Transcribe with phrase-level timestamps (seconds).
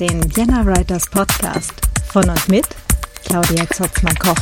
[0.00, 1.72] Den Vienna Writers Podcast
[2.12, 2.64] von und mit
[3.24, 4.36] Claudia Zotzmann-Koch.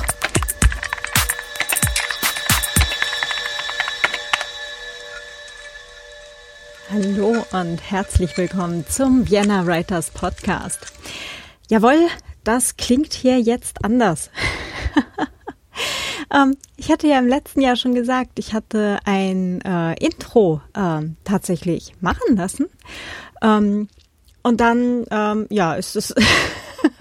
[6.90, 10.92] Hallo und herzlich willkommen zum Vienna Writers Podcast.
[11.70, 12.08] Jawohl,
[12.44, 14.30] das klingt hier jetzt anders.
[16.34, 21.00] ähm, ich hatte ja im letzten Jahr schon gesagt, ich hatte ein äh, Intro äh,
[21.24, 22.66] tatsächlich machen lassen.
[23.40, 23.88] Ähm,
[24.46, 26.14] und dann, ähm, ja, ist es.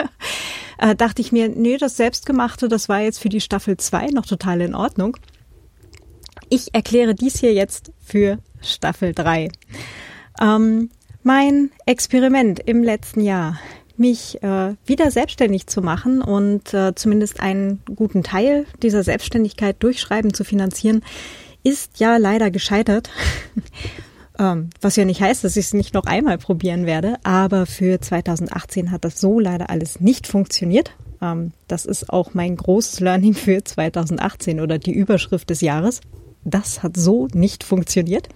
[0.80, 4.26] äh, dachte ich mir, nee, das Selbstgemachte, das war jetzt für die Staffel 2 noch
[4.26, 5.16] total in Ordnung.
[6.50, 9.52] Ich erkläre dies hier jetzt für Staffel 3.
[10.42, 10.90] Ähm,
[11.22, 13.60] mein Experiment im letzten Jahr,
[13.96, 20.34] mich äh, wieder selbstständig zu machen und äh, zumindest einen guten Teil dieser Selbstständigkeit durchschreiben
[20.34, 21.04] zu finanzieren,
[21.64, 23.12] ist ja leider gescheitert.
[24.38, 28.00] Ähm, was ja nicht heißt, dass ich es nicht noch einmal probieren werde, aber für
[28.02, 30.92] 2018 hat das so leider alles nicht funktioniert.
[31.22, 36.02] Ähm, das ist auch mein großes Learning für 2018 oder die Überschrift des Jahres.
[36.44, 38.30] Das hat so nicht funktioniert.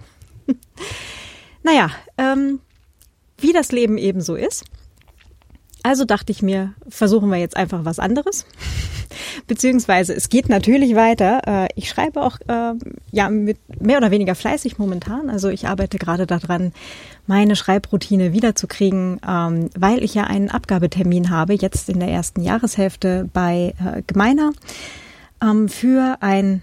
[1.62, 2.60] naja, ähm,
[3.38, 4.64] wie das Leben eben so ist.
[5.82, 8.44] Also dachte ich mir, versuchen wir jetzt einfach was anderes.
[9.46, 11.42] Beziehungsweise es geht natürlich weiter.
[11.46, 12.74] Äh, ich schreibe auch äh,
[13.10, 15.30] ja mit mehr oder weniger fleißig momentan.
[15.30, 16.72] Also ich arbeite gerade daran,
[17.26, 23.28] meine Schreibroutine wiederzukriegen, ähm, weil ich ja einen Abgabetermin habe, jetzt in der ersten Jahreshälfte
[23.32, 24.52] bei äh, Gemeiner,
[25.42, 26.62] ähm, für ein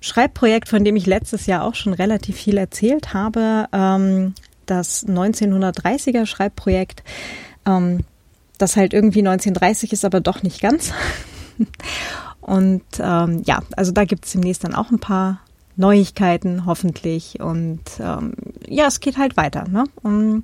[0.00, 4.34] Schreibprojekt, von dem ich letztes Jahr auch schon relativ viel erzählt habe, ähm,
[4.66, 7.02] das 1930er Schreibprojekt
[8.58, 10.92] das halt irgendwie 1930 ist, aber doch nicht ganz.
[12.40, 15.40] Und ähm, ja, also da gibt es demnächst dann auch ein paar
[15.76, 17.40] Neuigkeiten, hoffentlich.
[17.40, 18.32] Und ähm,
[18.66, 19.68] ja, es geht halt weiter.
[19.68, 19.84] Ne?
[20.02, 20.42] Und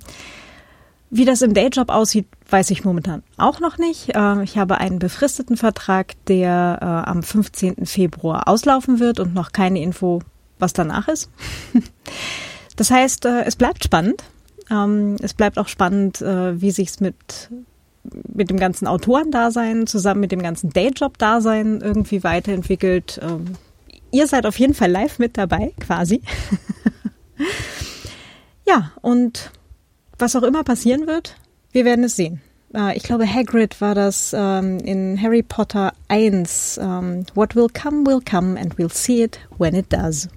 [1.09, 4.15] wie das im Dayjob aussieht, weiß ich momentan auch noch nicht.
[4.15, 7.85] Äh, ich habe einen befristeten Vertrag, der äh, am 15.
[7.85, 10.21] Februar auslaufen wird und noch keine Info,
[10.59, 11.29] was danach ist.
[12.75, 14.23] das heißt, äh, es bleibt spannend.
[14.69, 17.49] Ähm, es bleibt auch spannend, äh, wie sich es mit
[18.33, 23.19] mit dem ganzen Autorendasein zusammen mit dem ganzen Dayjob-Dasein irgendwie weiterentwickelt.
[23.21, 23.45] Ähm,
[24.11, 26.21] ihr seid auf jeden Fall live mit dabei, quasi.
[28.67, 29.51] ja, und
[30.17, 31.35] was auch immer passieren wird,
[31.71, 32.41] wir werden es sehen.
[32.73, 36.79] Äh, ich glaube, Hagrid war das ähm, in Harry Potter 1.
[36.81, 40.29] Ähm, What will come, will come and we'll see it when it does.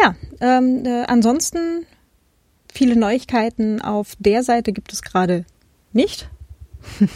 [0.00, 1.86] Ja, ähm, äh, ansonsten
[2.72, 5.44] Viele Neuigkeiten auf der Seite gibt es gerade
[5.92, 6.28] nicht.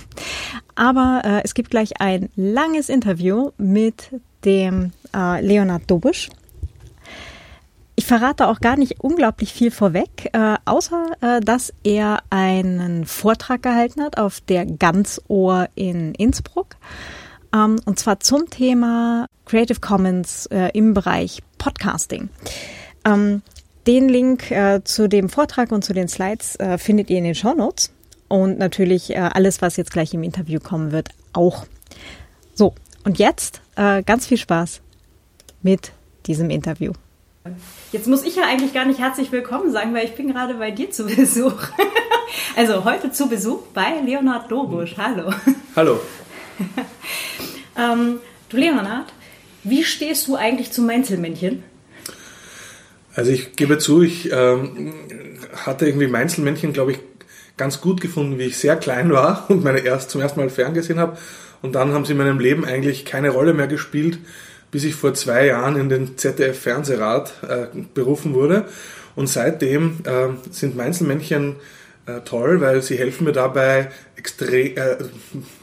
[0.75, 4.11] Aber äh, es gibt gleich ein langes Interview mit
[4.45, 6.31] dem äh, Leonard Dobusch.
[7.95, 13.63] Ich verrate auch gar nicht unglaublich viel vorweg, äh, außer äh, dass er einen Vortrag
[13.63, 16.77] gehalten hat auf der Ganzohr in Innsbruck.
[17.55, 22.31] Ähm, und zwar zum Thema Creative Commons äh, im Bereich Podcasting.
[23.05, 23.43] Ähm,
[23.87, 27.35] den Link äh, zu dem Vortrag und zu den Slides äh, findet ihr in den
[27.35, 27.93] Show Notes
[28.29, 31.67] und natürlich äh, alles, was jetzt gleich im Interview kommen wird, auch.
[32.55, 34.81] So, und jetzt äh, ganz viel Spaß
[35.63, 35.93] mit
[36.27, 36.93] diesem Interview.
[37.91, 40.71] Jetzt muss ich ja eigentlich gar nicht herzlich willkommen sagen, weil ich bin gerade bei
[40.71, 41.61] dir zu Besuch.
[42.57, 44.97] also heute zu Besuch bei Leonhard Dobusch.
[44.97, 45.33] Hallo.
[45.75, 46.01] Hallo.
[47.77, 49.13] ähm, du Leonhard,
[49.65, 51.65] wie stehst du eigentlich zum Mainzelmännchen?
[53.15, 54.93] Also ich gebe zu, ich ähm,
[55.55, 56.99] hatte irgendwie Meinzelmännchen, glaube ich,
[57.57, 60.99] ganz gut gefunden, wie ich sehr klein war und meine erst zum ersten Mal ferngesehen
[60.99, 61.19] habe.
[61.61, 64.19] Und dann haben sie in meinem Leben eigentlich keine Rolle mehr gespielt,
[64.71, 68.65] bis ich vor zwei Jahren in den ZDF-Fernsehrat äh, berufen wurde.
[69.15, 71.57] Und seitdem äh, sind Meinzelmännchen
[72.07, 74.97] äh, toll, weil sie helfen mir dabei, Extre äh,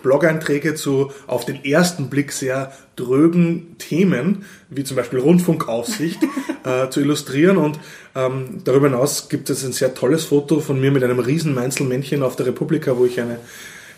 [0.03, 6.19] Blog-Einträge zu auf den ersten Blick sehr drögen Themen, wie zum Beispiel Rundfunkaufsicht,
[6.63, 7.57] äh, zu illustrieren.
[7.57, 7.79] Und
[8.15, 12.23] ähm, darüber hinaus gibt es ein sehr tolles Foto von mir mit einem riesen Mainzelmännchen
[12.23, 13.39] auf der Republika, wo ich eine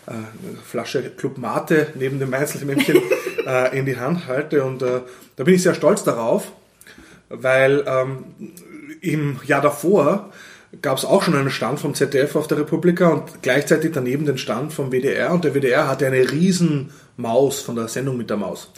[0.06, 0.12] äh,
[0.64, 3.00] Flasche Club Mate neben dem Mainzelmännchen
[3.46, 4.64] äh, in die Hand halte.
[4.64, 5.00] Und äh,
[5.36, 6.50] da bin ich sehr stolz darauf,
[7.28, 8.24] weil ähm,
[9.00, 10.32] im Jahr davor
[10.80, 14.38] gab es auch schon einen Stand vom ZDF auf der Republika und gleichzeitig daneben den
[14.38, 18.38] Stand vom WDR und der WDR hatte eine riesen Maus von der Sendung mit der
[18.38, 18.72] Maus.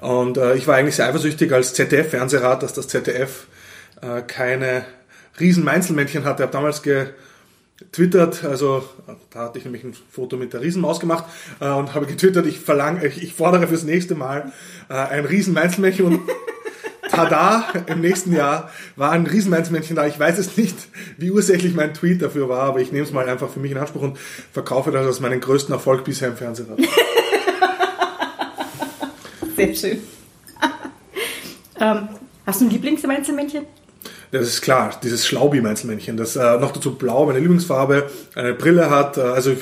[0.00, 3.46] Und äh, ich war eigentlich sehr eifersüchtig als ZDF-Fernsehrat, dass das ZDF
[4.02, 4.84] äh, keine
[5.38, 6.42] riesen Meinzelmännchen hatte.
[6.42, 8.88] Ich habe damals getwittert, also
[9.30, 11.26] da hatte ich nämlich ein Foto mit der Riesenmaus gemacht
[11.60, 14.52] äh, und habe getwittert, ich verlange, ich, ich fordere fürs nächste Mal
[14.88, 16.20] äh, ein riesen Meinzelmännchen und
[17.10, 20.06] tada, im nächsten Jahr war ein Riesenmeinzelmännchen da.
[20.06, 20.76] Ich weiß es nicht,
[21.16, 23.78] wie ursächlich mein Tweet dafür war, aber ich nehme es mal einfach für mich in
[23.78, 24.18] Anspruch und
[24.52, 26.68] verkaufe das als meinen größten Erfolg bisher im Fernsehen.
[29.56, 29.98] Sehr schön.
[31.80, 32.08] ähm,
[32.46, 33.64] hast du ein Lieblingsmeinzelmännchen?
[34.32, 39.16] Das ist klar, dieses Schlaubi-Meinzelmännchen, das äh, noch dazu blau, meine Lieblingsfarbe, eine Brille hat.
[39.16, 39.56] Äh, also,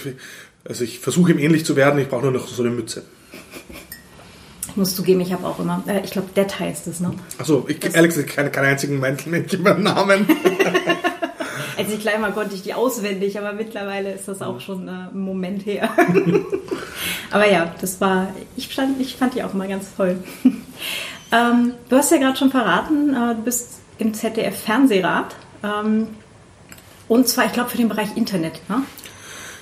[0.64, 3.05] also ich versuche ihm ähnlich zu werden, ich brauche nur noch so eine Mütze.
[4.74, 7.12] Ich muss zugeben, ich habe auch immer, äh, ich glaube, Dead heißt es, ne?
[7.38, 10.26] Achso, ich ehrlich gesagt keine, keinen einzigen Meinzelmännchen beim Namen.
[11.78, 14.90] Als ich klein war, konnte ich die auswendig, aber mittlerweile ist das auch schon äh,
[14.90, 15.90] ein Moment her.
[17.30, 20.16] aber ja, das war, ich, stand, ich fand die auch immer ganz toll.
[21.30, 25.36] ähm, du hast ja gerade schon verraten, äh, du bist im ZDF Fernsehrat.
[25.62, 26.08] Ähm,
[27.06, 28.68] und zwar, ich glaube, für den Bereich Internet.
[28.68, 28.82] Ne?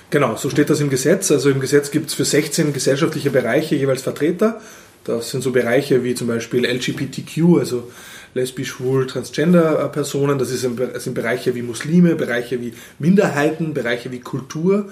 [0.09, 1.29] Genau, so steht das im Gesetz.
[1.29, 4.59] Also im Gesetz gibt es für 16 gesellschaftliche Bereiche jeweils Vertreter.
[5.03, 7.91] Das sind so Bereiche wie zum Beispiel LGBTQ, also
[8.33, 10.39] lesbisch, schwul, transgender Personen.
[10.39, 14.89] Das, sind Bereiche wie Muslime, Bereiche wie Minderheiten, Bereiche wie Kultur.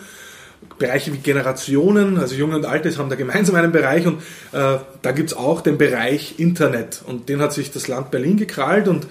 [0.78, 4.20] Bereiche wie Generationen, also Junge und Alte haben da gemeinsam einen Bereich und
[4.52, 8.38] äh, da gibt es auch den Bereich Internet und den hat sich das Land Berlin
[8.38, 9.08] gekrallt und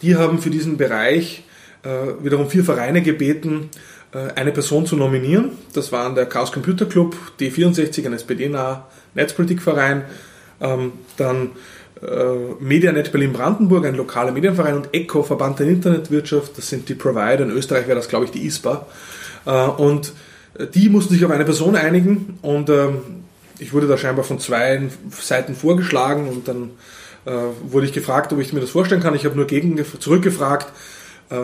[0.00, 1.44] die haben für diesen Bereich
[1.82, 1.88] äh,
[2.24, 3.70] wiederum vier Vereine gebeten,
[4.12, 5.52] äh, eine Person zu nominieren.
[5.74, 10.04] Das waren der Chaos Computer Club, D64, ein SPD-naher Netzpolitikverein,
[10.64, 11.50] ähm, dann
[12.02, 17.40] äh, Medianet Berlin-Brandenburg, ein lokaler Medienverein und ECO, Verband der Internetwirtschaft, das sind die Provider.
[17.44, 18.86] In Österreich wäre das, glaube ich, die ISPA.
[19.46, 20.12] Äh, und
[20.74, 22.98] die mussten sich auf eine Person einigen und ähm,
[23.58, 26.70] ich wurde da scheinbar von zwei Seiten vorgeschlagen und dann
[27.24, 27.32] äh,
[27.62, 29.14] wurde ich gefragt, ob ich mir das vorstellen kann.
[29.14, 30.68] Ich habe nur gegen zurückgefragt.
[31.30, 31.34] Äh,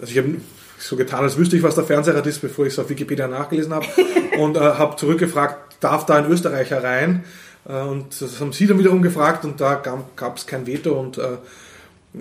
[0.00, 0.36] also ich habe
[0.78, 3.74] so getan, als wüsste ich, was der Fernsehrat ist, bevor ich es auf Wikipedia nachgelesen
[3.74, 3.86] habe
[4.38, 7.24] und äh, habe zurückgefragt, darf da ein Österreicher rein?
[7.66, 11.18] Äh, und das haben sie dann wiederum gefragt und da gab es kein Veto und
[11.18, 11.38] äh,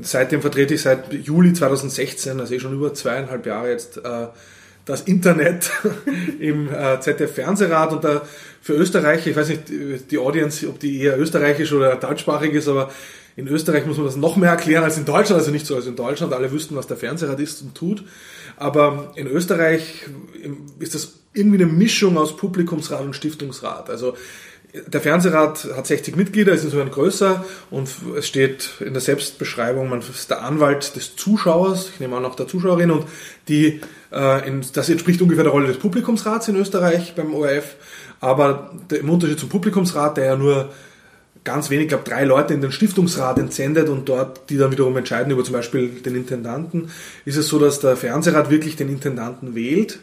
[0.02, 4.28] seitdem vertrete ich seit Juli 2016, also eh schon über zweieinhalb Jahre jetzt, äh,
[4.86, 5.70] das Internet
[6.40, 8.22] im äh, ZDF Fernsehrat und da
[8.62, 9.64] für Österreich, ich weiß nicht,
[10.12, 12.90] die Audience, ob die eher österreichisch oder deutschsprachig ist, aber
[13.36, 15.86] in Österreich muss man das noch mehr erklären als in Deutschland, also nicht so als
[15.86, 18.04] in Deutschland, alle wüssten, was der Fernsehrat ist und tut.
[18.58, 20.06] Aber in Österreich
[20.80, 23.92] ist das irgendwie eine Mischung aus Publikumsrat und Stiftungsrat.
[23.92, 24.18] Also
[24.86, 30.00] der Fernsehrat hat 60 Mitglieder, ist insofern größer und es steht in der Selbstbeschreibung, man
[30.00, 33.06] ist der Anwalt des Zuschauers, ich nehme auch noch der Zuschauerin und
[33.48, 33.82] die,
[34.12, 37.76] äh, in, das entspricht ungefähr der Rolle des Publikumsrats in Österreich beim ORF,
[38.20, 40.70] aber der, im Unterschied zum Publikumsrat, der ja nur
[41.44, 45.32] ganz wenig, glaube drei Leute in den Stiftungsrat entsendet und dort, die dann wiederum entscheiden
[45.32, 46.90] über zum Beispiel den Intendanten,
[47.24, 50.00] ist es so, dass der Fernsehrat wirklich den Intendanten wählt,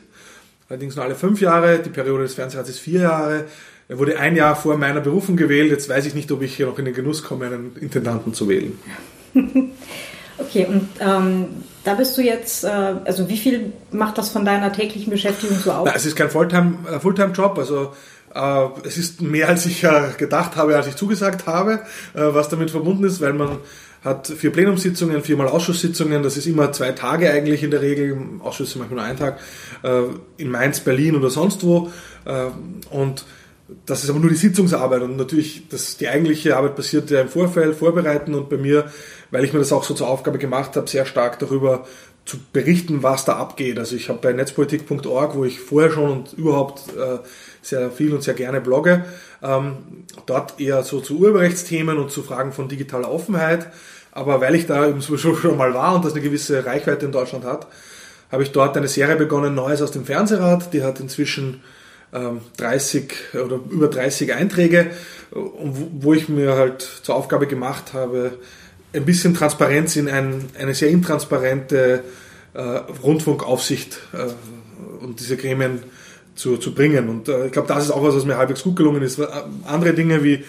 [0.68, 3.44] allerdings nur alle fünf Jahre, die Periode des Fernsehrats ist vier Jahre,
[3.88, 5.70] er wurde ein Jahr vor meiner Berufung gewählt.
[5.70, 8.48] Jetzt weiß ich nicht, ob ich hier noch in den Genuss komme, einen Intendanten zu
[8.48, 8.78] wählen.
[10.38, 11.46] okay, und ähm,
[11.84, 15.72] da bist du jetzt, äh, also wie viel macht das von deiner täglichen Beschäftigung so
[15.72, 15.90] aus?
[15.94, 17.92] Es ist kein Fulltime-Job, äh, Fulltime also
[18.34, 21.80] äh, es ist mehr, als ich äh, gedacht habe, als ich zugesagt habe,
[22.14, 23.58] äh, was damit verbunden ist, weil man
[24.02, 28.78] hat vier Plenumssitzungen, viermal Ausschusssitzungen, das ist immer zwei Tage eigentlich in der Regel, Ausschüsse
[28.78, 29.38] manchmal nur einen Tag,
[29.82, 30.02] äh,
[30.36, 31.90] in Mainz, Berlin oder sonst wo
[32.90, 33.26] und
[33.86, 37.28] das ist aber nur die Sitzungsarbeit und natürlich das, die eigentliche Arbeit passiert ja im
[37.28, 38.90] Vorfeld, vorbereiten und bei mir,
[39.30, 41.86] weil ich mir das auch so zur Aufgabe gemacht habe, sehr stark darüber
[42.26, 43.78] zu berichten, was da abgeht.
[43.78, 47.18] Also ich habe bei netzpolitik.org, wo ich vorher schon und überhaupt äh,
[47.60, 49.04] sehr viel und sehr gerne blogge,
[49.42, 49.76] ähm,
[50.26, 53.68] dort eher so zu Urheberrechtsthemen und zu Fragen von digitaler Offenheit.
[54.12, 57.44] Aber weil ich da eben schon mal war und das eine gewisse Reichweite in Deutschland
[57.44, 57.66] hat,
[58.30, 60.72] habe ich dort eine Serie begonnen, Neues aus dem Fernsehrat.
[60.72, 61.62] Die hat inzwischen
[62.56, 64.90] 30 ähm, oder über 30 Einträge,
[65.30, 68.38] wo ich mir halt zur Aufgabe gemacht habe,
[68.92, 72.04] ein bisschen Transparenz in ein, eine sehr intransparente
[72.54, 72.60] äh,
[73.02, 75.82] Rundfunkaufsicht äh, und diese Gremien
[76.36, 77.08] zu, zu bringen.
[77.08, 79.18] Und äh, ich glaube, das ist auch was, was mir halbwegs gut gelungen ist.
[79.18, 79.26] Äh,
[79.64, 80.44] andere Dinge, wie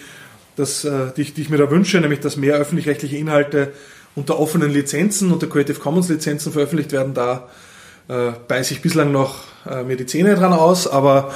[0.54, 3.72] das, äh, die, ich, die ich mir da wünsche, nämlich dass mehr öffentlich-rechtliche Inhalte
[4.14, 7.48] unter offenen Lizenzen, unter Creative Commons Lizenzen veröffentlicht werden, da
[8.08, 11.32] äh, beiße ich bislang noch äh, mir die Zähne dran aus, aber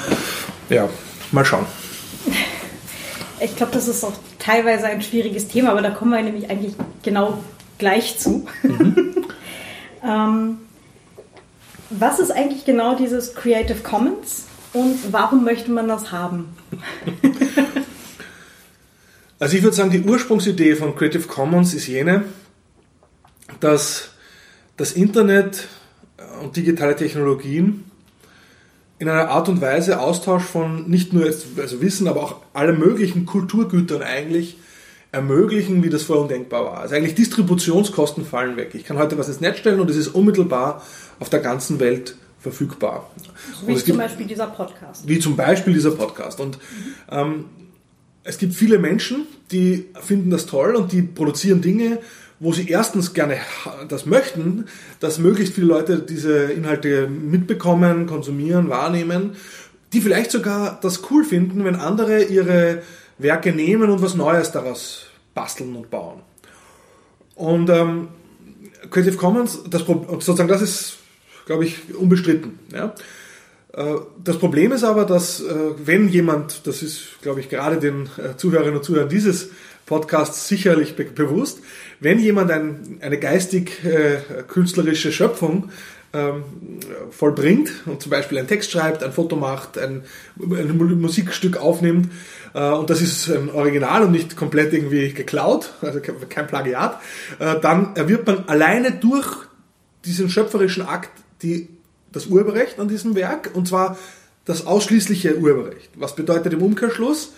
[0.68, 0.88] ja,
[1.32, 1.66] mal schauen.
[3.42, 6.74] Ich glaube, das ist auch teilweise ein schwieriges Thema, aber da kommen wir nämlich eigentlich
[7.02, 7.42] genau
[7.78, 8.46] gleich zu.
[8.62, 9.24] Mhm.
[10.04, 10.58] ähm,
[11.88, 16.54] was ist eigentlich genau dieses Creative Commons und warum möchte man das haben?
[19.38, 22.24] also ich würde sagen, die Ursprungsidee von Creative Commons ist jene,
[23.58, 24.10] dass
[24.76, 25.66] das Internet
[26.40, 27.84] und digitale Technologien
[28.98, 33.24] in einer Art und Weise Austausch von nicht nur also Wissen, aber auch allen möglichen
[33.26, 34.58] Kulturgütern eigentlich
[35.12, 36.78] ermöglichen, wie das vorher undenkbar war.
[36.78, 38.74] Also eigentlich Distributionskosten fallen weg.
[38.74, 40.82] Ich kann heute was ins Netz stellen und es ist unmittelbar
[41.18, 43.10] auf der ganzen Welt verfügbar.
[43.66, 45.08] Wie zum Beispiel dieser Podcast.
[45.08, 46.40] Wie zum Beispiel dieser Podcast.
[46.40, 46.58] Und
[47.10, 47.46] ähm,
[48.22, 51.98] es gibt viele Menschen, die finden das toll und die produzieren Dinge,
[52.40, 53.36] wo sie erstens gerne
[53.88, 54.64] das möchten,
[54.98, 59.36] dass möglichst viele Leute diese Inhalte mitbekommen, konsumieren, wahrnehmen,
[59.92, 62.82] die vielleicht sogar das cool finden, wenn andere ihre
[63.18, 66.22] Werke nehmen und was Neues daraus basteln und bauen.
[67.34, 68.08] Und ähm,
[68.90, 70.98] Creative Commons, das, sozusagen, das ist,
[71.44, 72.58] glaube ich, unbestritten.
[72.72, 72.94] Ja?
[73.74, 75.54] Äh, das Problem ist aber, dass äh,
[75.84, 79.50] wenn jemand, das ist, glaube ich, gerade den äh, Zuhörerinnen und Zuhörern dieses
[79.86, 81.60] Podcasts sicherlich be bewusst,
[82.00, 85.70] wenn jemand ein, eine geistig-künstlerische Schöpfung
[86.12, 86.42] ähm,
[87.10, 90.02] vollbringt und zum Beispiel einen Text schreibt, ein Foto macht, ein,
[90.40, 92.10] ein Musikstück aufnimmt
[92.54, 97.00] äh, und das ist ein Original und nicht komplett irgendwie geklaut, also kein Plagiat,
[97.38, 99.46] äh, dann erwirbt man alleine durch
[100.04, 101.10] diesen schöpferischen Akt
[101.42, 101.68] die,
[102.10, 103.96] das Urheberrecht an diesem Werk und zwar
[104.46, 105.90] das ausschließliche Urheberrecht.
[105.94, 107.34] Was bedeutet im Umkehrschluss,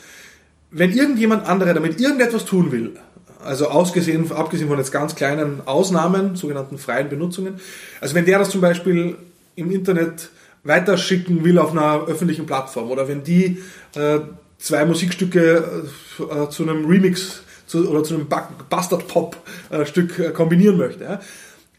[0.71, 2.95] wenn irgendjemand andere damit irgendetwas tun will,
[3.45, 7.61] also ausgesehen, abgesehen von jetzt ganz kleinen Ausnahmen, sogenannten freien Benutzungen.
[8.01, 9.17] Also wenn der das zum Beispiel
[9.57, 10.31] im Internet
[10.65, 13.59] weiterschicken will auf einer öffentlichen Plattform oder wenn die
[13.95, 14.21] äh,
[14.59, 15.85] zwei Musikstücke
[16.19, 18.29] äh, zu einem Remix zu, oder zu einem
[18.71, 19.37] Bastard Pop
[19.71, 21.05] äh, äh, kombinieren möchte.
[21.05, 21.21] Ja.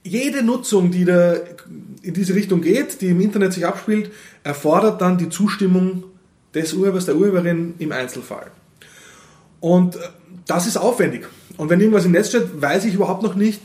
[0.04, 1.36] Jede Nutzung, die da
[2.02, 4.12] in diese Richtung geht, die im Internet sich abspielt,
[4.44, 6.04] erfordert dann die Zustimmung
[6.54, 8.48] des Urhebers, der Urheberin im Einzelfall.
[9.62, 10.00] Und äh,
[10.46, 11.28] das ist aufwendig.
[11.58, 13.62] Und wenn irgendwas im Netz steht, weiß ich überhaupt noch nicht,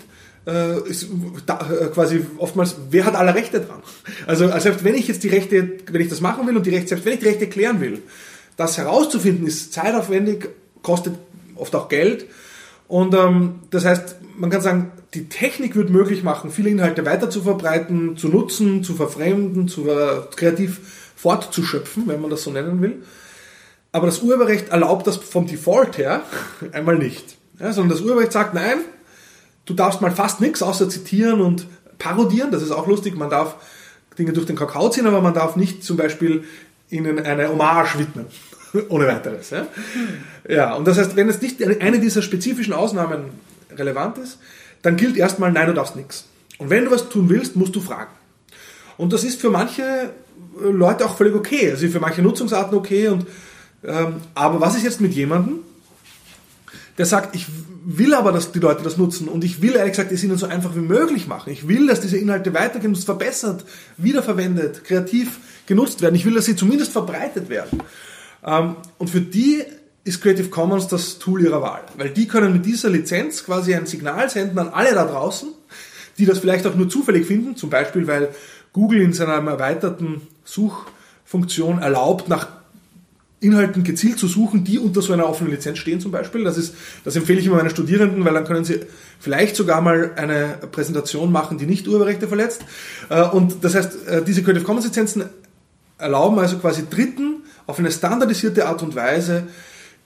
[0.47, 1.09] äh, ist,
[1.47, 3.83] da, äh, quasi oftmals, wer hat alle Rechte dran?
[4.27, 6.71] Also, also selbst wenn ich jetzt die Rechte, wenn ich das machen will und die
[6.71, 8.03] Rechte, selbst wenn ich die Rechte klären will,
[8.57, 10.49] das herauszufinden ist zeitaufwendig,
[10.83, 11.15] kostet
[11.55, 12.27] oft auch Geld.
[12.89, 17.31] Und ähm, das heißt, man kann sagen, die Technik wird möglich machen, viele Inhalte weiter
[17.31, 20.81] zu verbreiten, zu nutzen, zu verfremden, zu äh, kreativ
[21.17, 23.03] fortzuschöpfen, wenn man das so nennen will.
[23.93, 26.23] Aber das Urheberrecht erlaubt das vom Default her
[26.73, 27.38] einmal nicht.
[27.61, 28.79] Ja, sondern das Urheberrecht sagt, nein,
[29.65, 31.67] du darfst mal fast nichts außer zitieren und
[31.99, 32.51] parodieren.
[32.51, 33.17] Das ist auch lustig.
[33.17, 33.57] Man darf
[34.19, 36.45] Dinge durch den Kakao ziehen, aber man darf nicht zum Beispiel
[36.91, 38.27] ihnen eine Hommage widmen.
[38.89, 39.51] Ohne weiteres.
[39.51, 39.67] Ja?
[40.49, 43.25] ja, und das heißt, wenn es nicht eine dieser spezifischen Ausnahmen
[43.75, 44.39] relevant ist,
[44.83, 46.27] dann gilt erstmal, nein, du darfst nichts.
[46.59, 48.11] Und wenn du was tun willst, musst du fragen.
[48.97, 50.11] Und das ist für manche
[50.61, 51.71] Leute auch völlig okay.
[51.71, 53.09] Also für manche Nutzungsarten okay.
[53.09, 53.27] Und,
[53.85, 55.61] ähm, aber was ist jetzt mit jemandem,
[56.99, 57.47] der sagt, ich
[57.85, 60.47] will aber, dass die Leute das nutzen und ich will ehrlich gesagt es ihnen so
[60.47, 61.51] einfach wie möglich machen.
[61.51, 63.65] Ich will, dass diese Inhalte weitergenutzt, verbessert,
[63.97, 66.17] wiederverwendet, kreativ genutzt werden.
[66.17, 67.83] Ich will, dass sie zumindest verbreitet werden.
[68.45, 69.63] Ähm, und für die
[70.05, 73.87] ist Creative Commons das Tool ihrer Wahl, weil die können mit dieser Lizenz quasi ein
[73.87, 75.49] Signal senden an alle da draußen,
[76.19, 78.31] die das vielleicht auch nur zufällig finden, zum Beispiel weil
[78.73, 82.49] Google in seiner erweiterten Suchfunktion erlaubt, nach
[83.41, 86.43] Inhalten gezielt zu suchen, die unter so einer offenen Lizenz stehen zum Beispiel.
[86.43, 88.81] Das, ist, das empfehle ich immer meinen Studierenden, weil dann können sie
[89.21, 92.63] vielleicht sogar mal eine Präsentation machen, die nicht Urheberrechte verletzt.
[93.09, 95.25] Äh, und das heißt, äh, diese Creative Commons Lizenzen
[95.99, 99.45] erlauben also quasi Dritten auf eine standardisierte Art und Weise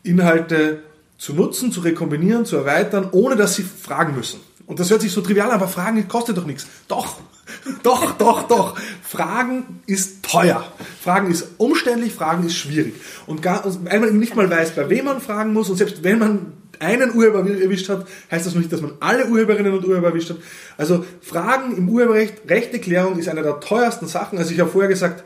[0.03, 0.81] Inhalte
[1.17, 4.41] zu nutzen, zu rekombinieren, zu erweitern, ohne dass sie fragen müssen.
[4.67, 6.67] Und das hört sich so trivial an, aber Fragen kostet doch nichts.
[6.89, 7.17] Doch,
[7.83, 8.79] doch, doch, doch.
[9.03, 10.65] Fragen ist teuer.
[11.03, 12.95] Fragen ist umständlich, Fragen ist schwierig.
[13.27, 16.53] Und weil man nicht mal weiß, bei wem man fragen muss, und selbst wenn man
[16.79, 20.39] einen Urheber erwischt hat, heißt das nicht, dass man alle Urheberinnen und Urheber erwischt hat.
[20.77, 24.39] Also Fragen im Urheberrecht, Rechteklärung ist eine der teuersten Sachen.
[24.39, 25.25] Also ich habe vorher gesagt,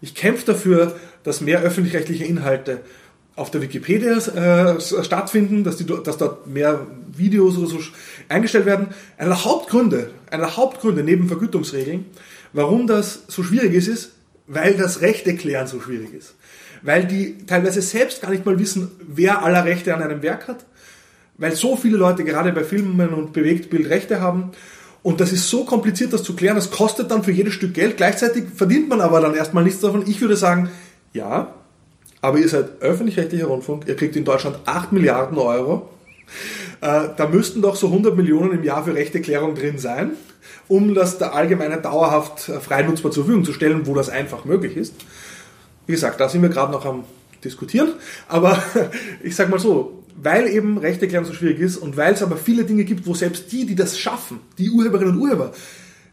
[0.00, 2.82] ich kämpfe dafür, dass mehr öffentlich-rechtliche Inhalte
[3.38, 7.78] auf der Wikipedia äh, stattfinden, dass, die, dass dort mehr Videos oder so
[8.28, 8.88] eingestellt werden.
[9.16, 12.06] Einer der Hauptgründe, einer der Hauptgründe neben Vergütungsregeln,
[12.52, 14.12] warum das so schwierig ist, ist,
[14.48, 16.34] weil das Rechte klären so schwierig ist.
[16.82, 20.66] Weil die teilweise selbst gar nicht mal wissen, wer aller Rechte an einem Werk hat.
[21.36, 24.50] Weil so viele Leute gerade bei Filmen und Bewegtbild Rechte haben.
[25.02, 26.56] Und das ist so kompliziert, das zu klären.
[26.56, 27.96] Das kostet dann für jedes Stück Geld.
[27.96, 30.04] Gleichzeitig verdient man aber dann erstmal nichts davon.
[30.08, 30.70] Ich würde sagen,
[31.12, 31.54] ja,
[32.20, 33.86] aber ihr seid öffentlich-rechtlicher Rundfunk.
[33.86, 35.88] Ihr kriegt in Deutschland 8 Milliarden Euro.
[36.80, 40.12] Äh, da müssten doch so 100 Millionen im Jahr für Rechteklärung drin sein,
[40.68, 44.44] um das der Allgemeine dauerhaft äh, frei nutzbar zur Verfügung zu stellen, wo das einfach
[44.44, 44.94] möglich ist.
[45.86, 47.04] Wie gesagt, da sind wir gerade noch am
[47.44, 47.90] diskutieren,
[48.28, 48.62] aber
[49.22, 52.64] ich sag mal so, weil eben Rechteklärung so schwierig ist und weil es aber viele
[52.64, 55.52] Dinge gibt, wo selbst die, die das schaffen, die Urheberinnen und Urheber,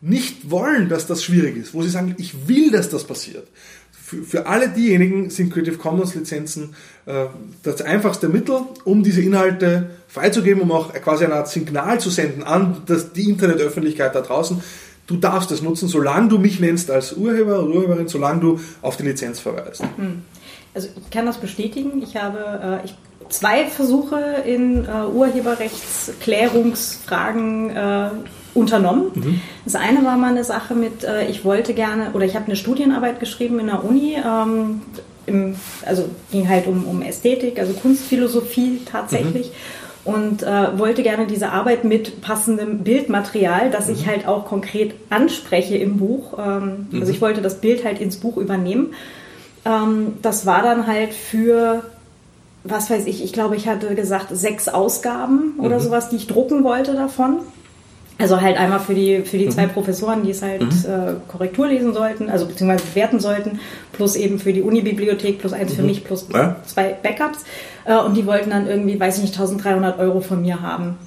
[0.01, 3.47] nicht wollen, dass das schwierig ist, wo sie sagen, ich will, dass das passiert.
[4.05, 6.75] Für, für alle diejenigen sind Creative Commons Lizenzen
[7.07, 7.25] äh,
[7.63, 12.43] das einfachste Mittel, um diese Inhalte freizugeben, um auch quasi eine Art Signal zu senden
[12.43, 14.61] an das, die Internetöffentlichkeit da draußen.
[15.07, 18.95] Du darfst das nutzen, solange du mich nennst als Urheber oder Urheberin, solange du auf
[18.95, 19.81] die Lizenz verweist.
[19.81, 20.21] Hm.
[20.75, 22.03] Also ich kann das bestätigen.
[22.03, 22.93] Ich habe äh, ich,
[23.29, 28.09] zwei Versuche in äh, Urheberrechtsklärungsfragen äh,
[28.55, 29.11] unternommen.
[29.13, 29.41] Mhm.
[29.65, 32.55] Das eine war mal eine Sache mit, äh, ich wollte gerne, oder ich habe eine
[32.55, 34.81] Studienarbeit geschrieben in der Uni, ähm,
[35.27, 39.47] im, also ging halt um, um Ästhetik, also Kunstphilosophie tatsächlich.
[39.47, 39.51] Mhm.
[40.05, 43.93] Und äh, wollte gerne diese Arbeit mit passendem Bildmaterial, das mhm.
[43.93, 46.37] ich halt auch konkret anspreche im Buch.
[46.37, 48.93] Ähm, also ich wollte das Bild halt ins Buch übernehmen.
[49.65, 51.83] Ähm, das war dann halt für
[52.65, 55.83] was weiß ich, ich glaube, ich hatte gesagt, sechs Ausgaben oder mhm.
[55.83, 57.37] sowas, die ich drucken wollte davon.
[58.17, 59.51] Also halt einmal für die, für die mhm.
[59.51, 60.67] zwei Professoren, die es halt mhm.
[60.67, 63.59] äh, Korrektur lesen sollten, also beziehungsweise bewerten sollten,
[63.91, 65.75] plus eben für die Uni-Bibliothek, plus eins mhm.
[65.75, 66.55] für mich, plus ja.
[66.65, 67.43] zwei Backups.
[67.83, 70.97] Äh, und die wollten dann irgendwie, weiß ich nicht, 1300 Euro von mir haben.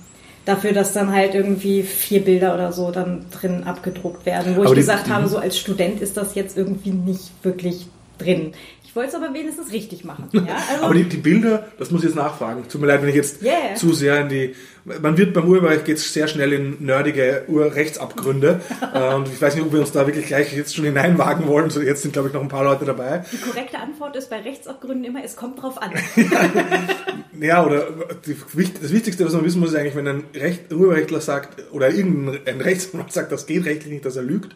[0.45, 4.57] Dafür, dass dann halt irgendwie vier Bilder oder so dann drin abgedruckt werden.
[4.57, 5.29] Wo Aber ich die, gesagt habe, mhm.
[5.29, 7.87] so als Student ist das jetzt irgendwie nicht wirklich
[8.19, 8.53] drin
[8.97, 10.29] wollte es aber wenigstens richtig machen.
[10.49, 10.57] Ja?
[10.73, 12.65] Also aber die, die, Bilder, das muss ich jetzt nachfragen.
[12.69, 13.75] Tut mir leid, wenn ich jetzt yeah.
[13.75, 14.55] zu sehr in die.
[14.85, 18.61] Man wird beim Urheberrecht geht es sehr schnell in nerdige Urrechtsabgründe.
[18.95, 21.69] Äh, und ich weiß nicht, ob wir uns da wirklich gleich jetzt schon hineinwagen wollen.
[21.69, 23.25] So, jetzt sind, glaube ich, noch ein paar Leute dabei.
[23.31, 25.91] Die korrekte Antwort ist bei Rechtsabgründen immer, es kommt drauf an.
[27.41, 27.89] ja, oder
[28.25, 28.35] die,
[28.81, 32.61] das Wichtigste, was man wissen muss, ist eigentlich, wenn ein Recht, Urheberrechtler sagt, oder irgendein
[32.61, 34.55] Rechtsanwalt sagt, das geht rechtlich nicht, dass er lügt,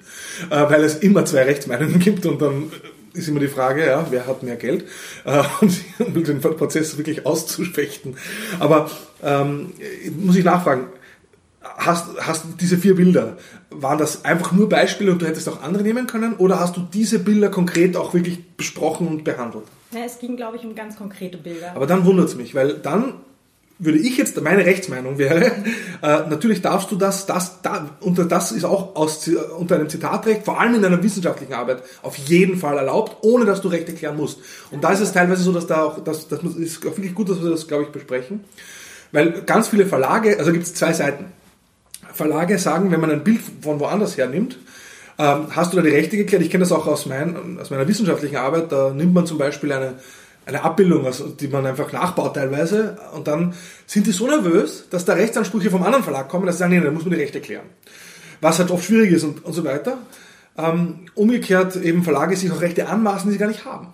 [0.51, 2.71] äh, weil es immer zwei Rechtsmeinungen gibt und dann
[3.15, 4.85] ist immer die Frage, ja, wer hat mehr Geld,
[5.25, 5.43] äh,
[5.99, 8.17] um den Prozess wirklich auszuspechten.
[8.59, 8.91] Aber
[9.23, 9.73] ähm,
[10.19, 10.87] muss ich nachfragen,
[11.61, 13.37] hast, hast diese vier Bilder,
[13.71, 16.81] waren das einfach nur Beispiele und du hättest auch andere nehmen können oder hast du
[16.93, 19.65] diese Bilder konkret auch wirklich besprochen und behandelt?
[19.93, 21.73] Ja, es ging, glaube ich, um ganz konkrete Bilder.
[21.75, 23.15] Aber dann wundert es mich, weil dann
[23.85, 25.45] würde ich jetzt, meine Rechtsmeinung wäre,
[26.03, 30.45] äh, natürlich darfst du das, das, da, unter das ist auch aus, unter einem Zitatrecht,
[30.45, 34.17] vor allem in einer wissenschaftlichen Arbeit, auf jeden Fall erlaubt, ohne dass du Recht erklären
[34.17, 34.39] musst.
[34.71, 37.43] Und da ist es teilweise so, dass da auch, das, das ist wirklich gut, dass
[37.43, 38.45] wir das, glaube ich, besprechen.
[39.11, 41.27] Weil ganz viele Verlage, also gibt es zwei Seiten.
[42.13, 44.59] Verlage sagen, wenn man ein Bild von woanders her nimmt,
[45.19, 46.43] ähm, hast du da die Rechte geklärt?
[46.43, 48.71] Ich kenne das auch aus, mein, aus meiner wissenschaftlichen Arbeit.
[48.71, 49.95] Da nimmt man zum Beispiel eine
[50.47, 52.97] eine Abbildung, also die man einfach nachbaut teilweise.
[53.15, 53.55] Und dann
[53.87, 56.81] sind die so nervös, dass da Rechtsansprüche vom anderen Verlag kommen, dass sie sagen, nee,
[56.81, 57.67] da muss man die Rechte klären.
[58.41, 59.99] Was halt oft schwierig ist und, und so weiter.
[60.59, 63.93] Ähm, umgekehrt eben Verlage sich auch Rechte anmaßen, die sie gar nicht haben.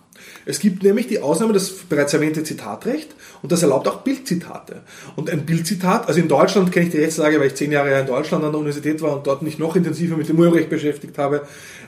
[0.48, 4.80] Es gibt nämlich die Ausnahme, das bereits erwähnte Zitatrecht und das erlaubt auch Bildzitate.
[5.14, 8.06] Und ein Bildzitat, also in Deutschland kenne ich die Rechtslage, weil ich zehn Jahre in
[8.06, 11.42] Deutschland an der Universität war und dort mich noch intensiver mit dem Urheberrecht beschäftigt habe.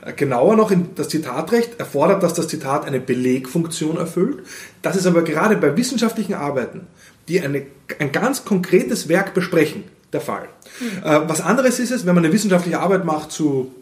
[0.05, 4.45] Äh, genauer noch, das Zitatrecht erfordert, dass das Zitat eine Belegfunktion erfüllt.
[4.83, 6.81] Das ist aber gerade bei wissenschaftlichen Arbeiten,
[7.29, 7.63] die eine,
[7.97, 10.47] ein ganz konkretes Werk besprechen, der Fall.
[10.79, 11.01] Mhm.
[11.27, 13.73] Was anderes ist es, wenn man eine wissenschaftliche Arbeit macht zu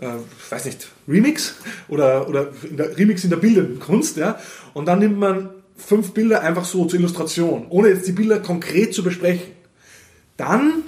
[0.00, 0.06] äh,
[0.50, 1.54] weiß nicht, Remix
[1.88, 4.38] oder, oder in der, Remix in der bildenden Kunst, ja,
[4.74, 8.94] und dann nimmt man fünf Bilder einfach so zur Illustration, ohne jetzt die Bilder konkret
[8.94, 9.52] zu besprechen.
[10.36, 10.84] Dann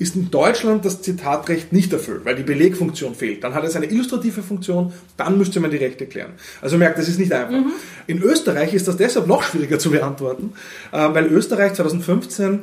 [0.00, 3.44] ist in Deutschland das Zitatrecht nicht erfüllt, weil die Belegfunktion fehlt.
[3.44, 6.32] Dann hat es eine illustrative Funktion, dann müsste man die Rechte klären.
[6.62, 7.52] Also merkt, das ist nicht einfach.
[7.52, 7.72] Mhm.
[8.06, 10.54] In Österreich ist das deshalb noch schwieriger zu beantworten,
[10.90, 12.60] äh, weil Österreich 2015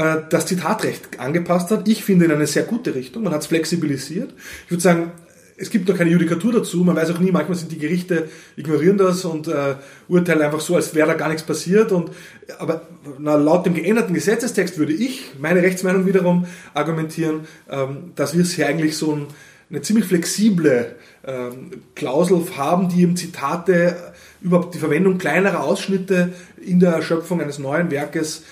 [0.00, 1.86] äh, das Zitatrecht angepasst hat.
[1.86, 3.22] Ich finde in eine sehr gute Richtung.
[3.22, 4.32] Man hat es flexibilisiert.
[4.64, 5.12] Ich würde sagen,
[5.58, 6.78] es gibt noch keine Judikatur dazu.
[6.84, 9.74] Man weiß auch nie, manchmal sind die Gerichte, ignorieren das und äh,
[10.08, 11.92] urteilen einfach so, als wäre da gar nichts passiert.
[11.92, 12.12] Und,
[12.58, 18.40] aber na, laut dem geänderten Gesetzestext würde ich, meine Rechtsmeinung wiederum, argumentieren, ähm, dass wir
[18.40, 19.26] es hier eigentlich so ein,
[19.68, 23.96] eine ziemlich flexible ähm, Klausel haben, die eben Zitate,
[24.40, 26.32] überhaupt die Verwendung kleinerer Ausschnitte
[26.64, 28.44] in der Erschöpfung eines neuen Werkes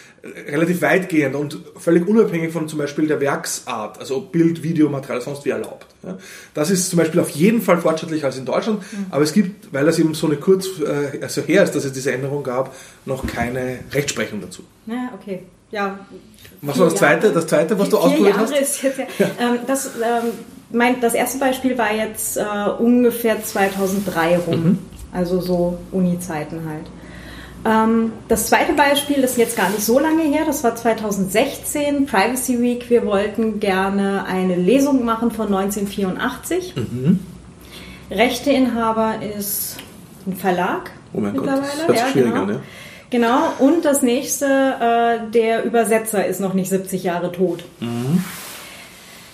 [0.48, 5.44] relativ weitgehend und völlig unabhängig von zum Beispiel der Werksart, also Bild, Video, Material, sonst
[5.44, 5.86] wie erlaubt.
[6.54, 9.06] Das ist zum Beispiel auf jeden Fall fortschrittlicher als in Deutschland, mhm.
[9.10, 11.92] aber es gibt, weil das eben so eine kurz, äh, also her ist, dass es
[11.92, 14.62] diese Änderung gab, noch keine Rechtsprechung dazu.
[14.86, 15.42] Ja, okay.
[15.70, 15.98] Ja.
[16.62, 18.52] Was war das zweite, das zweite, was du ausprobiert hast?
[18.52, 19.06] Ist jetzt, ja.
[19.18, 19.26] Ja.
[19.38, 20.30] Ähm, das, ähm,
[20.70, 22.42] mein, das erste Beispiel war jetzt äh,
[22.78, 24.78] ungefähr 2003 rum, mhm.
[25.12, 26.86] also so Uni-Zeiten halt.
[27.68, 32.62] Ähm, das zweite Beispiel ist jetzt gar nicht so lange her, das war 2016, Privacy
[32.62, 32.88] Week.
[32.88, 36.74] Wir wollten gerne eine Lesung machen von 1984.
[36.76, 37.20] Mhm.
[38.10, 39.76] Rechteinhaber ist
[40.26, 41.60] ein Verlag oh mein mittlerweile.
[41.86, 42.42] Gott, das ja, genau.
[42.42, 42.60] An, ja.
[43.10, 47.64] Genau, und das nächste, äh, der Übersetzer ist noch nicht 70 Jahre tot.
[47.80, 48.24] Mhm.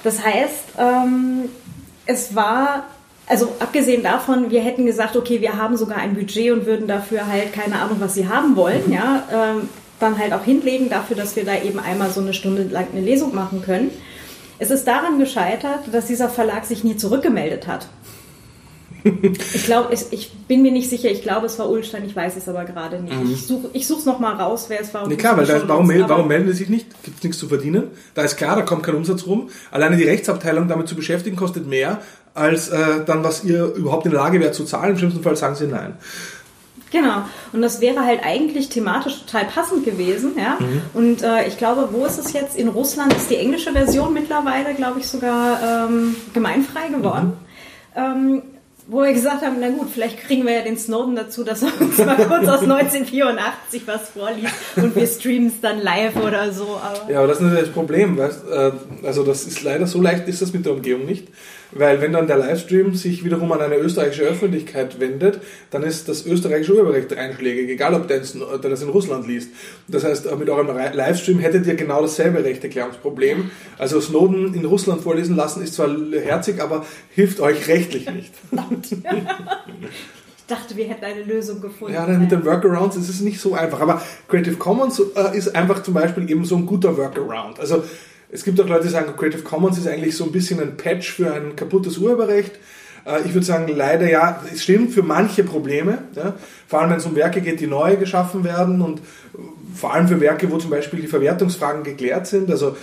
[0.03, 1.49] Das heißt, ähm,
[2.07, 2.85] es war
[3.27, 7.27] also abgesehen davon, wir hätten gesagt, okay, wir haben sogar ein Budget und würden dafür
[7.27, 9.69] halt keine Ahnung, was sie haben wollen, ja, ähm,
[10.01, 13.01] dann halt auch hinlegen dafür, dass wir da eben einmal so eine Stunde lang eine
[13.01, 13.91] Lesung machen können.
[14.59, 17.89] Es ist daran gescheitert, dass dieser Verlag sich nie zurückgemeldet hat.
[19.05, 22.37] ich glaube, ich, ich, bin mir nicht sicher, ich glaube, es war Ulstein, ich weiß
[22.37, 23.15] es aber gerade nicht.
[23.15, 23.33] Mhm.
[23.33, 25.07] Ich suche ich es nochmal raus, wer es war.
[25.07, 26.87] Nee, klar, weil da, warum, melden, warum melden sie sich nicht?
[27.03, 27.89] Gibt es nichts zu verdienen?
[28.15, 29.51] Da ist klar, da kommt kein Umsatz rum.
[29.71, 32.01] Alleine die Rechtsabteilung damit zu beschäftigen, kostet mehr,
[32.35, 34.93] als äh, dann, was ihr überhaupt in der Lage wärt zu zahlen.
[34.93, 35.95] Im schlimmsten Fall sagen sie nein.
[36.91, 37.25] Genau.
[37.53, 40.59] Und das wäre halt eigentlich thematisch total passend gewesen, ja.
[40.61, 40.83] Mhm.
[40.95, 42.57] Und äh, ich glaube, wo ist es jetzt?
[42.57, 47.33] In Russland ist die englische Version mittlerweile, glaube ich, sogar ähm, gemeinfrei geworden.
[47.97, 48.01] Mhm.
[48.01, 48.43] Ähm,
[48.87, 51.81] wo wir gesagt haben, na gut, vielleicht kriegen wir ja den Snowden dazu, dass er
[51.81, 56.79] uns mal kurz aus 1984 was vorliest und wir streamen es dann live oder so.
[56.83, 58.73] Aber ja, aber das ist natürlich das Problem, weißt, äh,
[59.05, 61.29] also das ist leider so leicht ist das mit der Umgehung nicht.
[61.75, 66.25] Weil wenn dann der Livestream sich wiederum an eine österreichische Öffentlichkeit wendet, dann ist das
[66.25, 69.51] österreichische Urheberrecht einschlägig, egal ob der, das in Russland liest.
[69.89, 73.51] Das heißt, mit eurem Livestream hättet ihr genau dasselbe Rechteklärungsproblem.
[73.79, 78.35] Also Snowden in Russland vorlesen lassen ist zwar herzig, aber hilft euch rechtlich nicht.
[80.47, 81.95] Ich dachte, wir hätten eine Lösung gefunden.
[81.95, 83.81] Ja, mit den Workarounds ist es nicht so einfach.
[83.81, 87.59] Aber Creative Commons äh, ist einfach zum Beispiel eben so ein guter Workaround.
[87.59, 87.83] Also
[88.35, 91.13] es gibt auch Leute, die sagen, Creative Commons ist eigentlich so ein bisschen ein Patch
[91.13, 92.59] für ein kaputtes Urheberrecht.
[93.07, 96.35] Äh, ich würde sagen, leider ja, es stimmt für manche Probleme, ja,
[96.67, 99.01] vor allem wenn es um Werke geht, die neu geschaffen werden und
[99.73, 102.51] vor allem für Werke, wo zum Beispiel die Verwertungsfragen geklärt sind.
[102.51, 102.77] Also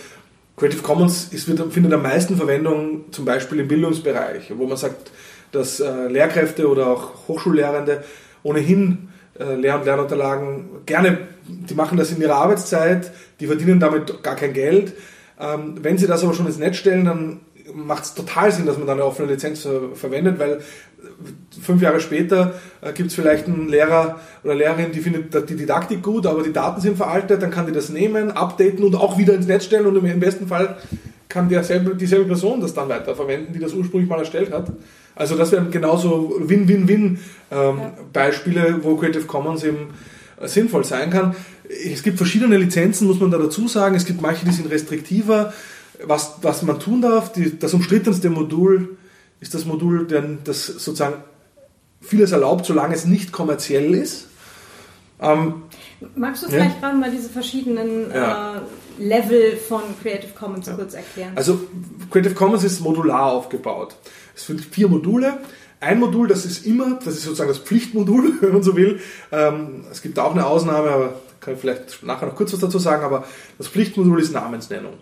[0.55, 5.11] Creative Commons ist, wird, findet am meisten Verwendung zum Beispiel im Bildungsbereich, wo man sagt,
[5.51, 8.05] dass äh, Lehrkräfte oder auch Hochschullehrende
[8.43, 13.11] ohnehin äh, Lehr- und Lernunterlagen gerne, die machen das in ihrer Arbeitszeit,
[13.41, 14.93] die verdienen damit gar kein Geld
[15.41, 17.39] ähm, wenn Sie das aber schon ins Netz stellen, dann
[17.73, 20.59] macht es total Sinn, dass man dann eine offene Lizenz ver verwendet, weil
[21.61, 26.03] fünf Jahre später äh, gibt es vielleicht einen Lehrer oder Lehrerin, die findet die Didaktik
[26.03, 29.33] gut, aber die Daten sind veraltet, dann kann die das nehmen, updaten und auch wieder
[29.33, 30.77] ins Netz stellen und im besten Fall
[31.27, 34.71] kann derselbe, dieselbe Person das dann weiterverwenden, die das ursprünglich mal erstellt hat.
[35.15, 39.89] Also das wären genauso Win-Win-Win-Beispiele, ähm, wo Creative Commons eben äh,
[40.47, 41.35] sinnvoll sein kann
[41.71, 43.95] es gibt verschiedene Lizenzen, muss man da dazu sagen.
[43.95, 45.53] Es gibt manche, die sind restriktiver.
[46.03, 48.97] Was, was man tun darf, die, das umstrittenste Modul
[49.39, 50.07] ist das Modul,
[50.43, 51.15] das sozusagen
[51.99, 54.27] vieles erlaubt, solange es nicht kommerziell ist.
[55.19, 55.63] Ähm,
[56.15, 56.53] Magst du ja?
[56.53, 58.55] vielleicht gerade mal diese verschiedenen ja.
[58.57, 60.73] äh, Level von Creative Commons ja.
[60.73, 61.33] kurz erklären?
[61.35, 61.59] Also
[62.09, 63.95] Creative Commons ist modular aufgebaut.
[64.35, 65.37] Es sind vier Module.
[65.81, 68.99] Ein Modul, das ist immer, das ist sozusagen das Pflichtmodul, wenn man so will.
[69.31, 72.77] Ähm, es gibt auch eine Ausnahme, aber kann ich vielleicht nachher noch kurz was dazu
[72.77, 73.25] sagen, aber
[73.57, 74.93] das Pflichtmodul ist Namensnennung.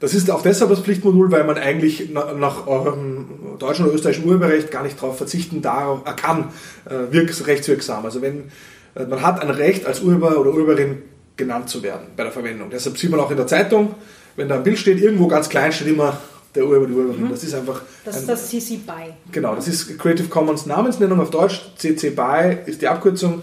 [0.00, 4.70] Das ist auch deshalb das Pflichtmodul, weil man eigentlich nach eurem deutschen oder österreichischen Urheberrecht
[4.70, 6.48] gar nicht darauf verzichten darf, er kann,
[6.84, 8.04] äh, wirks, rechtswirksam.
[8.04, 8.50] Also wenn
[8.96, 11.02] äh, man hat ein Recht als Urheber oder Urheberin
[11.36, 12.68] genannt zu werden bei der Verwendung.
[12.70, 13.94] Deshalb sieht man auch in der Zeitung,
[14.34, 16.18] wenn da ein Bild steht, irgendwo ganz klein steht immer
[16.56, 17.24] der Urheber, die Urheberin.
[17.24, 17.30] Mhm.
[17.30, 17.82] Das ist einfach.
[18.04, 19.12] Das ist das CC BY.
[19.32, 21.60] Genau, das ist Creative Commons Namensnennung auf Deutsch.
[21.76, 23.42] CC BY ist die Abkürzung.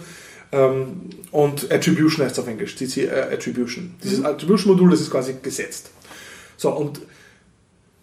[0.51, 3.95] Ähm, und Attribution heißt es auf Englisch, CC äh, Attribution.
[4.03, 4.25] Dieses mhm.
[4.25, 5.89] Attribution-Modul, das ist quasi gesetzt.
[6.57, 7.01] So, und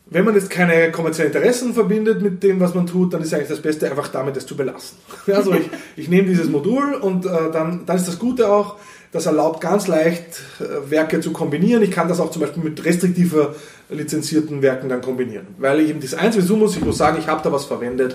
[0.07, 3.49] wenn man jetzt keine kommerziellen Interessen verbindet mit dem, was man tut, dann ist eigentlich
[3.49, 4.99] das Beste, einfach damit das zu belassen.
[5.33, 8.77] Also ich, ich nehme dieses Modul und äh, dann, dann ist das Gute auch,
[9.13, 11.83] das erlaubt ganz leicht äh, Werke zu kombinieren.
[11.83, 13.55] Ich kann das auch zum Beispiel mit restriktiver
[13.89, 15.49] lizenzierten Werken dann kombinieren.
[15.59, 18.15] Weil ich eben das Einzige tun muss, ich muss sagen, ich habe da was verwendet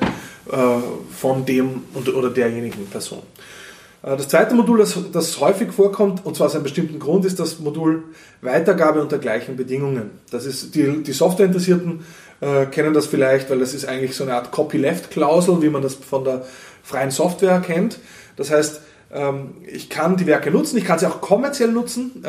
[0.50, 0.58] äh,
[1.12, 3.24] von dem oder derjenigen Person.
[4.04, 7.40] Äh, das zweite Modul, das, das, häufig vorkommt, und zwar aus einem bestimmten Grund, ist
[7.40, 8.04] das Modul
[8.42, 10.12] Weitergabe unter gleichen Bedingungen.
[10.32, 12.06] Das ist, die, die Softwareinteressierten
[12.40, 15.96] äh, kennen das vielleicht, weil das ist eigentlich so eine Art Copyleft-Klausel, wie man das
[15.96, 16.46] von der
[16.84, 18.00] freien Software kennt.
[18.38, 18.82] Das heißt,
[19.66, 22.24] ich kann die Werke nutzen, ich kann sie auch kommerziell nutzen,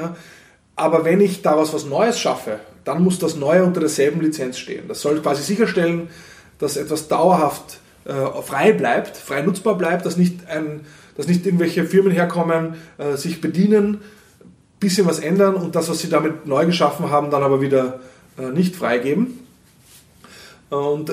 [0.77, 4.87] aber wenn ich daraus was Neues schaffe, dann muss das Neue unter derselben Lizenz stehen.
[4.87, 6.09] Das soll quasi sicherstellen,
[6.59, 10.83] dass etwas dauerhaft äh, frei bleibt, frei nutzbar bleibt, dass nicht ein
[11.17, 14.03] dass nicht irgendwelche Firmen herkommen, äh, sich bedienen,
[14.79, 18.01] bisschen was ändern und das, was sie damit neu geschaffen haben, dann aber wieder
[18.39, 19.39] äh, nicht freigeben.
[20.69, 21.13] Und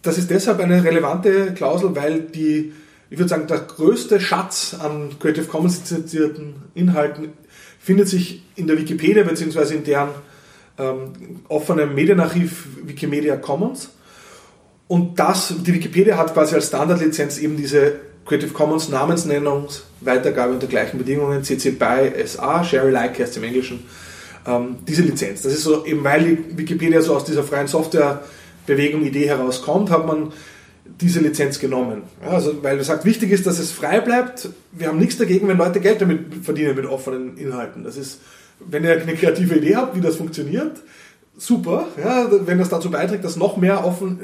[0.00, 2.72] das ist deshalb eine relevante Klausel, weil die,
[3.10, 7.32] ich würde sagen, der größte Schatz an Creative Commons lizenzierten Inhalten
[7.80, 9.74] findet sich in der Wikipedia bzw.
[9.74, 10.10] in deren
[10.78, 11.12] ähm,
[11.48, 13.90] offenem Medienarchiv Wikimedia Commons.
[14.88, 19.68] Und das, die Wikipedia hat quasi als Standardlizenz eben diese Creative Commons Namensnennung,
[20.00, 23.84] Weitergabe unter gleichen Bedingungen, CC BY SA, Share Alike heißt im Englischen,
[24.46, 25.42] ähm, diese Lizenz.
[25.42, 30.06] Das ist so, eben weil die Wikipedia so aus dieser freien Softwarebewegung Idee herauskommt, hat
[30.06, 30.32] man
[31.00, 32.02] diese Lizenz genommen.
[32.22, 34.48] Ja, also, weil er sagt, wichtig ist, dass es frei bleibt.
[34.72, 37.84] Wir haben nichts dagegen, wenn Leute Geld damit verdienen mit offenen Inhalten.
[37.84, 38.20] Das ist,
[38.60, 40.82] wenn ihr eine kreative Idee habt, wie das funktioniert,
[41.36, 41.88] super.
[42.02, 44.18] Ja, wenn das dazu beiträgt, dass noch mehr offen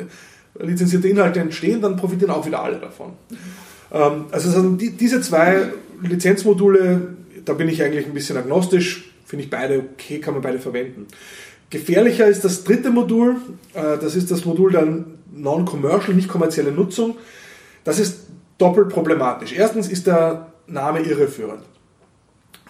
[0.59, 3.13] äh, lizenzierte Inhalte entstehen, dann profitieren auch wieder alle davon.
[3.93, 5.69] Ähm, also die, diese zwei
[6.03, 10.59] Lizenzmodule, da bin ich eigentlich ein bisschen agnostisch, finde ich beide okay, kann man beide
[10.59, 11.07] verwenden.
[11.71, 13.37] Gefährlicher ist das dritte Modul,
[13.75, 17.17] äh, das ist das Modul der Non-Commercial, nicht kommerzielle Nutzung.
[17.85, 18.21] Das ist
[18.59, 19.53] doppelt problematisch.
[19.53, 21.63] Erstens ist der Name irreführend.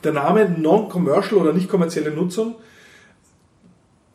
[0.03, 2.57] Der Name Non-Commercial oder nicht kommerzielle Nutzung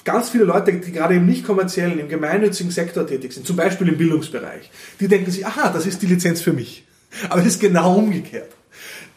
[0.09, 3.87] ganz viele Leute, die gerade im nicht kommerziellen, im gemeinnützigen Sektor tätig sind, zum Beispiel
[3.89, 6.87] im Bildungsbereich, die denken sich, aha, das ist die Lizenz für mich.
[7.29, 8.51] Aber es ist genau umgekehrt.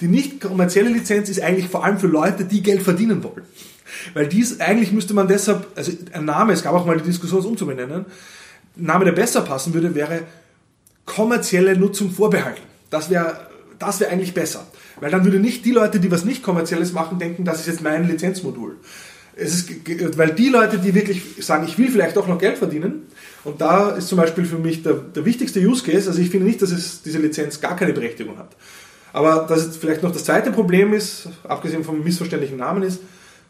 [0.00, 3.44] Die nicht kommerzielle Lizenz ist eigentlich vor allem für Leute, die Geld verdienen wollen.
[4.12, 7.40] Weil dies, eigentlich müsste man deshalb, also ein Name, es gab auch mal die Diskussion,
[7.40, 8.06] es umzubenennen,
[8.76, 10.22] Name, der besser passen würde, wäre
[11.04, 12.62] kommerzielle Nutzung vorbehalten.
[12.90, 14.66] Das wäre das wäre eigentlich besser.
[15.00, 17.82] Weil dann würde nicht die Leute, die was nicht kommerzielles machen, denken, das ist jetzt
[17.82, 18.76] mein Lizenzmodul.
[19.34, 23.06] Es ist, weil die Leute, die wirklich sagen, ich will vielleicht auch noch Geld verdienen,
[23.44, 26.46] und da ist zum Beispiel für mich der, der wichtigste Use Case, also ich finde
[26.46, 28.54] nicht, dass es diese Lizenz gar keine Berechtigung hat.
[29.12, 33.00] Aber dass vielleicht noch das zweite Problem ist, abgesehen vom missverständlichen Namen ist,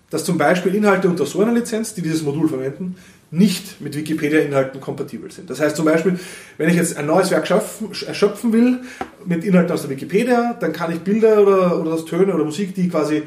[0.08, 2.96] dass zum Beispiel Inhalte unter so einer Lizenz, die dieses Modul verwenden,
[3.32, 5.48] nicht mit Wikipedia-Inhalten kompatibel sind.
[5.48, 6.20] Das heißt zum Beispiel,
[6.58, 8.80] wenn ich jetzt ein neues Werk erschöpfen will
[9.24, 12.90] mit Inhalten aus der Wikipedia, dann kann ich Bilder oder, oder Töne oder Musik, die
[12.90, 13.22] quasi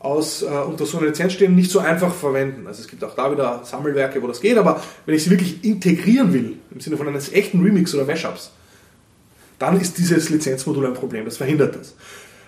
[0.00, 2.66] aus, äh, unter so einer Lizenz stehen, nicht so einfach verwenden.
[2.66, 5.62] Also es gibt auch da wieder Sammelwerke, wo das geht, aber wenn ich sie wirklich
[5.62, 8.52] integrieren will, im Sinne von eines echten Remix oder Mashups,
[9.58, 11.94] dann ist dieses Lizenzmodul ein Problem, das verhindert das.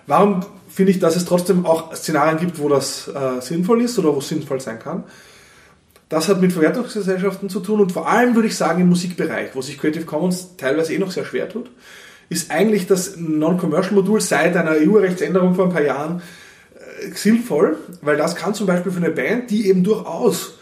[0.07, 4.13] Warum finde ich, dass es trotzdem auch Szenarien gibt, wo das äh, sinnvoll ist oder
[4.13, 5.03] wo es sinnvoll sein kann?
[6.15, 9.61] Das hat mit Verwertungsgesellschaften zu tun und vor allem würde ich sagen im Musikbereich, wo
[9.61, 11.69] sich Creative Commons teilweise eh noch sehr schwer tut,
[12.29, 16.21] ist eigentlich das Non-Commercial-Modul seit einer EU-Rechtsänderung vor ein paar Jahren
[17.01, 20.53] äh, sinnvoll, weil das kann zum Beispiel für eine Band, die eben durchaus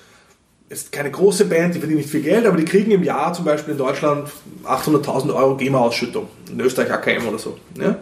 [0.70, 3.46] ist keine große Band, die verdient nicht viel Geld, aber die kriegen im Jahr zum
[3.46, 4.32] Beispiel in Deutschland
[4.64, 7.60] 800.000 Euro GEMA-Ausschüttung, in Österreich AKM oder so.
[7.78, 8.00] Ja?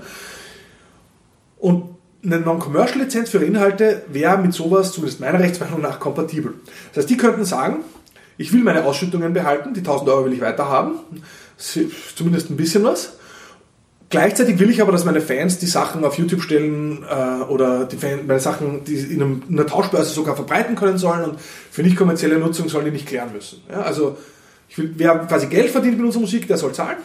[1.58, 6.54] Und eine Non-Commercial-Lizenz für Inhalte wäre mit sowas, zumindest meiner Rechtsmeinung nach, kompatibel.
[6.90, 7.78] Das heißt, die könnten sagen,
[8.38, 11.00] ich will meine Ausschüttungen behalten, die 1000 Euro will ich weiter haben,
[12.16, 13.14] zumindest ein bisschen was.
[14.10, 17.96] Gleichzeitig will ich aber, dass meine Fans die Sachen auf YouTube stellen äh, oder die
[17.96, 21.82] Fan, meine Sachen die in, einem, in, einer Tauschbörse sogar verbreiten können sollen und für
[21.82, 23.62] nicht kommerzielle Nutzung sollen die nicht klären müssen.
[23.72, 24.18] Ja, also
[24.76, 26.98] will, wer quasi Geld verdient mit unserer Musik, der soll zahlen.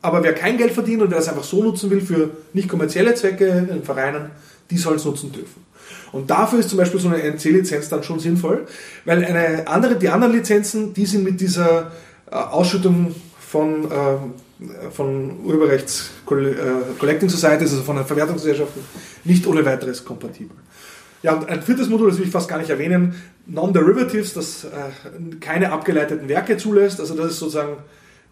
[0.00, 3.14] Aber wer kein Geld verdient und wer es einfach so nutzen will für nicht kommerzielle
[3.14, 4.30] Zwecke in Vereinen,
[4.70, 5.64] die sollen es nutzen dürfen.
[6.12, 8.66] Und dafür ist zum Beispiel so eine NC-Lizenz dann schon sinnvoll,
[9.04, 11.90] weil eine andere, die anderen Lizenzen, die sind mit dieser
[12.30, 18.82] äh, Ausschüttung von, äh, von Urheberrechts äh, Collecting Societies, also von den Verwertungsgesellschaften,
[19.24, 20.56] nicht ohne weiteres kompatibel.
[21.22, 23.14] Ja, und ein viertes Modul, das will ich fast gar nicht erwähnen,
[23.46, 24.68] Non-Derivatives, das äh,
[25.40, 27.00] keine abgeleiteten Werke zulässt.
[27.00, 27.78] Also das ist sozusagen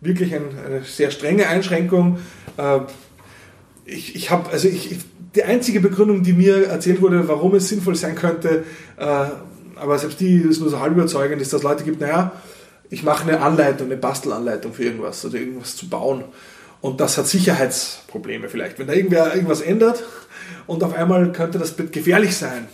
[0.00, 2.18] wirklich ein, eine sehr strenge Einschränkung.
[2.56, 2.80] Äh,
[3.84, 4.98] ich, ich habe, also ich,
[5.34, 8.64] die einzige Begründung, die mir erzählt wurde, warum es sinnvoll sein könnte,
[8.96, 9.26] äh,
[9.76, 12.32] aber selbst die ist nur so halb überzeugend, ist, dass Leute gibt, naja,
[12.90, 16.24] ich mache eine Anleitung, eine Bastelanleitung für irgendwas oder irgendwas zu bauen.
[16.82, 18.78] Und das hat Sicherheitsprobleme vielleicht.
[18.78, 20.04] Wenn da irgendwer irgendwas ändert
[20.66, 22.68] und auf einmal könnte das gefährlich sein,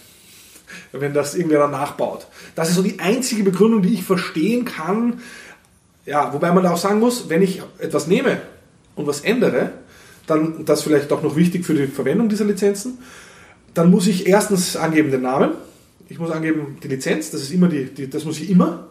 [0.92, 2.26] wenn das irgendwer dann nachbaut.
[2.54, 5.20] Das ist so die einzige Begründung, die ich verstehen kann.
[6.04, 8.40] Ja, wobei man auch sagen muss, wenn ich etwas nehme
[8.96, 9.70] und was ändere,
[10.28, 12.98] dann, das ist vielleicht auch noch wichtig für die Verwendung dieser Lizenzen,
[13.74, 15.50] dann muss ich erstens angeben den Namen,
[16.08, 18.88] ich muss angeben die Lizenz, das ist immer die, die, das muss ich immer.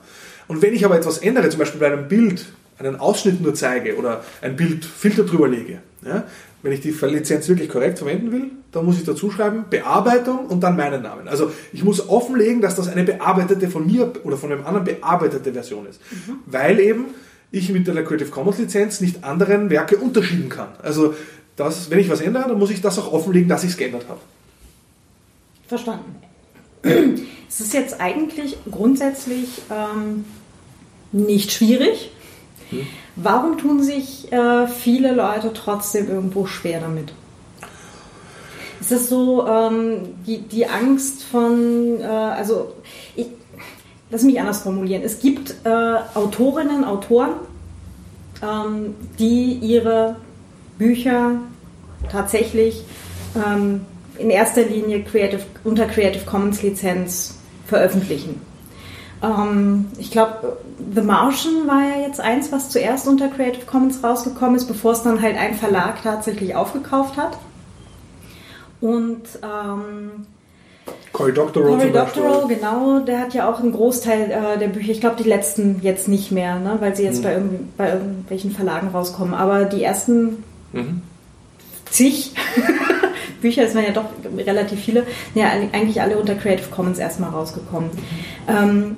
[0.47, 2.45] Und wenn ich aber etwas ändere, zum Beispiel bei einem Bild,
[2.79, 6.25] einen Ausschnitt nur zeige oder ein Bild Filter drüber lege, ja,
[6.63, 10.61] wenn ich die Lizenz wirklich korrekt verwenden will, dann muss ich dazu schreiben Bearbeitung und
[10.61, 11.27] dann meinen Namen.
[11.27, 15.53] Also ich muss offenlegen, dass das eine bearbeitete von mir oder von einem anderen bearbeitete
[15.53, 15.99] Version ist.
[16.11, 16.39] Mhm.
[16.45, 17.05] Weil eben
[17.51, 20.69] ich mit der Creative Commons Lizenz nicht anderen Werke unterschieben kann.
[20.81, 21.13] Also
[21.55, 24.05] das, wenn ich was ändere, dann muss ich das auch offenlegen, dass ich es geändert
[24.07, 24.19] habe.
[25.67, 26.15] Verstanden.
[27.49, 30.25] Es ist jetzt eigentlich grundsätzlich ähm,
[31.11, 32.11] nicht schwierig.
[32.69, 32.85] Hm.
[33.15, 37.13] Warum tun sich äh, viele Leute trotzdem irgendwo schwer damit?
[38.79, 42.73] Ist es so ähm, die, die Angst von, äh, also
[43.15, 43.27] ich,
[44.09, 45.03] lass mich anders formulieren.
[45.03, 45.69] Es gibt äh,
[46.13, 47.31] Autorinnen, Autoren,
[48.41, 50.15] ähm, die ihre
[50.77, 51.35] Bücher
[52.11, 52.83] tatsächlich
[53.35, 53.81] ähm,
[54.17, 58.41] in erster Linie Creative, unter Creative Commons Lizenz veröffentlichen.
[59.21, 60.57] Ähm, ich glaube,
[60.93, 65.03] The Martian war ja jetzt eins, was zuerst unter Creative Commons rausgekommen ist, bevor es
[65.03, 67.37] dann halt ein Verlag tatsächlich aufgekauft hat.
[68.79, 70.27] Und ähm,
[71.17, 74.99] Cory Doctorow Cory Doctorow, genau, der hat ja auch einen Großteil äh, der Bücher, ich
[74.99, 77.23] glaube die letzten jetzt nicht mehr, ne, weil sie jetzt mhm.
[77.23, 77.39] bei,
[77.75, 81.01] bei, irgendwelchen Verlagen rauskommen, aber die ersten mhm.
[81.89, 82.33] zig
[83.41, 84.05] Bücher, es waren ja doch
[84.45, 87.89] relativ viele, ja, eigentlich alle unter Creative Commons erstmal rausgekommen.
[88.47, 88.95] Ähm,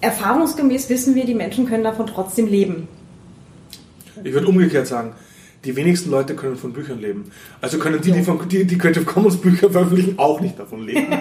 [0.00, 2.88] erfahrungsgemäß wissen wir, die Menschen können davon trotzdem leben.
[4.24, 5.12] Ich würde umgekehrt sagen,
[5.66, 7.30] die wenigsten Leute können von Büchern leben.
[7.60, 11.08] Also können die, die, von, die, die Creative Commons Bücher veröffentlichen, auch nicht davon leben.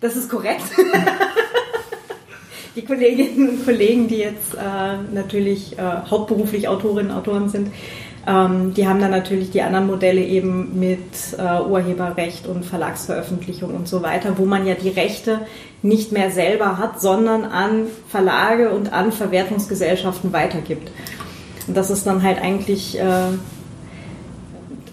[0.00, 0.64] das ist korrekt.
[2.76, 7.68] die Kolleginnen und Kollegen, die jetzt äh, natürlich äh, hauptberuflich Autorinnen und Autoren sind,
[8.26, 11.02] ähm, die haben dann natürlich die anderen Modelle eben mit
[11.38, 15.40] äh, Urheberrecht und Verlagsveröffentlichung und so weiter, wo man ja die Rechte
[15.82, 20.90] nicht mehr selber hat, sondern an Verlage und an Verwertungsgesellschaften weitergibt.
[21.66, 23.04] Und das ist dann halt eigentlich äh,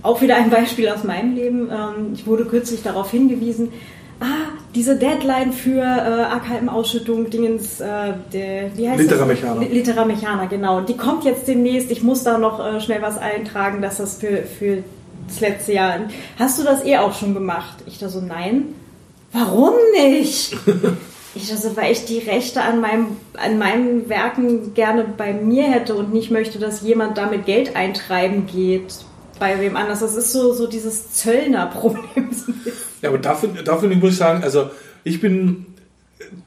[0.03, 1.69] auch wieder ein Beispiel aus meinem Leben.
[1.69, 3.71] Ähm, ich wurde kürzlich darauf hingewiesen,
[4.19, 4.25] ah,
[4.73, 9.61] diese Deadline für äh, AKM-Ausschüttung, Dingens, äh, der, wie heißt Litera Mechaner.
[9.61, 10.81] Litera Mechaner, genau.
[10.81, 11.91] Die kommt jetzt demnächst.
[11.91, 14.83] Ich muss da noch äh, schnell was eintragen, dass das für, für
[15.27, 15.99] das letzte Jahr.
[16.39, 17.77] Hast du das eh auch schon gemacht?
[17.85, 18.75] Ich da so, nein.
[19.33, 20.55] Warum nicht?
[21.33, 25.95] ich also, weil ich die Rechte an, meinem, an meinen Werken gerne bei mir hätte
[25.95, 28.93] und nicht möchte, dass jemand damit Geld eintreiben geht
[29.39, 30.01] bei wem anders.
[30.01, 32.05] Das ist so, so dieses Zöllner-Problem.
[33.01, 34.69] Ja, aber dafür, dafür muss ich sagen, also
[35.03, 35.65] ich bin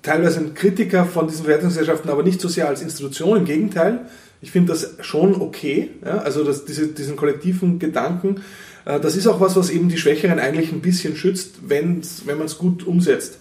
[0.02, 4.06] teilweise ein Kritiker von diesen Wertungsgesellschaften, aber nicht so sehr als Institution, im Gegenteil.
[4.40, 6.18] Ich finde das schon okay, ja?
[6.18, 8.42] also das, diese, diesen kollektiven Gedanken.
[8.84, 12.42] Äh, das ist auch was, was eben die Schwächeren eigentlich ein bisschen schützt, wenn man
[12.42, 13.38] es gut umsetzt.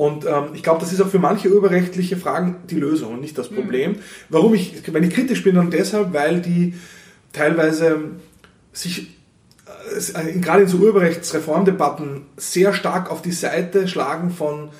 [0.00, 3.36] Und ähm, ich glaube, das ist auch für manche urheberrechtliche Fragen die Lösung und nicht
[3.36, 3.56] das mhm.
[3.56, 3.90] Problem.
[3.90, 3.96] Mhm.
[4.30, 6.72] Warum ich, wenn ich kritisch bin, dann deshalb, weil die
[7.34, 7.98] teilweise
[8.72, 9.18] sich
[10.14, 14.70] äh, gerade in so Urheberrechtsreformdebatten sehr stark auf die Seite schlagen von,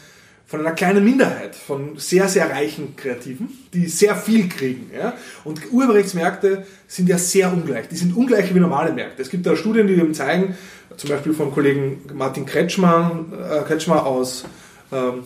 [0.46, 4.90] von einer kleinen Minderheit, von sehr, sehr reichen Kreativen, die sehr viel kriegen.
[4.96, 5.12] Ja?
[5.44, 7.88] Und Urheberrechtsmärkte sind ja sehr ungleich.
[7.88, 9.20] Die sind ungleicher wie normale Märkte.
[9.20, 10.56] Es gibt da Studien, die eben zeigen,
[10.96, 14.46] zum Beispiel vom Kollegen Martin Kretschmann, äh, Kretschmer aus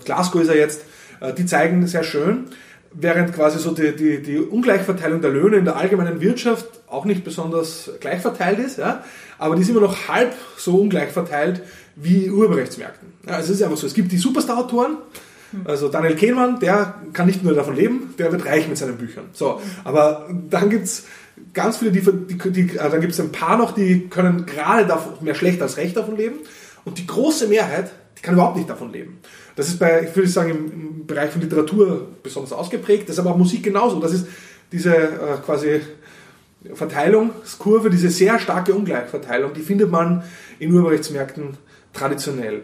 [0.04, 0.82] Glasgow ist er jetzt,
[1.20, 2.46] äh, die zeigen sehr schön,
[2.92, 7.24] während quasi so die, die, die Ungleichverteilung der Löhne in der allgemeinen Wirtschaft auch nicht
[7.24, 9.02] besonders gleich verteilt ist, ja,
[9.38, 11.62] aber die ist immer noch halb so ungleich verteilt
[11.96, 13.08] wie Urheberrechtsmärkten.
[13.26, 14.98] Ja, es ist einfach so, es gibt die Superstar-Autoren,
[15.64, 19.26] also Daniel Kehlmann, der kann nicht nur davon leben, der wird reich mit seinen Büchern.
[19.32, 21.04] So, aber dann gibt's
[21.52, 25.34] ganz viele, die, die, die äh, dann gibt's ein paar noch, die können gerade mehr
[25.34, 26.36] schlecht als recht davon leben
[26.84, 29.18] und die große Mehrheit, die kann überhaupt nicht davon leben.
[29.56, 33.20] Das ist bei, ich würde sagen, im, im Bereich von Literatur besonders ausgeprägt, das ist
[33.20, 34.00] aber auch Musik genauso.
[34.00, 34.26] Das ist
[34.72, 35.80] diese äh, quasi
[36.72, 40.22] Verteilungskurve, diese sehr starke Ungleichverteilung, die findet man
[40.58, 41.58] in Urheberrechtsmärkten
[41.92, 42.62] traditionell.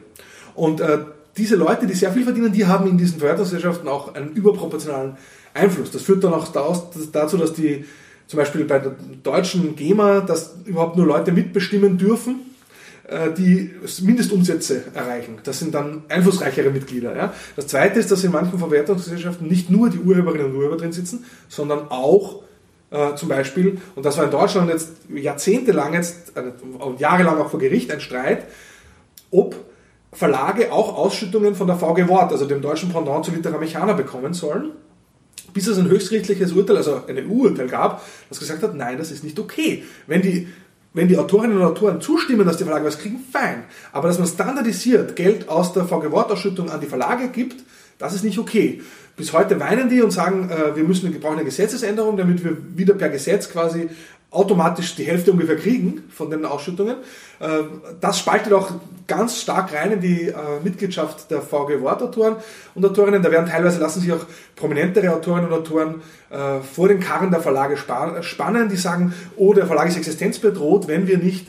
[0.55, 0.99] Und äh,
[1.37, 5.17] diese Leute, die sehr viel verdienen, die haben in diesen Verwertungsgesellschaften auch einen überproportionalen
[5.55, 5.91] Einfluss.
[5.91, 7.85] Das führt dann auch dazu, dass die
[8.27, 12.37] zum Beispiel bei der deutschen GEMA, dass überhaupt nur Leute mitbestimmen dürfen,
[13.37, 15.39] die Mindestumsätze erreichen.
[15.43, 17.17] Das sind dann einflussreichere Mitglieder.
[17.17, 17.35] Ja.
[17.57, 21.25] Das Zweite ist, dass in manchen Verwertungsgesellschaften nicht nur die Urheberinnen und Urheber drin sitzen,
[21.49, 22.43] sondern auch
[22.91, 26.43] äh, zum Beispiel, und das war in Deutschland jetzt jahrzehntelang, jetzt, äh,
[26.99, 28.47] jahrelang auch vor Gericht ein Streit,
[29.31, 29.57] ob
[30.13, 34.35] Verlage auch Ausschüttungen von der VG Wort, also dem deutschen Pendant zu Litera Mechana, bekommen
[34.35, 34.73] sollen,
[35.55, 39.23] bis es ein höchstrichtliches Urteil, also ein EU-Urteil gab, das gesagt hat, nein, das ist
[39.23, 39.85] nicht okay.
[40.09, 40.49] Wenn die,
[40.93, 43.65] wenn die Autorinnen und Autoren zustimmen, dass die Verlage was kriegen, fein.
[43.93, 47.63] Aber dass man standardisiert Geld aus der VG Wort-Ausschüttung an die Verlage gibt,
[47.99, 48.81] das ist nicht okay.
[49.17, 52.57] Bis heute weinen die und sagen, äh, wir müssen, wir brauchen eine Gesetzesänderung, damit wir
[52.75, 53.89] wieder per Gesetz quasi
[54.31, 56.97] automatisch die Hälfte ungefähr kriegen von den Ausschüttungen.
[57.41, 57.47] Äh,
[58.01, 58.71] das spaltet auch
[59.09, 62.37] ganz stark rein in die äh, Mitgliedschaft der VG Wortautoren
[62.75, 63.23] und Autorinnen.
[63.23, 64.25] Da werden teilweise lassen sich auch
[64.55, 69.67] prominentere Autorinnen und Autoren äh, vor den Karren der Verlage spannen, die sagen, oh, der
[69.67, 71.49] Verlag ist existenzbedroht, wenn wir nicht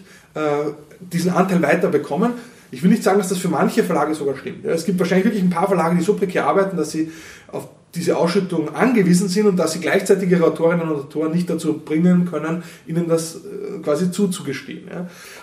[1.02, 2.36] diesen Anteil weiter bekommen.
[2.72, 4.64] Ich will nicht sagen, dass das für manche Verlage sogar stimmt.
[4.64, 7.12] Es gibt wahrscheinlich wirklich ein paar Verlage, die so prekär arbeiten, dass sie
[7.52, 11.80] auf diese Ausschüttung angewiesen sind und dass sie gleichzeitig ihre Autorinnen und Autoren nicht dazu
[11.80, 14.88] bringen können, ihnen das äh, quasi zuzugestehen.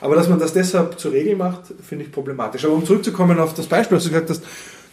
[0.01, 2.65] Aber dass man das deshalb zur Regel macht, finde ich problematisch.
[2.65, 4.43] Aber um zurückzukommen auf das Beispiel, was du gesagt hast,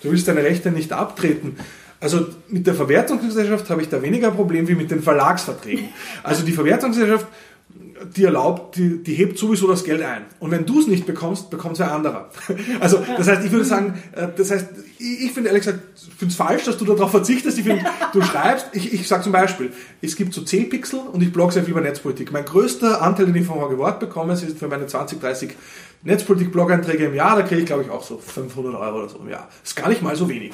[0.02, 1.56] du willst deine Rechte nicht abtreten.
[2.02, 5.90] Also mit der Verwertungsgesellschaft habe ich da weniger ein Problem wie mit den Verlagsverträgen.
[6.24, 7.26] Also die Verwertungsgesellschaft
[8.16, 10.26] die erlaubt, die, die hebt sowieso das Geld ein.
[10.40, 12.30] Und wenn du es nicht bekommst, bekommt es ein anderer.
[12.80, 14.68] Also das heißt, ich würde sagen, äh, das heißt,
[15.00, 15.80] ich, ich finde ehrlich gesagt,
[16.18, 17.58] finde es falsch, dass du darauf verzichtest.
[17.58, 19.72] Ich finde, du schreibst, ich, ich sage zum Beispiel,
[20.02, 22.32] es gibt so 10 Pixel und ich blogge sehr viel über Netzpolitik.
[22.32, 25.56] Mein größter Anteil, den ich von Horge Wort bekomme, ist für meine 20, 30
[26.04, 29.30] Netzpolitik-Blog-Einträge im Jahr, da kriege ich glaube ich auch so 500 Euro oder so im
[29.30, 29.48] Jahr.
[29.62, 30.54] Das ist gar nicht mal so wenig.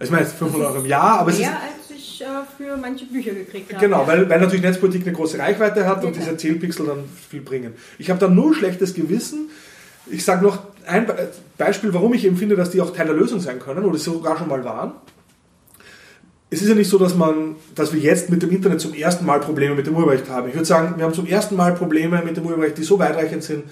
[0.00, 1.54] Ich meine, 500 Euro im Jahr, aber es Mehr ist...
[1.90, 2.24] als ich äh,
[2.56, 3.84] für manche Bücher gekriegt habe.
[3.84, 6.24] Genau, weil, weil natürlich Netzpolitik eine große Reichweite hat und klar.
[6.24, 7.74] diese Zählpixel dann viel bringen.
[7.98, 9.50] Ich habe da null schlechtes Gewissen.
[10.08, 13.16] Ich sage noch ein Be- Beispiel, warum ich eben finde, dass die auch Teil der
[13.16, 14.92] Lösung sein können oder sogar schon mal waren.
[16.48, 19.26] Es ist ja nicht so, dass man, dass wir jetzt mit dem Internet zum ersten
[19.26, 20.48] Mal Probleme mit dem Urheberrecht haben.
[20.48, 23.42] Ich würde sagen, wir haben zum ersten Mal Probleme mit dem Urheberrecht, die so weitreichend
[23.42, 23.64] sind,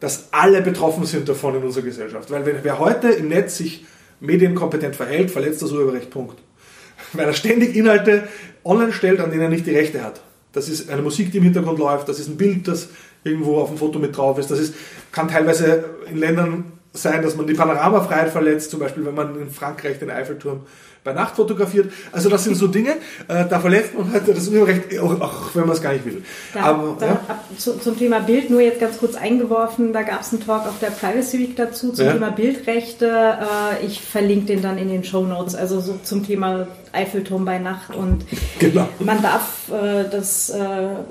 [0.00, 2.30] dass alle betroffen sind davon in unserer Gesellschaft.
[2.30, 3.84] Weil wenn, wer heute im Netz sich
[4.24, 6.10] medienkompetent verhält, verletzt das Urheberrecht.
[6.10, 6.38] Punkt.
[7.12, 8.28] Weil er ständig Inhalte
[8.64, 10.20] online stellt, an denen er nicht die Rechte hat.
[10.52, 12.88] Das ist eine Musik, die im Hintergrund läuft, das ist ein Bild, das
[13.24, 14.50] irgendwo auf dem Foto mit drauf ist.
[14.50, 14.74] Das ist,
[15.10, 19.50] kann teilweise in Ländern sein, dass man die Panoramafreiheit verletzt, zum Beispiel wenn man in
[19.50, 20.60] Frankreich den Eiffelturm
[21.04, 21.92] bei Nacht fotografiert.
[22.12, 22.92] Also das sind so Dinge,
[23.28, 26.24] äh, da verletzt man halt das Urheberrecht, auch, auch wenn man es gar nicht will.
[26.54, 27.12] Da, Aber, da, ja.
[27.28, 30.66] ab, zu, zum Thema Bild nur jetzt ganz kurz eingeworfen, da gab es einen Talk
[30.66, 32.12] auf der Privacy Week dazu zum Ja.
[32.14, 33.06] Thema Bildrechte.
[33.06, 37.58] Äh, ich verlinke den dann in den Show Notes, also so zum Thema Eiffelturm bei
[37.58, 38.24] Nacht und
[38.58, 38.88] Genau.
[39.00, 40.58] man darf äh, das äh,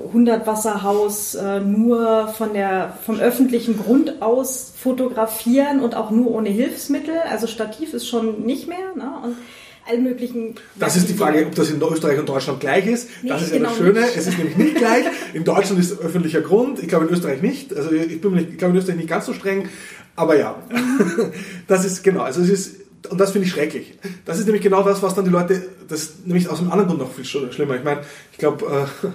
[0.08, 6.48] 100 Wasserhaus äh, nur von der, vom öffentlichen Grund aus fotografieren und auch nur ohne
[6.48, 7.14] Hilfsmittel.
[7.30, 8.94] Also Stativ ist schon nicht mehr.
[8.96, 9.10] Ne?
[9.22, 9.36] Und
[9.86, 10.54] all möglichen.
[10.76, 13.08] Das ist die Frage, ob das in Österreich und Deutschland gleich ist.
[13.22, 14.00] Nee, das ist ja genau das Schöne.
[14.00, 14.16] nicht.
[14.16, 15.04] Es ist nämlich nicht gleich.
[15.34, 16.78] In Deutschland ist öffentlicher Grund.
[16.80, 17.74] Ich glaube in Österreich nicht.
[17.76, 19.68] Also ich bin mir nicht, ich glaube in Österreich nicht ganz so streng.
[20.16, 20.54] Aber ja,
[21.66, 22.22] das ist genau.
[22.22, 22.76] Also es ist
[23.10, 23.98] und das finde ich schrecklich.
[24.24, 26.88] Das ist nämlich genau das, was dann die Leute, das ist nämlich aus einem anderen
[26.88, 27.74] Grund noch viel sch- schlimmer.
[27.76, 28.00] Ich meine,
[28.32, 28.64] ich glaube,
[29.02, 29.08] äh,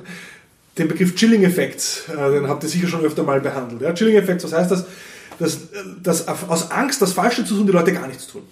[0.77, 3.81] den Begriff Chilling-Effekt, äh, den habt ihr sicher schon öfter mal behandelt.
[3.81, 3.93] Ja?
[3.93, 4.85] Chilling-Effekt, was heißt das?
[5.39, 5.57] Dass,
[6.03, 8.43] dass aus Angst, das Falsche zu tun, die Leute gar nichts tun.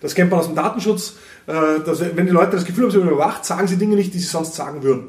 [0.00, 1.14] Das kennt man aus dem Datenschutz,
[1.46, 4.18] dass, wenn die Leute das Gefühl haben, sie werden überwacht, sagen sie Dinge nicht, die
[4.18, 5.08] sie sonst sagen würden.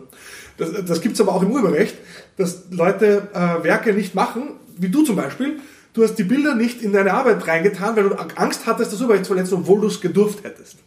[0.58, 1.96] Das, das gibt es aber auch im Urheberrecht,
[2.38, 5.60] dass Leute äh, Werke nicht machen, wie du zum Beispiel.
[5.94, 9.26] Du hast die Bilder nicht in deine Arbeit reingetan, weil du Angst hattest, das Urheberrecht
[9.26, 10.78] zu verletzen, obwohl du es gedurft hättest.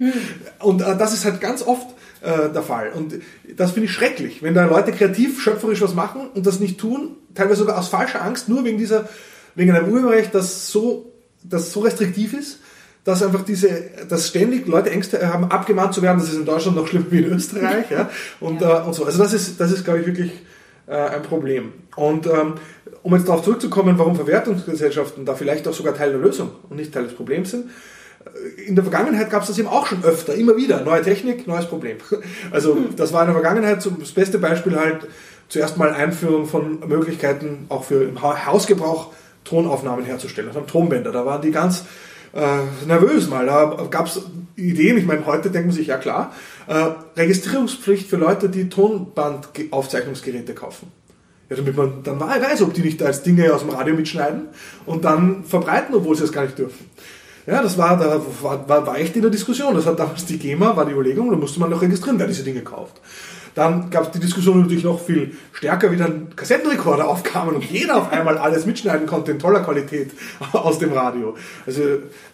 [0.58, 1.86] Und äh, das ist halt ganz oft
[2.22, 2.90] äh, der Fall.
[2.92, 3.14] Und
[3.56, 7.16] das finde ich schrecklich, wenn da Leute kreativ, schöpferisch was machen und das nicht tun,
[7.34, 9.08] teilweise sogar aus falscher Angst, nur wegen dieser,
[9.54, 11.12] wegen einem Urheberrecht, das so,
[11.44, 12.58] das so restriktiv ist,
[13.06, 13.70] dass einfach diese,
[14.08, 17.18] dass ständig Leute Ängste haben, abgemahnt zu werden, das ist in Deutschland noch schlimmer wie
[17.20, 18.82] in Österreich, ja, und, Ja.
[18.82, 19.04] Äh, und so.
[19.06, 20.32] Also das ist, das ist, glaube ich, wirklich
[20.86, 21.72] äh, ein Problem.
[21.96, 22.54] Und ähm,
[23.02, 26.92] um jetzt darauf zurückzukommen, warum Verwertungsgesellschaften da vielleicht auch sogar Teil der Lösung und nicht
[26.92, 27.70] Teil des Problems sind.
[28.24, 30.82] äh, In der Vergangenheit gab es das eben auch schon öfter, immer wieder.
[30.82, 31.96] Neue Technik, neues Problem.
[32.50, 35.06] Also das war in der Vergangenheit so das beste Beispiel halt
[35.48, 39.12] zuerst mal Einführung von Möglichkeiten auch für im Ha- Hausgebrauch
[39.44, 41.12] Tonaufnahmen herzustellen, also Tonbänder.
[41.12, 41.84] Da waren die ganz
[42.36, 43.46] äh, nervös mal.
[43.46, 44.20] Da gab es
[44.56, 46.32] Ideen, ich meine, heute denkt man sich, ja klar,
[46.66, 50.92] äh, Registrierungspflicht für Leute, die Tonbandaufzeichnungsgeräte kaufen.
[51.48, 54.48] Ja, damit man dann weiß, ob die nicht als Dinge aus dem Radio mitschneiden
[54.84, 56.90] und dann verbreiten, obwohl sie es gar nicht dürfen.
[57.46, 59.74] Ja, das war, da war, war, war echt in der Diskussion.
[59.74, 62.42] Das hat damals die GEMA, war die Überlegung, da musste man noch registrieren, wer diese
[62.42, 63.00] Dinge kauft.
[63.56, 67.96] Dann gab es die Diskussion natürlich noch viel stärker, wie dann Kassettenrekorder aufkamen und jeder
[67.96, 70.12] auf einmal alles mitschneiden konnte in toller Qualität
[70.52, 71.36] aus dem Radio.
[71.66, 71.82] Also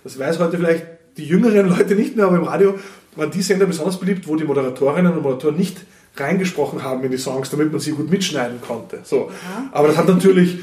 [0.04, 0.84] das weiß heute vielleicht
[1.16, 2.74] die jüngeren Leute nicht mehr, aber im Radio
[3.14, 5.78] waren die Sender besonders beliebt, wo die Moderatorinnen und Moderatoren nicht
[6.16, 9.00] reingesprochen haben in die Songs, damit man sie gut mitschneiden konnte.
[9.04, 9.30] So.
[9.70, 10.58] Aber das hat natürlich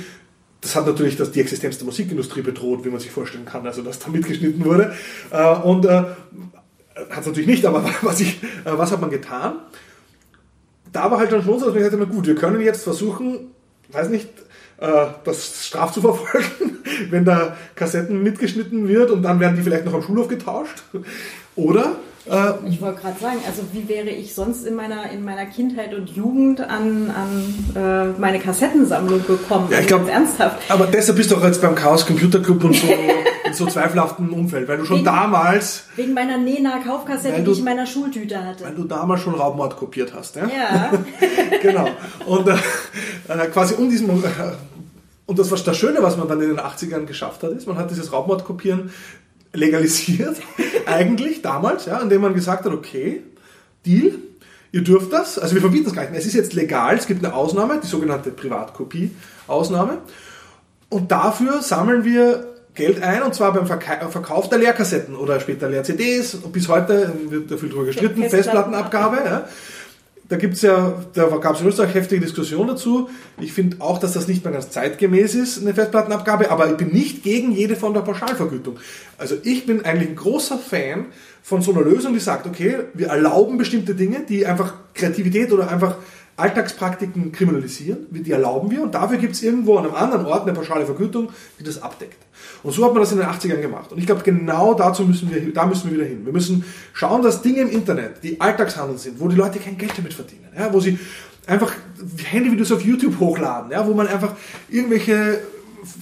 [0.62, 3.82] das hat natürlich das, die Existenz der Musikindustrie bedroht, wie man sich vorstellen kann, also
[3.82, 4.94] dass da mitgeschnitten wurde.
[5.32, 9.54] Äh, und äh, hat es natürlich nicht, aber was, ich, äh, was hat man getan?
[10.92, 12.84] Da war halt dann schon so, dass man gesagt hat, na gut, wir können jetzt
[12.84, 13.52] versuchen,
[13.92, 14.30] weiß nicht,
[14.80, 16.80] äh, das straf zu verfolgen,
[17.10, 20.84] wenn da Kassetten mitgeschnitten wird und dann werden die vielleicht noch am Schulhof getauscht.
[21.56, 25.94] Oder Ich wollte gerade sagen, also wie wäre ich sonst in meiner, in meiner Kindheit
[25.96, 29.68] und Jugend an, an äh, meine Kassettensammlung gekommen?
[29.72, 30.70] Ja, ich glaub- ganz ernsthaft.
[30.70, 32.88] Aber deshalb bist du auch jetzt beim Chaos Computer Club und so
[33.46, 37.66] in so zweifelhaftem Umfeld, weil du schon Wegen- damals, Wegen meiner Nena-Kaufkassette, die ich in
[37.66, 38.64] meiner Schultüte hatte.
[38.66, 40.44] weil du damals schon Raubmord kopiert hast, ja?
[40.48, 40.92] Ja,
[41.62, 41.88] genau.
[42.28, 42.54] Und äh,
[43.30, 44.28] äh, quasi um diesen äh,
[45.26, 47.78] und das was das Schöne, was man dann in den 80ern geschafft hat, ist, man
[47.78, 48.92] hat dieses Raubmordkopieren
[49.54, 50.38] legalisiert,
[50.86, 53.24] eigentlich damals, ja, indem man gesagt hat, okay,
[53.86, 54.14] Deal,
[54.72, 56.20] ihr dürft das, also wir verbieten das gar nicht mehr.
[56.20, 60.00] Es ist jetzt legal, es gibt eine Ausnahme, die sogenannte Privatkopie-Ausnahme.
[60.90, 62.46] Und dafür sammeln wir
[62.76, 66.38] Geld ein, und zwar beim Verka Verkauf der Leerkassetten oder später Leer-CDs.
[66.52, 69.18] Bis heute wird da viel drüber gestritten, Festplattenabgabe.
[69.18, 69.30] Festplattenabgabe.
[69.30, 69.50] Ja
[70.30, 73.10] da gibt's ja, da gab es in Österreich heftige Diskussion dazu.
[73.40, 76.90] Ich finde auch, dass das nicht mehr ganz zeitgemäß ist, eine Festplattenabgabe, aber ich bin
[76.90, 78.78] nicht gegen jede Form der Pauschalvergütung.
[79.18, 81.08] Also ich bin eigentlich ein großer Fan
[81.42, 85.68] von so einer Lösung, die sagt, okay, wir erlauben bestimmte Dinge, die einfach Kreativität oder
[85.68, 85.96] einfach
[86.40, 90.54] Alltagspraktiken kriminalisieren, die erlauben wir und dafür gibt es irgendwo an einem anderen Ort eine
[90.54, 91.30] pauschale Vergütung,
[91.60, 92.18] die das abdeckt.
[92.64, 93.92] Und so hat man das in den 80ern gemacht.
[93.92, 96.26] Und ich glaube, genau dazu müssen wir, da müssen wir wieder hin.
[96.26, 96.64] Wir müssen
[96.94, 100.48] schauen, dass Dinge im Internet, die Alltagshandel sind, wo die Leute kein Geld damit verdienen,
[100.58, 100.98] ja, wo sie
[101.48, 101.74] einfach
[102.24, 104.36] Handyvideos auf YouTube hochladen, ja, wo man einfach
[104.70, 105.40] irgendwelche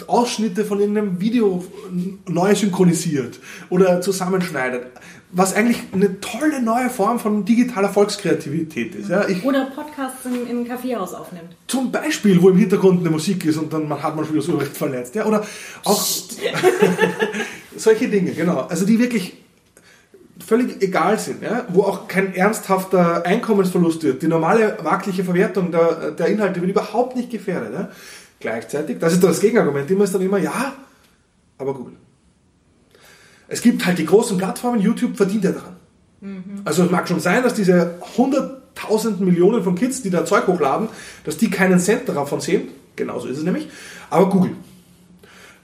[0.08, 1.64] Ausschnitte von irgendeinem Video
[2.28, 4.88] neu synchronisiert oder zusammenschneidet
[5.32, 9.10] was eigentlich eine tolle neue Form von digitaler Volkskreativität ist.
[9.10, 11.56] Ja, ich, Oder Podcasts im, im Kaffeehaus aufnimmt.
[11.68, 14.54] Zum Beispiel, wo im Hintergrund eine Musik ist und dann hat man schon wieder das
[14.54, 15.16] Urrecht verletzt.
[15.16, 15.46] Ja, oder
[15.84, 16.02] auch
[17.76, 18.68] solche Dinge, genau.
[18.70, 19.38] Also die wirklich
[20.46, 24.22] völlig egal sind, ja, wo auch kein ernsthafter Einkommensverlust wird.
[24.22, 27.74] Die normale marktliche Verwertung der, der Inhalte wird überhaupt nicht gefährdet.
[27.74, 27.90] Ja.
[28.40, 30.74] Gleichzeitig, das ist das Gegenargument, immer ist dann immer, ja,
[31.58, 31.98] aber Google.
[33.48, 35.76] Es gibt halt die großen Plattformen, YouTube verdient ja daran.
[36.22, 36.62] Mhm.
[36.66, 40.90] Also es mag schon sein, dass diese 100.000 Millionen von Kids, die da Zeug hochladen,
[41.24, 42.70] dass die keinen Cent davon sehen.
[42.96, 43.70] Genauso ist es nämlich.
[44.10, 44.52] Aber Google.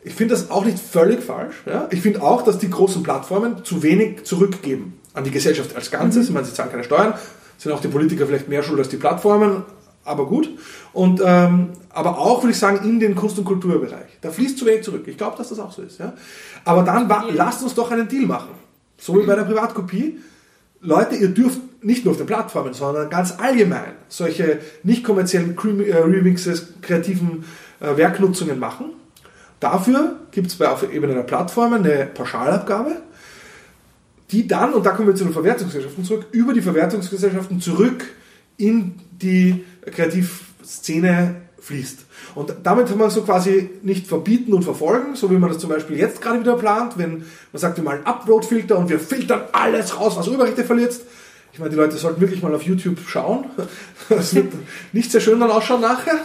[0.05, 1.55] Ich finde das auch nicht völlig falsch.
[1.65, 1.87] Ja?
[1.91, 6.23] Ich finde auch, dass die großen Plattformen zu wenig zurückgeben an die Gesellschaft als Ganzes.
[6.23, 6.27] Mhm.
[6.27, 7.13] Ich meine, sie zahlen keine Steuern,
[7.57, 9.63] sind auch die Politiker vielleicht mehr schuld als die Plattformen,
[10.05, 10.49] aber gut.
[10.91, 14.19] Und, ähm, aber auch, würde ich sagen, in den Kunst- und Kulturbereich.
[14.21, 15.03] Da fließt zu wenig zurück.
[15.07, 15.99] Ich glaube, dass das auch so ist.
[15.99, 16.13] Ja?
[16.65, 18.49] Aber dann lasst uns doch einen Deal machen.
[18.97, 20.19] So wie bei der Privatkopie.
[20.81, 25.95] Leute, ihr dürft nicht nur auf den Plattformen, sondern ganz allgemein solche nicht kommerziellen äh,
[25.95, 27.45] Remixes, kreativen
[27.79, 28.91] äh, Werknutzungen machen.
[29.59, 32.97] Dafür gibt es auf Ebene der Plattformen eine Pauschalabgabe,
[34.31, 38.03] die dann, und da kommen wir zu den Verwertungsgesellschaften zurück, über die Verwertungsgesellschaften zurück
[38.57, 41.99] in die Kreativszene fließt.
[42.35, 45.69] Und damit kann man so quasi nicht verbieten und verfolgen, so wie man das zum
[45.69, 49.99] Beispiel jetzt gerade wieder plant, wenn man sagt, wir malen Upload-Filter und wir filtern alles
[49.99, 50.93] raus, was Urheberrechte verliert.
[51.53, 53.45] Ich meine, die Leute sollten wirklich mal auf YouTube schauen.
[54.09, 54.51] Das wird
[54.91, 56.19] nicht sehr schön dann ausschauen nachher.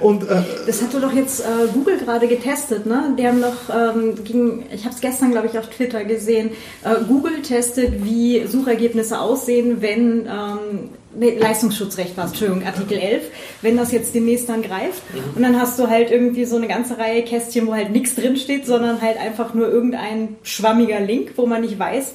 [0.00, 3.14] Und, äh, das hatte doch jetzt äh, Google gerade getestet, ne?
[3.16, 6.50] Die haben doch, ähm, ging, ich habe es gestern, glaube ich, auf Twitter gesehen,
[6.82, 13.22] äh, Google testet, wie Suchergebnisse aussehen, wenn ähm, nee, Leistungsschutzrecht war Entschuldigung, Artikel 11,
[13.62, 15.02] wenn das jetzt demnächst dann greift.
[15.12, 15.36] Mhm.
[15.36, 18.66] Und dann hast du halt irgendwie so eine ganze Reihe Kästchen, wo halt nichts drinsteht,
[18.66, 22.12] sondern halt einfach nur irgendein schwammiger Link, wo man nicht weiß,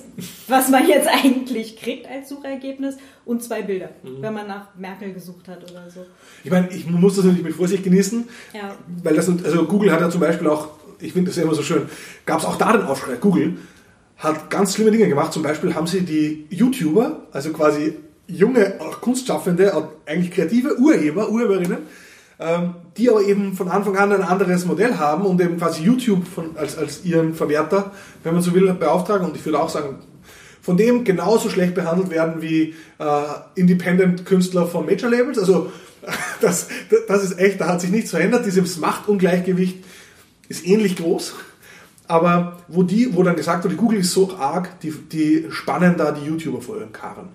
[0.47, 4.21] was man jetzt eigentlich kriegt als Suchergebnis und zwei Bilder, mhm.
[4.21, 6.05] wenn man nach Merkel gesucht hat oder so.
[6.43, 8.75] Ich meine, ich muss das natürlich mit Vorsicht genießen, ja.
[9.03, 10.69] weil das, also Google hat ja zum Beispiel auch,
[10.99, 11.89] ich finde das ja immer so schön,
[12.25, 13.57] gab es auch da den Aufschrei, Google
[14.17, 15.33] hat ganz schlimme Dinge gemacht.
[15.33, 17.95] Zum Beispiel haben sie die YouTuber, also quasi
[18.27, 21.79] junge Kunstschaffende, eigentlich kreative Urheber, Urheberinnen,
[22.39, 26.27] ähm, die aber eben von Anfang an ein anderes Modell haben und eben quasi YouTube
[26.27, 27.91] von, als, als ihren Verwerter,
[28.23, 29.27] wenn man so will, beauftragen.
[29.27, 29.99] Und ich würde auch sagen,
[30.61, 33.23] von dem genauso schlecht behandelt werden wie äh,
[33.55, 35.37] Independent-Künstler von Major-Labels.
[35.37, 35.71] Also
[36.41, 36.67] das,
[37.07, 38.45] das ist echt, da hat sich nichts verändert.
[38.45, 39.83] Dieses Machtungleichgewicht
[40.49, 41.35] ist ähnlich groß.
[42.07, 46.11] Aber wo die, wo dann gesagt wurde, Google ist so arg, die, die spannen da
[46.11, 47.29] die YouTuber vor ihren Karren.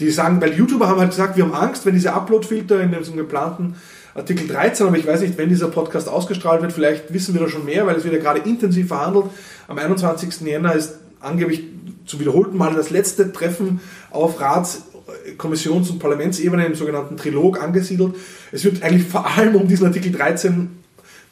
[0.00, 3.16] Die sagen, weil YouTuber haben halt gesagt, wir haben Angst, wenn diese Upload-Filter in diesem
[3.16, 3.76] geplanten
[4.14, 7.48] Artikel 13, aber ich weiß nicht, wenn dieser Podcast ausgestrahlt wird, vielleicht wissen wir da
[7.48, 9.26] schon mehr, weil es wird ja gerade intensiv verhandelt.
[9.66, 10.40] Am 21.
[10.42, 11.64] Jänner ist angeblich
[12.06, 13.80] zum wiederholten Mal das letzte Treffen
[14.10, 14.84] auf Rats-,
[15.36, 18.14] Kommissions- und Parlamentsebene im sogenannten Trilog angesiedelt.
[18.52, 20.70] Es wird eigentlich vor allem um diesen Artikel 13,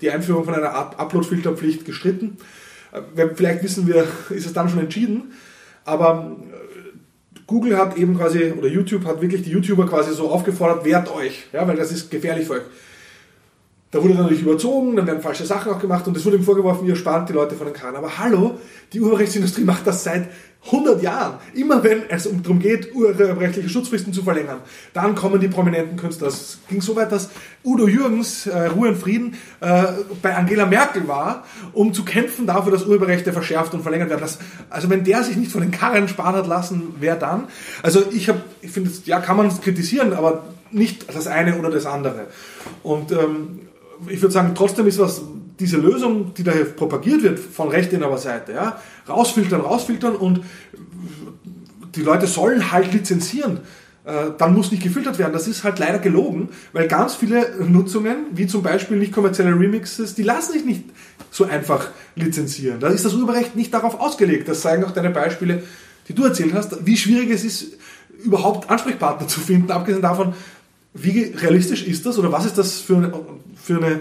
[0.01, 2.37] die Einführung von einer Upload-Filterpflicht, gestritten.
[2.93, 5.33] Äh, vielleicht wissen wir, ist es dann schon entschieden.
[5.85, 6.37] Aber
[7.53, 11.45] Google hat eben quasi, oder YouTube hat wirklich die YouTuber quasi so aufgefordert, wehrt euch,
[11.53, 12.63] ja, weil das ist gefährlich für euch.
[13.93, 16.45] Da wurde dann natürlich überzogen, dann werden falsche Sachen auch gemacht und es wurde ihm
[16.45, 17.95] vorgeworfen, ihr spart die Leute von den Kahn.
[17.95, 18.59] Aber hallo,
[18.95, 20.29] die Urheberrechtsindustrie macht das seit
[20.65, 21.35] 100 Jahren.
[21.53, 24.61] Immer wenn es darum geht, urheberrechtliche Schutzfristen zu verlängern,
[24.95, 26.29] dann kommen die prominenten Künstler.
[26.29, 27.29] Es ging so weit, dass
[27.65, 29.85] Udo Jürgens, äh, Ruhe und Frieden, äh,
[30.23, 34.23] bei Angela Merkel war, um zu kämpfen dafür, dass Urheberrechte verschärft und verlängert werden.
[34.23, 34.39] Das,
[34.71, 37.49] also wenn der sich nicht von den Karren sparen hat lassen, wer dann?
[37.83, 41.85] Also ich habe, ich finde, ja, kann man kritisieren, aber nicht das eine oder das
[41.85, 42.29] andere.
[42.83, 43.61] Und ähm,
[44.09, 45.23] ich würde sagen, trotzdem ist was
[45.59, 50.41] diese Lösung, die da propagiert wird von rechtsinhaber Seite, ja, rausfiltern, rausfiltern und
[51.95, 53.61] die Leute sollen halt lizenzieren.
[54.05, 55.33] Äh, dann muss nicht gefiltert werden.
[55.33, 60.15] Das ist halt leider gelogen, weil ganz viele Nutzungen, wie zum Beispiel nicht kommerzielle Remixes,
[60.15, 60.85] die lassen sich nicht
[61.31, 62.81] so einfach lizenzieren.
[62.81, 64.49] Da ist das Urheberrecht nicht darauf ausgelegt.
[64.49, 65.63] Das zeigen auch deine Beispiele,
[66.09, 67.79] die du erzählt hast, wie schwierig es ist,
[68.25, 70.35] überhaupt Ansprechpartner zu finden, abgesehen davon,
[70.95, 73.13] wie realistisch ist das oder was ist das für eine,
[73.63, 74.01] für eine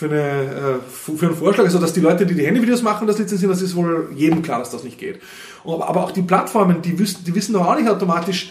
[0.00, 3.18] für, eine, äh, für einen Vorschlag, also dass die Leute, die die Handyvideos machen, das
[3.18, 5.20] lizenzieren, das ist wohl jedem klar, dass das nicht geht.
[5.62, 8.50] Aber auch die Plattformen, die wissen, die wissen doch auch nicht automatisch,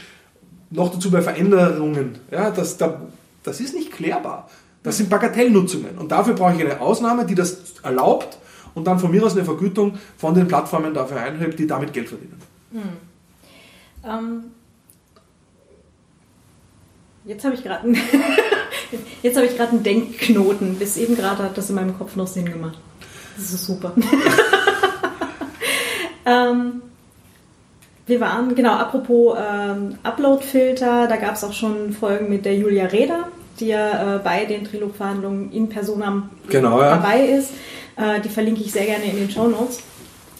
[0.70, 4.48] noch dazu bei Veränderungen, ja, das, das ist nicht klärbar.
[4.84, 5.98] Das sind Bagatellnutzungen.
[5.98, 8.38] Und dafür brauche ich eine Ausnahme, die das erlaubt
[8.76, 12.10] und dann von mir aus eine Vergütung von den Plattformen dafür einhebt, die damit Geld
[12.10, 12.40] verdienen.
[12.72, 12.82] Hm.
[14.06, 14.44] Ähm,
[17.30, 17.96] jetzt habe ich gerade einen,
[19.24, 20.76] jetzt habe ich gerade einen Denkknoten.
[20.76, 22.78] Bis eben gerade hat das in meinem Kopf noch Sinn gemacht.
[23.38, 23.94] Das ist super.
[26.26, 26.82] ähm,
[28.08, 32.86] wir waren, genau, apropos ähm, Upload-Filter, da gab es auch schon Folgen mit der Julia
[32.86, 33.28] Reda,
[33.60, 36.96] die ja äh, bei den Trilog-Verhandlungen in Personam genau, ja.
[36.96, 37.52] dabei ist.
[37.96, 39.84] Äh, die verlinke ich sehr gerne in den Show Notes.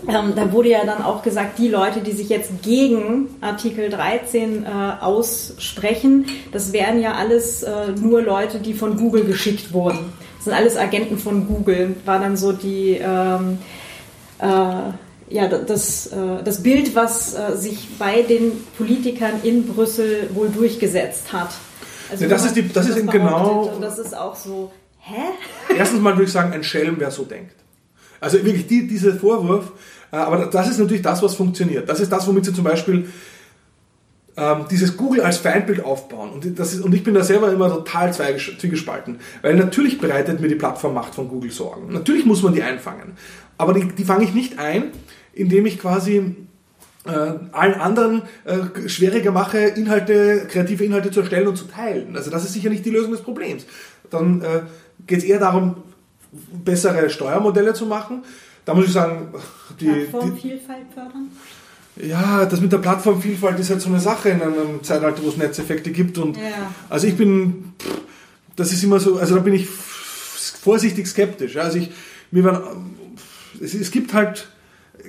[0.08, 4.64] Ähm, da wurde ja dann auch gesagt, die Leute, die sich jetzt gegen Artikel 13
[4.64, 4.68] äh,
[5.02, 10.14] aussprechen, das wären ja alles äh, nur Leute, die von Google geschickt wurden.
[10.38, 13.58] Das sind alles Agenten von Google, war dann so die, ähm,
[14.40, 14.46] äh,
[15.32, 21.34] ja, das, äh, das Bild, was äh, sich bei den Politikern in Brüssel wohl durchgesetzt
[21.34, 21.50] hat.
[22.10, 23.70] Also ja, das ist, die, das ist eben genau.
[23.76, 25.22] Und das ist auch so, hä?
[25.78, 27.59] Erstens mal würde ich sagen, ein Schelm, wer so denkt.
[28.20, 29.72] Also wirklich die, dieser Vorwurf,
[30.12, 31.88] äh, aber das ist natürlich das, was funktioniert.
[31.88, 33.10] Das ist das, womit sie zum Beispiel
[34.40, 36.32] ähm, dieses Google als Feindbild aufbauen.
[36.32, 39.20] Und, das ist, und ich bin da selber immer total zwiegespalten.
[39.42, 41.92] Weil natürlich bereitet mir die Plattformmacht von Google Sorgen.
[41.92, 43.14] Natürlich muss man die einfangen.
[43.58, 44.92] Aber die, die fange ich nicht ein,
[45.34, 46.36] indem ich quasi
[47.06, 47.12] äh,
[47.52, 52.16] allen anderen äh, schwieriger mache, Inhalte, kreative Inhalte zu erstellen und zu teilen.
[52.16, 53.66] Also das ist sicher nicht die Lösung des Problems.
[54.10, 54.62] Dann äh,
[55.06, 55.76] geht es eher darum,
[56.32, 58.24] bessere Steuermodelle zu machen.
[58.66, 59.34] Da muss ich sagen,
[59.80, 61.32] die Plattformvielfalt fördern.
[62.02, 65.38] Ja, das mit der Plattformvielfalt ist halt so eine Sache in einem Zeitalter, wo es
[65.38, 66.18] Netzeffekte gibt.
[66.18, 66.72] Und ja.
[66.90, 67.74] also ich bin,
[68.56, 71.58] das ist immer so, also da bin ich vorsichtig skeptisch.
[71.58, 71.92] Also ich,
[72.32, 72.62] mir waren,
[73.62, 74.48] es, es gibt halt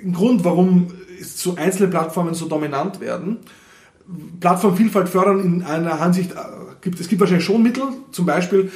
[0.03, 0.89] einen Grund, warum
[1.23, 3.39] so einzelne Plattformen so dominant werden.
[4.41, 6.37] Plattformvielfalt fördern in einer Hinsicht äh,
[6.81, 8.73] gibt es gibt wahrscheinlich schon Mittel, zum Beispiel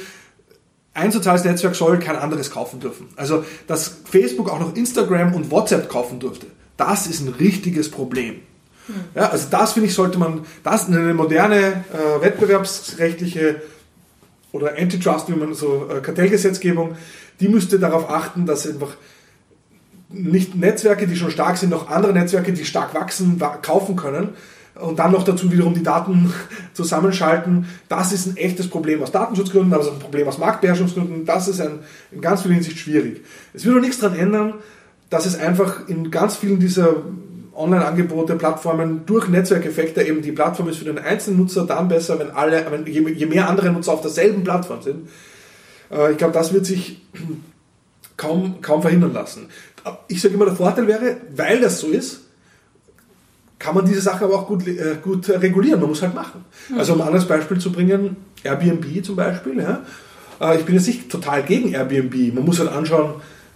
[0.95, 3.07] ein soziales Netzwerk soll kein anderes kaufen dürfen.
[3.17, 8.37] Also, dass Facebook auch noch Instagram und WhatsApp kaufen durfte, das ist ein richtiges Problem.
[8.87, 8.95] Hm.
[9.13, 13.61] Ja, also das finde ich, sollte man, das eine moderne äh, wettbewerbsrechtliche
[14.53, 16.95] oder Antitrust, wie man so äh, Kartellgesetzgebung,
[17.41, 18.95] die müsste darauf achten, dass einfach
[20.07, 24.29] nicht Netzwerke, die schon stark sind, noch andere Netzwerke, die stark wachsen, kaufen können
[24.79, 26.33] und dann noch dazu wiederum die Daten
[26.73, 27.65] zusammenschalten.
[27.87, 31.25] Das ist ein echtes Problem aus Datenschutzgründen, aber es ist ein Problem aus Marktbeherrschungsgründen.
[31.25, 31.79] Das ist ein,
[32.11, 33.23] in ganz vielen Hinsicht schwierig.
[33.53, 34.53] Es wird auch nichts daran ändern,
[35.09, 36.95] dass es einfach in ganz vielen dieser
[37.55, 42.31] Online-Angebote, Plattformen durch Netzwerkeffekte eben die Plattform ist für den einzelnen Nutzer dann besser, wenn
[42.31, 45.09] alle, wenn je, je mehr andere Nutzer auf derselben Plattform sind.
[45.89, 47.01] Äh, ich glaube, das wird sich
[48.17, 49.47] kaum, kaum verhindern lassen.
[50.07, 52.24] Ich sage immer, der Vorteil wäre, weil das so ist,
[53.65, 55.79] kann man diese Sache aber auch gut, äh, gut regulieren.
[55.79, 56.45] Man muss halt machen.
[56.69, 56.77] Mhm.
[56.77, 59.57] Also um ein anderes Beispiel zu bringen, Airbnb zum Beispiel.
[59.59, 59.83] Ja?
[60.39, 62.35] Äh, ich bin jetzt nicht total gegen Airbnb.
[62.35, 63.15] Man muss halt anschauen,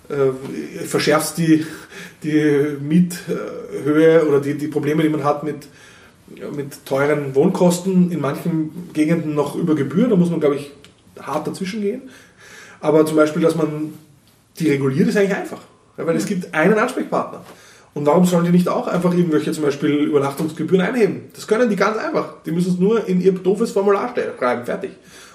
[0.09, 1.63] äh, verschärft die,
[2.23, 5.67] die Miethöhe oder die, die Probleme, die man hat mit,
[6.55, 10.07] mit teuren Wohnkosten in manchen Gegenden noch über Gebühr.
[10.07, 10.71] Da muss man, glaube ich,
[11.21, 12.01] hart dazwischen gehen.
[12.81, 13.93] Aber zum Beispiel, dass man
[14.57, 15.61] die reguliert, ist eigentlich einfach.
[15.97, 17.43] Weil es gibt einen Ansprechpartner.
[17.93, 21.23] Und warum sollen die nicht auch einfach irgendwelche zum Beispiel Übernachtungsgebühren einheben?
[21.33, 22.35] Das können die ganz einfach.
[22.45, 24.91] Die müssen es nur in ihr doofes Formular schreiben, fertig.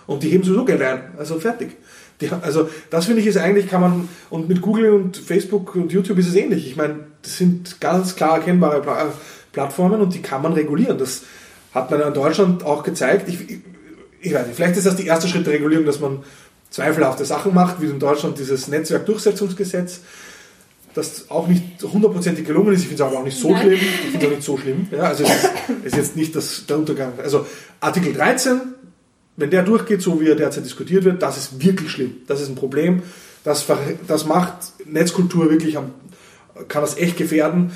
[0.06, 1.76] Und die heben sowieso Geld ein, also fertig.
[2.20, 5.92] Die, also das finde ich ist eigentlich, kann man, und mit Google und Facebook und
[5.92, 6.66] YouTube ist es ähnlich.
[6.66, 9.12] Ich meine, das sind ganz klar erkennbare Pla
[9.52, 10.98] Plattformen und die kann man regulieren.
[10.98, 11.22] Das
[11.72, 13.28] hat man in Deutschland auch gezeigt.
[13.28, 13.60] Ich, ich,
[14.20, 16.24] ich weiß nicht, vielleicht ist das die erste Schritt der Regulierung, dass man
[16.70, 20.00] zweifelhafte Sachen macht, wie in Deutschland dieses Netzwerkdurchsetzungsgesetz
[20.94, 22.82] das auch nicht hundertprozentig gelungen ist.
[22.82, 23.62] Ich finde es aber auch nicht so Nein.
[23.62, 23.74] schlimm.
[23.74, 24.86] Ich finde es auch nicht so schlimm.
[24.90, 27.12] Ja, also es ist, es ist jetzt nicht das, der Untergang.
[27.22, 27.46] Also
[27.80, 28.60] Artikel 13,
[29.36, 32.14] wenn der durchgeht, so wie er derzeit diskutiert wird, das ist wirklich schlimm.
[32.28, 33.02] Das ist ein Problem.
[33.42, 33.66] Das,
[34.06, 34.54] das macht
[34.86, 35.90] Netzkultur wirklich, am,
[36.68, 37.72] kann das echt gefährden.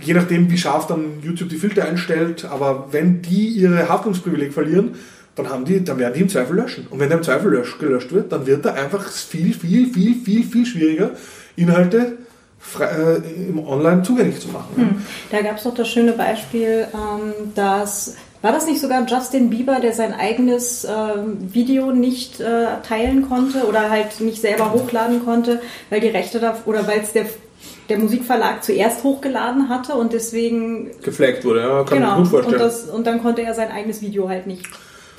[0.00, 2.44] Je nachdem, wie scharf dann YouTube die Filter einstellt.
[2.44, 4.96] Aber wenn die ihre Haftungsprivileg verlieren,
[5.36, 6.88] dann, haben die, dann werden die im Zweifel löschen.
[6.90, 10.16] Und wenn der im Zweifel lösch, gelöscht wird, dann wird er einfach viel, viel, viel,
[10.16, 11.12] viel, viel schwieriger,
[11.56, 12.18] Inhalte
[12.62, 14.76] frei, äh, im Online zugänglich zu machen.
[14.76, 15.06] Hm.
[15.30, 19.78] Da gab es noch das schöne Beispiel, ähm, dass war das nicht sogar Justin Bieber,
[19.78, 20.90] der sein eigenes äh,
[21.38, 25.60] Video nicht äh, teilen konnte oder halt nicht selber hochladen konnte,
[25.90, 27.26] weil die Rechte da oder weil es der
[27.88, 31.60] der Musikverlag zuerst hochgeladen hatte und deswegen gefleckt wurde.
[31.60, 32.54] Ja, kann genau, ich gut vorstellen.
[32.54, 34.66] Und, das, und dann konnte er sein eigenes Video halt nicht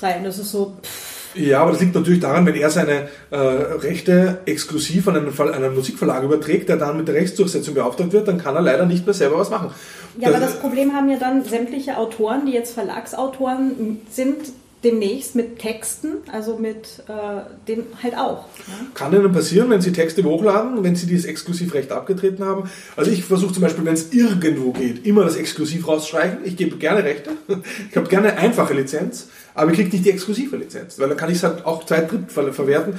[0.00, 0.24] sein.
[0.24, 0.74] Das ist so.
[0.82, 1.13] Pff.
[1.34, 5.52] Ja, aber das liegt natürlich daran, wenn er seine äh, Rechte exklusiv an einen, Ver
[5.52, 9.04] einen Musikverlag überträgt, der dann mit der Rechtsdurchsetzung beauftragt wird, dann kann er leider nicht
[9.04, 9.70] mehr selber was machen.
[10.18, 14.36] Ja, das, aber das Problem haben ja dann sämtliche Autoren, die jetzt Verlagsautoren sind,
[14.84, 18.44] demnächst mit Texten, also mit äh, dem halt auch.
[18.66, 18.86] Ne?
[18.92, 22.70] Kann Ihnen passieren, wenn Sie Texte hochladen, wenn Sie dieses Exklusivrecht abgetreten haben?
[22.94, 26.38] Also ich versuche zum Beispiel, wenn es irgendwo geht, immer das Exklusiv rausstreichen.
[26.44, 27.30] Ich gebe gerne Rechte.
[27.90, 31.30] Ich habe gerne einfache Lizenz, aber ich kriege nicht die exklusive Lizenz, weil dann kann
[31.30, 32.98] ich es halt auch zwei Dritt verwerten.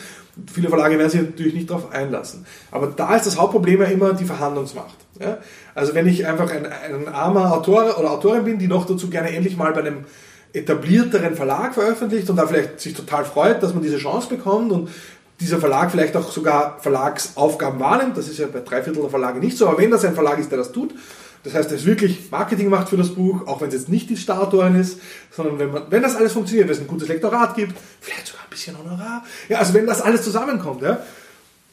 [0.53, 2.45] Viele Verlage werden sich natürlich nicht darauf einlassen.
[2.71, 4.95] Aber da ist das Hauptproblem ja immer die Verhandlungsmacht.
[5.19, 5.37] Ja?
[5.73, 9.35] Also wenn ich einfach ein, ein armer Autor oder Autorin bin, die noch dazu gerne
[9.35, 10.05] endlich mal bei einem
[10.53, 14.89] etablierteren Verlag veröffentlicht und da vielleicht sich total freut, dass man diese Chance bekommt und
[15.41, 18.17] dieser Verlag vielleicht auch sogar Verlagsaufgaben wahrnimmt.
[18.17, 20.39] Das ist ja bei drei Viertel der Verlage nicht so, aber wenn das ein Verlag
[20.39, 20.93] ist, der das tut,
[21.45, 24.09] das heißt, er ist wirklich Marketing macht für das Buch, auch wenn es jetzt nicht
[24.09, 24.99] die Startautorin ist,
[25.31, 28.43] sondern wenn, man, wenn das alles funktioniert, wenn es ein gutes Lektorat gibt, vielleicht sogar
[28.43, 29.23] ein bisschen Honorar.
[29.47, 30.99] Ja, also wenn das alles zusammenkommt, ja,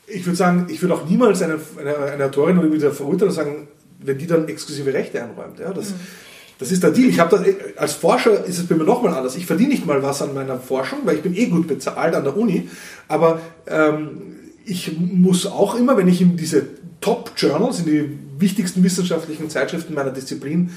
[0.06, 3.34] ich würde sagen, ich würde auch niemals eine, eine, eine Autorin oder wieder verurteilen und
[3.34, 3.68] sagen,
[4.00, 5.58] wenn die dann exklusive Rechte einräumt.
[5.58, 6.00] Ja, das, mhm.
[6.58, 7.08] Das ist der Deal.
[7.08, 9.34] Ich habe das als Forscher ist es bei mir nochmal anders.
[9.34, 12.22] Ich verdiene nicht mal was an meiner Forschung, weil ich bin eh gut bezahlt an
[12.22, 12.68] der Uni.
[13.08, 16.64] Aber ähm, ich muss auch immer, wenn ich in diese
[17.00, 20.70] Top Journals, in die wichtigsten wissenschaftlichen Zeitschriften meiner Disziplin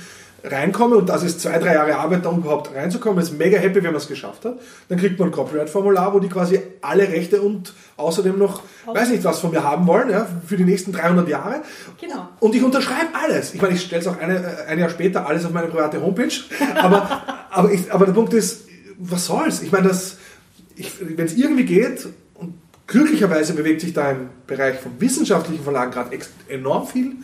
[0.43, 3.85] reinkomme und das ist zwei, drei Jahre Arbeit, da überhaupt reinzukommen, ist mega happy, wenn
[3.85, 4.59] man es geschafft hat.
[4.89, 8.99] Dann kriegt man ein Copyright-Formular, wo die quasi alle Rechte und außerdem noch, okay.
[8.99, 11.61] weiß nicht, was von mir haben wollen, ja, für die nächsten 300 Jahre.
[11.99, 12.29] Genau.
[12.39, 13.53] Und ich unterschreibe alles.
[13.53, 16.01] Ich meine, ich stelle es auch eine, äh, ein Jahr später alles auf meine private
[16.01, 16.33] Homepage,
[16.75, 18.65] aber, aber, ich, aber der Punkt ist,
[18.97, 19.61] was soll's?
[19.61, 22.55] Ich meine, wenn es irgendwie geht, und
[22.87, 27.15] glücklicherweise bewegt sich da im Bereich von wissenschaftlichen Verlagen gerade enorm viel,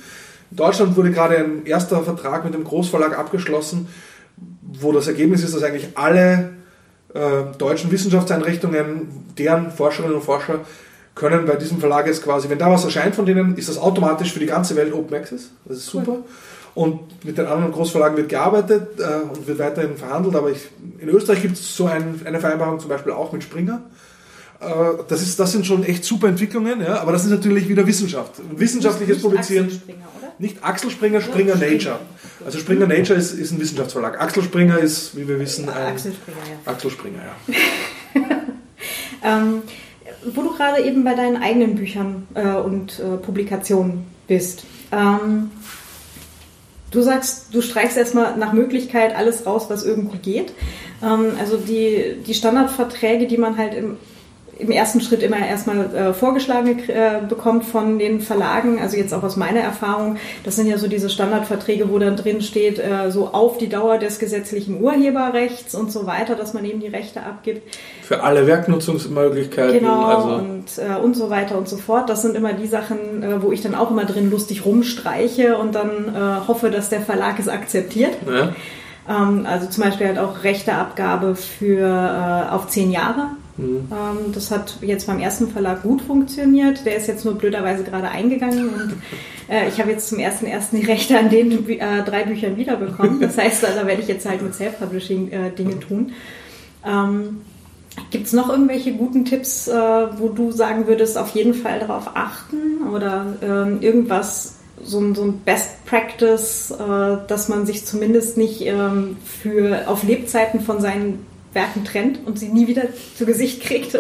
[0.52, 3.88] in Deutschland wurde gerade ein erster Vertrag mit dem Großverlag abgeschlossen,
[4.62, 6.52] wo das Ergebnis ist, dass eigentlich alle
[7.14, 10.60] äh, deutschen Wissenschaftseinrichtungen, deren Forscherinnen und Forscher
[11.16, 14.34] können bei diesem Verlag jetzt quasi, wenn da was erscheint von denen, ist das automatisch
[14.34, 15.50] für die ganze Welt Open Access.
[15.66, 16.14] Das ist super.
[16.14, 16.24] Cool.
[16.74, 20.36] Und mit den anderen Großverlagen wird gearbeitet äh, und wird weiterhin verhandelt.
[20.36, 23.82] Aber ich, in Österreich gibt es so ein, eine Vereinbarung zum Beispiel auch mit Springer.
[24.62, 24.68] Äh,
[25.08, 28.34] das, ist, das sind schon echt super Entwicklungen, ja, aber das ist natürlich wieder Wissenschaft.
[28.56, 29.70] Wissenschaftliches Publizieren.
[29.70, 30.31] Springer, oder?
[30.42, 32.00] Nicht Axel Springer, Springer Nature.
[32.44, 34.20] Also Springer Nature ist, ist ein Wissenschaftsverlag.
[34.20, 35.94] Axel Springer ist, wie wir wissen, ein.
[35.94, 36.72] Axel Springer, ja.
[36.72, 38.24] Axel Springer, ja.
[39.24, 39.62] ähm,
[40.26, 44.64] wo du gerade eben bei deinen eigenen Büchern äh, und äh, Publikationen bist.
[44.92, 45.52] Ähm,
[46.90, 50.54] du sagst, du streichst erstmal nach Möglichkeit alles raus, was irgendwie geht.
[51.04, 53.98] Ähm, also die, die Standardverträge, die man halt im
[54.62, 59.24] im ersten Schritt immer erstmal äh, vorgeschlagen äh, bekommt von den Verlagen, also jetzt auch
[59.24, 63.30] aus meiner Erfahrung, das sind ja so diese Standardverträge, wo dann drin steht, äh, so
[63.30, 67.76] auf die Dauer des gesetzlichen Urheberrechts und so weiter, dass man eben die Rechte abgibt.
[68.04, 69.80] Für alle Werknutzungsmöglichkeiten.
[69.80, 70.36] Genau, also.
[70.36, 72.10] und, äh, und so weiter und so fort.
[72.10, 75.74] Das sind immer die Sachen, äh, wo ich dann auch immer drin lustig rumstreiche und
[75.74, 78.14] dann äh, hoffe, dass der Verlag es akzeptiert.
[78.28, 78.54] Ja.
[79.10, 83.88] Ähm, also zum Beispiel halt auch Rechteabgabe für auf zehn Jahre Mhm.
[83.92, 86.86] Ähm, das hat jetzt beim ersten Verlag gut funktioniert.
[86.86, 88.94] Der ist jetzt nur blöderweise gerade eingegangen und
[89.50, 93.20] äh, ich habe jetzt zum ersten ersten die Rechte an den äh, drei Büchern wiederbekommen.
[93.20, 96.14] Das heißt, da werde ich jetzt halt mit Self-Publishing äh, Dinge tun.
[96.86, 97.42] Ähm,
[98.10, 102.12] Gibt es noch irgendwelche guten Tipps, äh, wo du sagen würdest, auf jeden Fall darauf
[102.16, 108.38] achten oder ähm, irgendwas, so ein, so ein Best Practice, äh, dass man sich zumindest
[108.38, 112.84] nicht ähm, für auf Lebzeiten von seinen Werken trennt und sie nie wieder
[113.18, 113.98] zu Gesicht kriegt.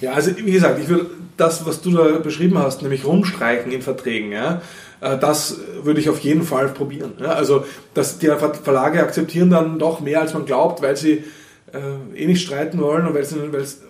[0.00, 3.82] Ja, also wie gesagt, ich würde das, was du da beschrieben hast, nämlich rumstreichen in
[3.82, 4.62] Verträgen, ja,
[5.00, 7.12] äh, das würde ich auf jeden Fall probieren.
[7.20, 7.32] Ja.
[7.32, 8.30] Also dass die
[8.62, 11.24] Verlage akzeptieren dann doch mehr, als man glaubt, weil sie
[11.72, 13.80] äh, eh nicht streiten wollen und weil sie, weil es,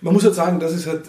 [0.00, 1.02] man muss halt sagen, das ist halt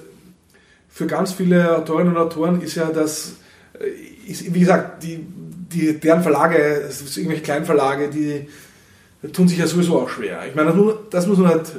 [0.90, 3.34] für ganz viele Autorinnen und Autoren ist ja das,
[3.80, 5.26] äh, ist, wie gesagt, die,
[5.72, 8.48] die, deren Verlage, irgendwelche Kleinverlage, die
[9.30, 10.40] tun sich ja sowieso auch schwer.
[10.48, 10.74] Ich meine,
[11.12, 11.72] das muss man halt,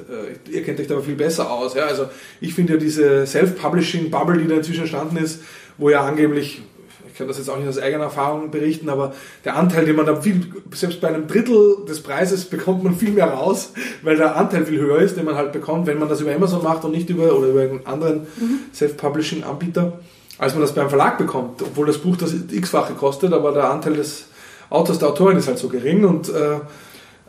[0.47, 1.75] äh, ihr kennt euch da aber viel besser aus.
[1.75, 1.87] Ja?
[1.87, 2.07] Also
[2.41, 5.41] ich finde ja diese Self-Publishing-Bubble, die da inzwischen entstanden ist,
[5.77, 6.63] wo ja angeblich,
[7.09, 9.13] ich kann das jetzt auch nicht aus eigener Erfahrung berichten, aber
[9.45, 13.11] der Anteil, den man da viel, selbst bei einem Drittel des Preises bekommt man viel
[13.11, 13.73] mehr raus,
[14.03, 16.63] weil der Anteil viel höher ist, den man halt bekommt, wenn man das über Amazon
[16.63, 18.61] macht und nicht über oder über einen anderen mhm.
[18.73, 19.99] Self-Publishing-Anbieter,
[20.39, 23.95] als man das beim Verlag bekommt, obwohl das Buch das x-fache kostet, aber der Anteil
[23.95, 24.27] des
[24.71, 26.61] Autors, der Autorin ist halt so gering und äh,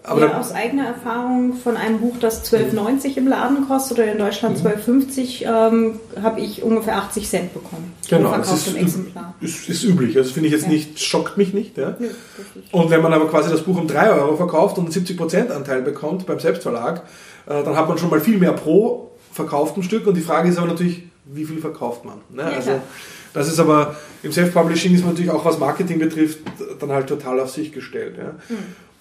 [0.06, 4.18] Aber ja, aus eigener Erfahrung von einem Buch, das 12,90 im Laden kostet oder in
[4.18, 7.94] Deutschland 12,50, ähm, habe ich ungefähr 80 Cent bekommen.
[8.10, 9.34] Genau, das ist, Exemplar.
[9.40, 10.18] Ist, ist üblich.
[10.18, 10.72] Also finde ich jetzt ja.
[10.72, 11.78] nicht, schockt mich nicht.
[11.78, 11.96] Ja?
[12.00, 12.10] ja
[12.72, 15.82] und wenn man aber quasi das Buch um 3 Euro verkauft und einen 70% Anteil
[15.82, 17.04] bekommt beim Selbstverlag,
[17.46, 20.06] äh, dann hat man schon mal viel mehr pro verkauftem Stück.
[20.06, 22.20] Und die Frage ist aber natürlich, wie viel verkauft man?
[22.30, 22.44] Ne?
[22.44, 22.72] also,
[23.34, 26.40] das ist aber im Self-Publishing ist man natürlich auch was Marketing betrifft
[26.80, 28.18] dann halt total auf sich gestellt.
[28.18, 28.34] Ja.
[28.50, 28.58] Mhm.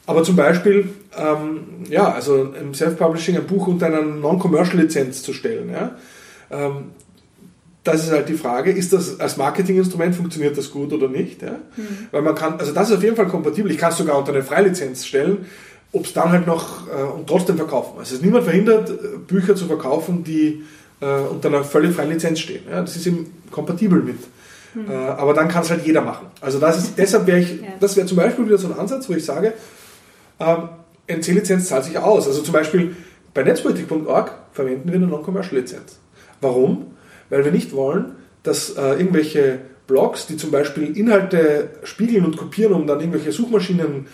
[0.06, 5.70] Aber zum Beispiel, ähm, ja, also im Self-Publishing ein Buch unter einer Non-Commercial-Lizenz zu stellen,
[5.70, 5.96] ja,
[6.50, 6.86] ähm,
[7.84, 11.42] das ist halt die Frage, ist das als Marketinginstrument, funktioniert das gut oder nicht?
[11.42, 11.58] Ja?
[11.76, 12.08] Mhm.
[12.12, 14.32] Weil man kann, also das ist auf jeden Fall kompatibel, ich kann es sogar unter
[14.32, 15.46] eine Freilizenz stellen,
[15.90, 17.98] ob es dann halt noch äh, und trotzdem verkaufen.
[17.98, 20.62] Also es ist niemand verhindert, äh, Bücher zu verkaufen, die
[21.00, 22.62] äh, unter einer völlig freien Lizenz stehen.
[22.70, 22.80] Ja?
[22.80, 24.18] Das ist eben kompatibel mit.
[24.74, 24.90] Mhm.
[24.90, 26.26] Äh, aber dann kann es halt jeder machen.
[26.40, 27.68] Also das ist, deshalb wäre ich, ja.
[27.80, 29.54] das wäre zum Beispiel wieder so ein Ansatz, wo ich sage,
[30.42, 30.68] ähm,
[31.06, 32.26] NC-Lizenz zahlt sich aus.
[32.26, 32.96] Also zum Beispiel
[33.34, 35.98] bei netzpolitik.org verwenden wir eine Non-Commercial-Lizenz.
[36.40, 36.86] Warum?
[37.30, 42.74] Weil wir nicht wollen, dass äh, irgendwelche Blogs, die zum Beispiel Inhalte spiegeln und kopieren,
[42.74, 44.06] um dann irgendwelche Suchmaschinen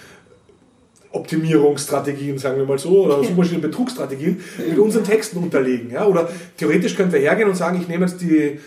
[1.11, 5.91] Optimierungsstrategien, sagen wir mal so, oder Suchmaschinenbetrugsstrategien mit unseren Texten unterlegen.
[5.91, 6.07] Ja?
[6.07, 8.61] Oder theoretisch könnten wir hergehen und sagen, ich nehme jetzt die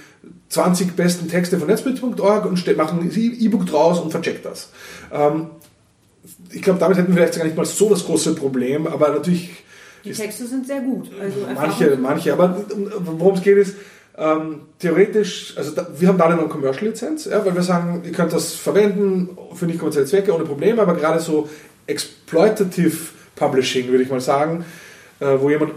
[0.50, 4.70] 20 besten Texte von netzbild.org und mache ein E-Book draus und vercheckt das.
[5.12, 5.52] Ähm,
[6.54, 9.64] ich glaube, damit hätten wir vielleicht gar nicht mal so das große Problem, aber natürlich.
[10.04, 11.12] Die Texte sind sehr gut.
[11.20, 12.66] Also manche, manche, aber
[13.00, 13.76] worum es geht ist,
[14.18, 18.34] ähm, theoretisch, also da, wir haben da eine Non-Commercial-Lizenz, ja, weil wir sagen, ihr könnt
[18.34, 21.50] das verwenden für nicht kommerzielle Zwecke ohne Probleme, aber gerade so
[21.88, 22.98] Exploitative
[23.36, 24.66] Publishing, würde ich mal sagen,
[25.20, 25.74] äh, wo jemand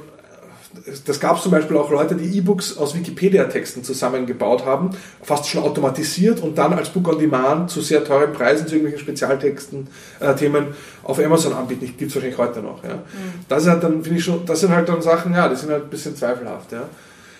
[1.06, 4.90] das gab es zum Beispiel auch Leute, die E-Books aus Wikipedia-Texten zusammengebaut haben,
[5.22, 9.00] fast schon automatisiert und dann als Book on Demand zu sehr teuren Preisen zu irgendwelchen
[9.00, 9.88] Spezialtexten,
[10.20, 10.68] äh, Themen
[11.02, 11.86] auf Amazon anbieten.
[11.96, 12.82] Gibt es wahrscheinlich heute noch.
[12.82, 12.94] Ja.
[12.94, 13.44] Mhm.
[13.48, 15.70] Das ist halt dann, finde ich schon, das sind halt dann Sachen, ja, die sind
[15.70, 16.72] halt ein bisschen zweifelhaft.
[16.72, 16.88] Ja.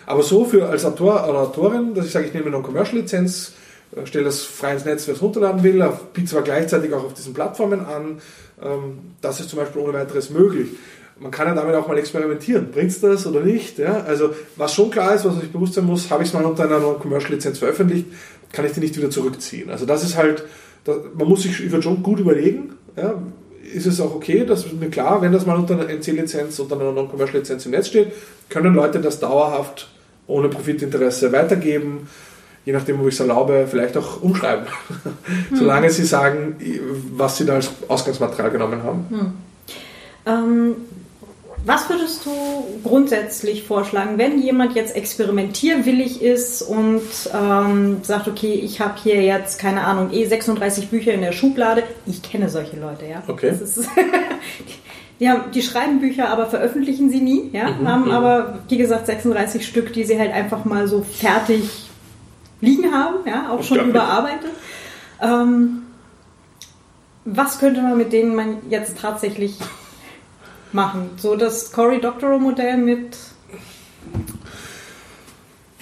[0.07, 3.53] Aber so für als Autor oder Autorin, dass ich sage, ich nehme eine Non-Commercial-Lizenz,
[3.97, 7.15] äh, stelle das frei ins Netz, wer es runterladen will, biete zwar gleichzeitig auch auf
[7.15, 8.21] diesen Plattformen an,
[8.63, 10.69] ähm, das ist zum Beispiel ohne weiteres möglich
[11.19, 12.71] man kann ja damit auch mal experimentieren.
[12.71, 13.79] Bringt es das oder nicht?
[13.79, 14.01] Ja?
[14.01, 16.65] Also was schon klar ist, was sich bewusst sein muss, habe ich es mal unter
[16.65, 18.07] einer Non-Commercial-Lizenz veröffentlicht,
[18.53, 19.71] kann ich die nicht wieder zurückziehen.
[19.71, 20.45] Also das ist halt,
[20.85, 23.15] das, man muss sich über schon gut überlegen, ja?
[23.73, 26.79] ist es auch okay, das ist mir klar, wenn das mal unter einer NC-Lizenz, unter
[26.79, 28.13] einer Non-Commercial-Lizenz im Netz steht,
[28.49, 29.89] können Leute das dauerhaft
[30.27, 32.09] ohne Profitinteresse weitergeben,
[32.65, 34.67] je nachdem, wo ich es erlaube, vielleicht auch umschreiben.
[35.55, 36.57] Solange sie sagen,
[37.17, 39.07] was sie da als Ausgangsmaterial genommen haben.
[39.11, 39.33] Hm.
[40.27, 40.77] Ähm,
[41.67, 42.31] was würdest du
[42.83, 47.03] grundsätzlich vorschlagen, wenn jemand jetzt experimentierwillig ist und
[47.33, 51.85] ähm, sagt, okay, ich habe hier jetzt, keine Ahnung, eh 36 Bücher in der Schublade.
[52.07, 53.23] Ich kenne solche Leute, ja.
[53.27, 53.49] Okay.
[53.49, 53.89] Ist,
[55.21, 57.71] die, haben, die schreiben Bücher, aber veröffentlichen sie nie, ja.
[57.71, 58.11] Mhm, haben mhm.
[58.11, 61.63] aber, wie gesagt, 36 Stück, die sie halt einfach mal so fertig
[62.61, 64.51] liegen haben, ja, auch schon überarbeitet.
[65.23, 65.85] Ähm,
[67.25, 69.57] was könnte man mit denen man jetzt tatsächlich
[70.75, 71.11] machen.
[71.17, 73.17] So das Cory Doctorow Modell mit.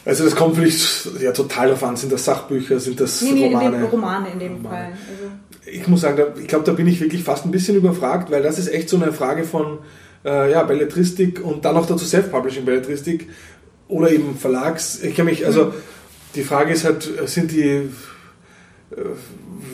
[0.05, 3.47] Also das kommt vielleicht ja total darauf an, sind das Sachbücher, sind das nee, nee,
[3.47, 3.77] Romane?
[3.77, 4.77] In Romane in dem Romane.
[4.77, 4.93] Fall.
[5.09, 5.33] Also
[5.65, 8.43] ich muss sagen, da, ich glaube, da bin ich wirklich fast ein bisschen überfragt, weil
[8.43, 9.79] das ist echt so eine Frage von
[10.25, 13.29] äh, ja, Belletristik und dann noch dazu Self-Publishing Belletristik
[13.87, 15.03] oder eben Verlags.
[15.03, 15.73] Ich kenne mich, also mhm.
[16.35, 17.89] die Frage ist halt, sind die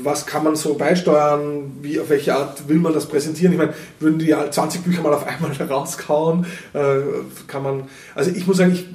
[0.03, 3.53] was kann man so beisteuern, wie, auf welche Art will man das präsentieren.
[3.53, 7.01] Ich meine, würden die 20 Bücher mal auf einmal rauskauen, äh,
[7.47, 8.87] kann man, also ich muss sagen, ich,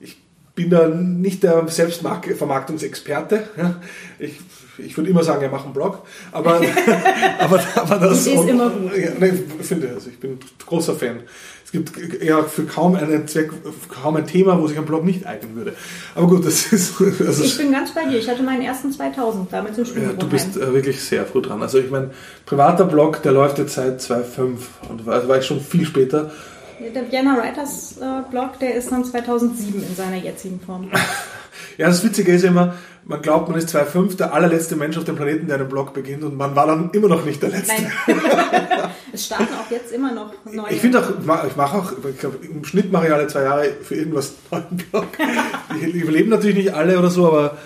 [0.00, 0.16] ich
[0.54, 3.48] bin da nicht der Selbstvermarktungsexperte.
[3.56, 3.76] Ja.
[4.18, 4.40] Ich,
[4.78, 6.60] ich würde immer sagen, er macht einen Blog, aber,
[7.38, 8.96] aber, aber das, ist immer gut.
[8.96, 11.20] Ja, nee, finde also ich bin großer Fan
[11.68, 13.50] es gibt ja für kaum einen Zweck,
[13.90, 15.74] kaum ein Thema, wo sich ein Blog nicht eignen würde.
[16.14, 16.94] Aber gut, das ist.
[16.98, 18.16] Also ich bin ganz bei dir.
[18.16, 20.12] Ich hatte meinen ersten 2000 damals im Studium.
[20.12, 21.60] Ja, du bist äh, wirklich sehr früh dran.
[21.60, 22.12] Also ich meine,
[22.46, 26.30] privater Blog, der läuft jetzt seit 2005 und war, also war ich schon viel später.
[26.80, 30.90] Der Vienna Writers äh, Blog, der ist dann 2007 in seiner jetzigen Form.
[31.76, 35.16] Ja, das Witzige ist immer, man glaubt, man ist 2,5, der allerletzte Mensch auf dem
[35.16, 37.74] Planeten, der einen Blog beginnt und man war dann immer noch nicht der Letzte.
[39.18, 40.72] Es starten auch jetzt immer noch neue.
[40.72, 41.10] Ich finde auch,
[41.44, 44.62] ich mache auch, ich glaube, im Schnitt mache ich alle zwei Jahre für irgendwas einen
[44.70, 45.06] neuen Blog.
[45.74, 47.56] Die überleben natürlich nicht alle oder so, aber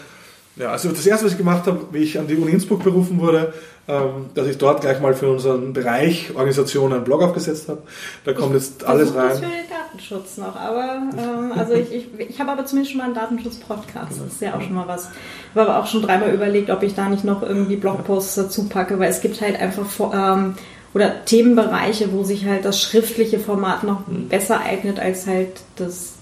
[0.56, 3.20] ja, also das erste, was ich gemacht habe, wie ich an die Uni Innsbruck berufen
[3.20, 3.52] wurde,
[3.88, 7.82] ähm, dass ich dort gleich mal für unseren Bereich Organisation einen Blog aufgesetzt habe.
[8.24, 9.34] Da kommt ich jetzt alles rein.
[9.34, 13.06] für den Datenschutz noch, aber ähm, also ich, ich, ich habe aber zumindest schon mal
[13.06, 14.20] einen Datenschutz-Podcast.
[14.24, 15.10] Das ist ja auch schon mal was.
[15.52, 18.68] Ich habe aber auch schon dreimal überlegt, ob ich da nicht noch irgendwie Blogposts dazu
[18.68, 20.54] packe, weil es gibt halt einfach ähm,
[20.94, 24.28] oder Themenbereiche, wo sich halt das schriftliche Format noch mhm.
[24.28, 26.14] besser eignet als halt das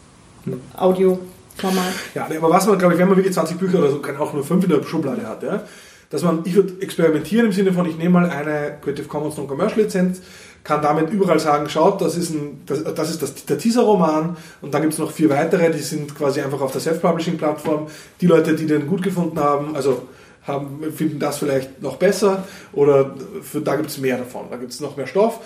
[0.45, 0.61] mhm.
[0.77, 1.93] Audioformat.
[2.15, 4.33] Ja, aber was man, glaube ich, wenn man wirklich 20 Bücher oder so, kann auch
[4.33, 5.65] nur 5 in der Schublade hat, ja,
[6.11, 9.83] dass man, ich würde experimentieren im Sinne von, ich nehme mal eine Creative Commons Non-Commercial
[9.83, 10.21] Lizenz,
[10.63, 14.75] kann damit überall sagen, schaut, das ist, ein, das, das ist das, der Teaser-Roman und
[14.75, 17.87] dann gibt es noch vier weitere, die sind quasi einfach auf der Self-Publishing-Plattform.
[18.21, 20.03] Die Leute, die den gut gefunden haben, also
[20.43, 24.73] haben, finden das vielleicht noch besser oder für, da gibt es mehr davon, da gibt
[24.73, 25.41] es noch mehr Stoff.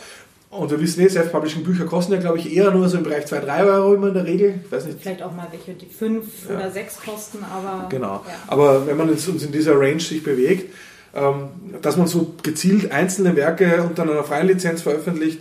[0.51, 3.41] Und wir wissen eh, Self-Publishing-Bücher kosten ja, glaube ich, eher nur so im Bereich 2,
[3.41, 4.61] 3 Euro immer in der Regel.
[4.65, 5.01] Ich weiß nicht.
[5.01, 6.57] Vielleicht auch mal welche, die 5 ja.
[6.57, 7.89] oder 6 kosten, aber.
[7.89, 8.25] Genau.
[8.27, 8.35] Ja.
[8.47, 10.73] Aber wenn man uns in dieser Range sich bewegt,
[11.13, 11.49] ähm,
[11.83, 15.41] dass man so gezielt einzelne Werke unter einer freien Lizenz veröffentlicht,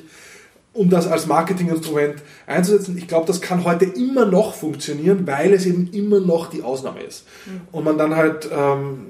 [0.73, 2.15] um das als Marketinginstrument
[2.47, 2.97] einzusetzen.
[2.97, 7.01] Ich glaube, das kann heute immer noch funktionieren, weil es eben immer noch die Ausnahme
[7.01, 7.25] ist.
[7.45, 7.61] Mhm.
[7.71, 9.05] Und man dann halt, ähm,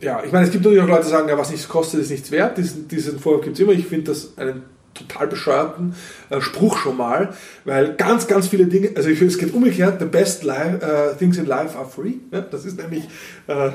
[0.00, 2.10] ja, ich meine, es gibt natürlich auch Leute, die sagen, ja, was nichts kostet, ist
[2.10, 2.56] nichts wert.
[2.56, 3.72] Diesen, diesen Vorwurf gibt es immer.
[3.72, 4.62] Ich finde das einen
[4.94, 5.94] total bescheuerten
[6.30, 7.34] äh, Spruch schon mal,
[7.64, 11.16] weil ganz, ganz viele Dinge, also ich finde, es geht umgekehrt, the best life, uh,
[11.16, 12.14] things in life are free.
[12.32, 12.40] Ja?
[12.40, 13.04] Das ist nämlich
[13.46, 13.70] äh,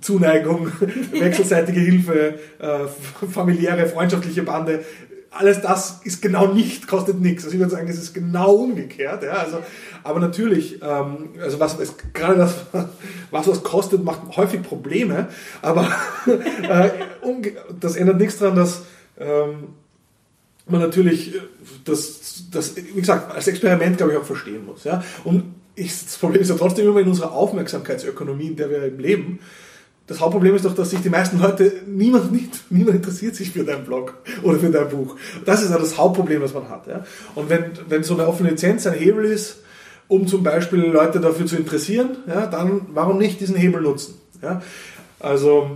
[0.00, 0.72] Zuneigung,
[1.12, 2.86] wechselseitige Hilfe, äh,
[3.28, 4.84] familiäre, freundschaftliche Bande.
[5.32, 7.44] Alles das ist genau nicht, kostet nichts.
[7.44, 9.22] Also ich würde sagen, es ist genau umgekehrt.
[9.22, 9.34] Ja?
[9.34, 9.58] Also,
[10.02, 12.54] aber natürlich, ähm, also was, es, gerade das,
[13.30, 15.28] was was kostet, macht häufig Probleme.
[15.62, 15.88] Aber
[16.62, 16.90] äh,
[17.78, 18.82] das ändert nichts daran, dass
[19.18, 19.68] ähm,
[20.66, 21.40] man natürlich äh,
[21.84, 24.82] das, das, wie gesagt, als Experiment, glaube ich, auch verstehen muss.
[24.82, 25.04] Ja?
[25.22, 29.38] Und ich, das Problem ist ja trotzdem immer in unserer Aufmerksamkeitsökonomie, in der wir leben.
[30.10, 33.62] Das Hauptproblem ist doch, dass sich die meisten Leute, niemand, nicht, niemand interessiert sich für
[33.62, 35.14] deinen Blog oder für dein Buch.
[35.44, 36.88] Das ist ja das Hauptproblem, was man hat.
[36.88, 37.04] Ja?
[37.36, 39.58] Und wenn, wenn so eine offene Lizenz ein Hebel ist,
[40.08, 44.16] um zum Beispiel Leute dafür zu interessieren, ja, dann warum nicht diesen Hebel nutzen?
[44.42, 44.62] Ja?
[45.20, 45.70] Also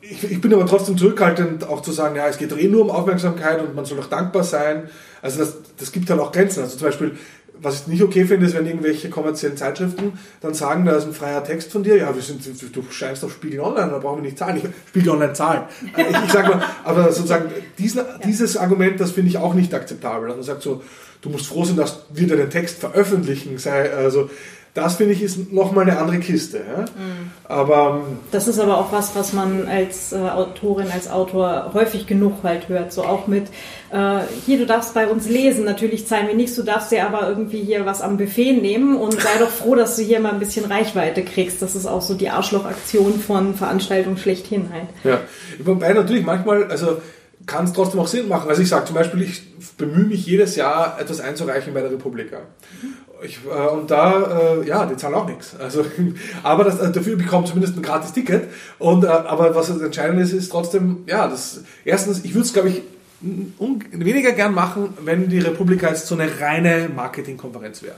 [0.00, 2.86] ich, ich, bin aber trotzdem zurückhaltend, auch zu sagen, ja, es geht doch eh nur
[2.86, 4.88] um Aufmerksamkeit und man soll doch dankbar sein.
[5.20, 6.62] Also das, das gibt halt auch Grenzen.
[6.62, 7.18] Also zum Beispiel,
[7.60, 11.14] was ich nicht okay finde, ist, wenn irgendwelche kommerziellen Zeitschriften dann sagen, da ist ein
[11.14, 14.24] freier Text von dir, ja, wir sind, du scheinst auf Spiegel Online, da brauchen wir
[14.24, 14.56] nicht zahlen.
[14.56, 15.62] Ich, Spiegel Online zahlen.
[15.96, 20.24] Ich, ich sage mal, aber sozusagen, diesen, dieses Argument, das finde ich auch nicht akzeptabel.
[20.26, 20.82] Also man sagt so,
[21.22, 23.58] du musst froh sein, dass wir deinen Text veröffentlichen.
[23.58, 24.30] Sei, also
[24.74, 26.58] das finde ich ist nochmal eine andere Kiste.
[26.58, 26.82] Ja?
[26.82, 27.30] Mhm.
[27.44, 32.08] Aber ähm, das ist aber auch was, was man als äh, Autorin, als Autor häufig
[32.08, 32.92] genug halt hört.
[32.92, 33.44] So auch mit
[33.92, 35.64] äh, hier, du darfst bei uns lesen.
[35.64, 39.12] Natürlich zahlen wir nichts, du darfst dir aber irgendwie hier was am Buffet nehmen und
[39.12, 41.62] sei doch froh, dass du hier mal ein bisschen Reichweite kriegst.
[41.62, 44.88] Das ist auch so die Arschlochaktion von Veranstaltungen schlechthin halt.
[45.04, 45.20] Ja,
[45.64, 47.00] wobei natürlich manchmal, also
[47.46, 48.48] kann es trotzdem auch Sinn machen.
[48.48, 49.42] Also ich sage zum Beispiel, ich
[49.76, 52.38] bemühe mich jedes Jahr etwas einzureichen bei der Republika.
[52.82, 52.94] Mhm.
[53.22, 55.56] Ich, äh, und da, äh, ja, die zahlen auch nichts.
[55.58, 55.84] Also,
[56.42, 58.48] aber das, äh, dafür bekommt zumindest ein gratis Ticket.
[58.78, 62.52] Und, äh, aber was das Entscheidende ist, ist trotzdem, ja, das, erstens, ich würde es,
[62.52, 62.82] glaube ich,
[63.20, 67.96] weniger gern machen, wenn die Republika jetzt so eine reine Marketingkonferenz wäre.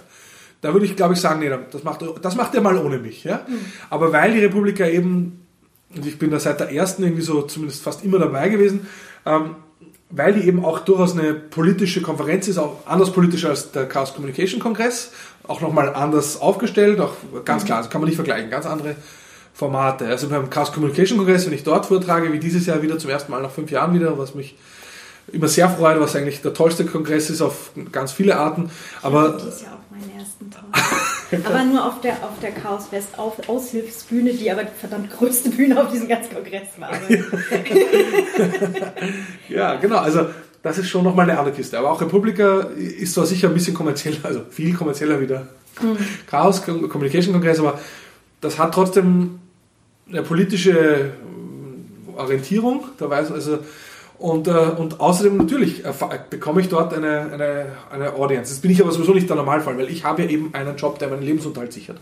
[0.61, 3.25] Da würde ich, glaube ich, sagen, nee, das macht, das macht ihr mal ohne mich.
[3.25, 3.43] Ja?
[3.47, 3.59] Mhm.
[3.91, 5.47] Aber weil die Republika eben,
[5.95, 8.87] und ich bin da seit der ersten irgendwie so zumindest fast immer dabei gewesen,
[9.25, 9.57] ähm,
[10.11, 14.15] weil die eben auch durchaus eine politische Konferenz ist, auch anders politisch als der Chaos
[14.15, 15.13] Communication Kongress,
[15.47, 18.97] auch nochmal anders aufgestellt, auch ganz klar, das kann man nicht vergleichen, ganz andere
[19.53, 20.07] Formate.
[20.07, 23.33] Also beim Chaos Communication Kongress, wenn ich dort vortrage, wie dieses Jahr wieder zum ersten
[23.33, 24.57] Mal nach fünf Jahren wieder, was mich
[25.33, 28.71] immer sehr freut, was eigentlich der tollste Kongress ist auf ganz viele Arten.
[29.03, 30.65] Aber dieses Jahr auf meinen ersten Tag.
[31.45, 35.51] aber nur auf der, auf der Chaos West auf, Aushilfsbühne, die aber die verdammt größte
[35.51, 36.91] Bühne auf diesem ganzen Kongress war.
[39.49, 39.99] ja, genau.
[39.99, 40.27] Also
[40.63, 41.79] das ist schon nochmal eine andere Kiste.
[41.79, 45.47] Aber auch Republika ist zwar sicher ein bisschen kommerzieller, also viel kommerzieller wie der
[45.81, 45.97] mhm.
[46.27, 47.79] Chaos Communication Kongress, aber
[48.41, 49.39] das hat trotzdem
[50.09, 51.13] eine politische
[52.17, 52.85] Orientierung.
[52.99, 53.59] Da weiß also
[54.19, 55.93] und, äh, und außerdem natürlich äh,
[56.31, 58.53] bekomme ich dort eine, eine, eine Audience.
[58.53, 60.99] Das bin ich aber sowieso nicht der Normalfall, weil ich habe ja eben einen Job,
[60.99, 61.99] der meinen Lebensunterhalt sichert.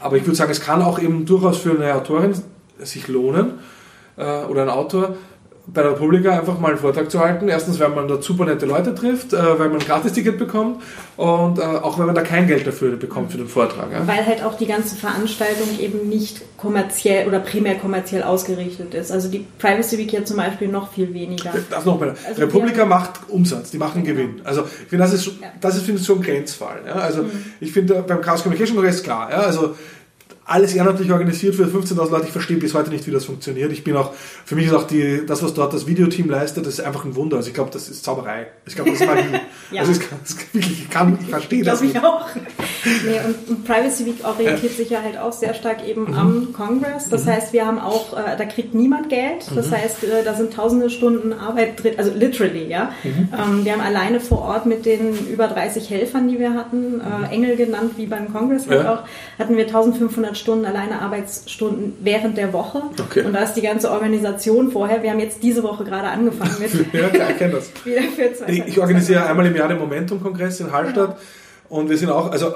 [0.00, 2.34] Aber ich würde sagen, es kann auch eben durchaus für eine Autorin
[2.78, 3.60] sich lohnen
[4.16, 5.16] äh, oder ein Autor,
[5.66, 7.48] bei der Republika einfach mal einen Vortrag zu halten.
[7.48, 10.82] Erstens, weil man dort super nette Leute trifft, äh, weil man ein Gratisticket bekommt
[11.16, 13.92] und äh, auch wenn man da kein Geld dafür bekommt für den Vortrag.
[13.92, 14.06] Ja?
[14.06, 19.12] Weil halt auch die ganze Veranstaltung eben nicht kommerziell oder primär kommerziell ausgerichtet ist.
[19.12, 21.52] Also die Privacy Week ja zum Beispiel noch viel weniger.
[21.70, 22.14] Das noch mal.
[22.26, 24.40] Also Republika macht Umsatz, die machen Gewinn.
[24.44, 25.30] Also ich finde, das ist,
[25.60, 26.80] das ist finde ich, schon ein Grenzfall.
[26.86, 26.94] Ja?
[26.94, 27.30] Also mhm.
[27.60, 29.28] ich finde beim Chaos Communication Kongress klar.
[29.28, 29.74] Also
[30.44, 32.26] alles ehrenamtlich organisiert für 15.000 Leute.
[32.26, 33.70] Ich verstehe bis heute nicht, wie das funktioniert.
[33.72, 34.12] Ich bin auch,
[34.44, 37.14] für mich ist auch die, das, was dort das Videoteam leistet, das ist einfach ein
[37.14, 37.36] Wunder.
[37.36, 38.48] Also ich glaube, das ist Zauberei.
[38.66, 39.22] Ich glaube, das ist Magie.
[39.70, 39.80] ja.
[39.82, 41.94] Also es kann, es wirklich, ich kann, ich verstehe das nicht.
[41.94, 42.26] Ich auch.
[42.84, 44.76] Nee, und, und, Privacy Week orientiert ja.
[44.76, 46.14] sich ja halt auch sehr stark eben mhm.
[46.14, 47.08] am Congress.
[47.08, 47.30] Das mhm.
[47.30, 49.46] heißt, wir haben auch, äh, da kriegt niemand Geld.
[49.54, 49.76] Das mhm.
[49.76, 52.92] heißt, äh, da sind tausende Stunden Arbeit drin, also literally, ja.
[53.04, 53.28] Mhm.
[53.32, 57.18] Ähm, wir haben alleine vor Ort mit den über 30 Helfern, die wir hatten, äh,
[57.18, 57.24] mhm.
[57.30, 58.94] Engel genannt, wie beim Congress halt ja.
[58.94, 59.02] auch,
[59.38, 62.82] hatten wir 1500 Stunden alleine Arbeitsstunden während der Woche.
[63.00, 63.24] Okay.
[63.24, 65.02] Und da ist die ganze Organisation vorher.
[65.02, 66.72] Wir haben jetzt diese Woche gerade angefangen mit.
[66.92, 67.70] ja, klar, ich kenne das.
[68.48, 71.16] ich, ich organisiere einmal im Jahr den Momentum-Kongress in Hallstatt.
[71.16, 71.80] Genau.
[71.80, 72.52] Und wir sind auch, also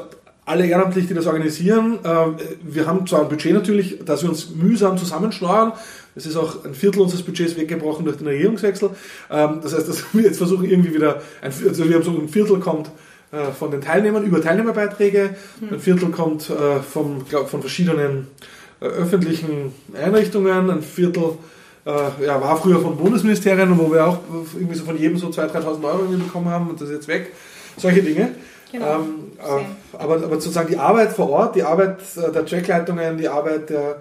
[0.46, 2.26] alle ehrenamtlich, die das organisieren, äh,
[2.62, 5.72] wir haben zwar ein Budget natürlich, dass wir uns mühsam zusammenschnorren.
[6.16, 8.90] Es ist auch ein Viertel unseres Budgets weggebrochen durch den Regierungswechsel.
[9.30, 12.28] Ähm, das heißt, dass wir jetzt versuchen irgendwie wieder, ein, also wir haben so ein
[12.28, 12.90] Viertel kommt
[13.34, 15.30] äh, von den Teilnehmern über Teilnehmerbeiträge.
[15.60, 18.28] Ein Viertel kommt äh, vom, glaub, von verschiedenen
[18.80, 20.70] äh, öffentlichen Einrichtungen.
[20.70, 21.38] Ein Viertel
[21.86, 24.18] ja, war früher von Bundesministerien, wo wir auch
[24.54, 27.34] irgendwie so von jedem so 2.000, 3.000 Euro bekommen haben und das ist jetzt weg.
[27.76, 28.30] Solche Dinge.
[28.72, 28.94] Genau.
[28.94, 33.68] Ähm, äh, aber, aber sozusagen die Arbeit vor Ort, die Arbeit der Trackleitungen, die Arbeit
[33.68, 33.96] der,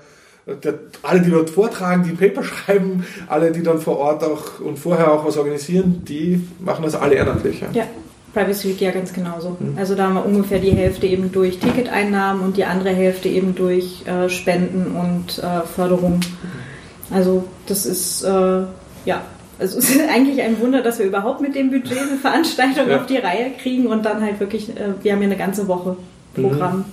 [0.47, 4.79] der, alle, die dort vortragen, die Paper schreiben, alle, die dann vor Ort auch und
[4.79, 7.59] vorher auch was organisieren, die machen das alle ehrenamtlich.
[7.59, 7.67] Ja.
[7.73, 7.86] ja.
[8.34, 9.57] Privacy Week ja ganz genauso.
[9.59, 9.77] Mhm.
[9.77, 13.55] Also da haben wir ungefähr die Hälfte eben durch Ticketeinnahmen und die andere Hälfte eben
[13.55, 16.15] durch äh, Spenden und äh, Förderung.
[16.15, 17.15] Mhm.
[17.15, 18.63] Also das ist äh,
[19.05, 19.21] ja,
[19.59, 22.97] also es ist eigentlich ein Wunder, dass wir überhaupt mit dem Budget eine Veranstaltung ja.
[22.97, 25.97] auf die Reihe kriegen und dann halt wirklich, äh, wir haben ja eine ganze Woche
[26.34, 26.86] Programm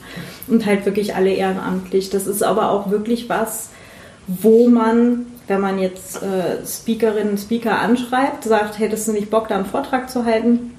[0.46, 0.54] mhm.
[0.54, 2.10] und halt wirklich alle ehrenamtlich.
[2.10, 3.70] Das ist aber auch wirklich was,
[4.26, 9.48] wo man wenn man jetzt äh, Speakerinnen und Speaker anschreibt, sagt, hättest du nicht Bock,
[9.48, 10.70] da einen Vortrag zu halten,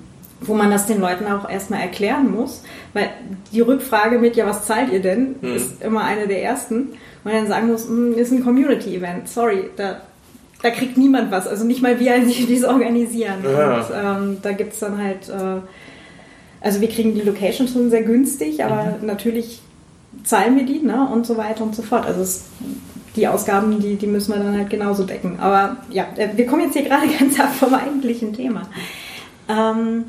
[0.42, 2.64] wo man das den Leuten auch erstmal erklären muss,
[2.94, 3.10] weil
[3.54, 5.56] die Rückfrage mit, ja, was zahlt ihr denn, mhm.
[5.56, 6.90] ist immer eine der ersten.
[7.24, 10.02] Und dann sagen muss, hm, ist ein Community-Event, sorry, da,
[10.64, 13.44] da kriegt niemand was, also nicht mal wir, die es organisieren.
[13.44, 13.78] Ja.
[13.78, 15.62] Und ähm, da gibt es dann halt, äh,
[16.60, 19.06] also wir kriegen die Location schon sehr günstig, aber mhm.
[19.06, 19.62] natürlich
[20.24, 22.06] zahlen wir die ne, und so weiter und so fort.
[22.08, 22.46] Also es,
[23.16, 25.40] die Ausgaben, die, die müssen wir dann halt genauso decken.
[25.40, 28.64] Aber ja, äh, wir kommen jetzt hier gerade ganz ab vom eigentlichen Thema.
[29.48, 30.06] Ähm,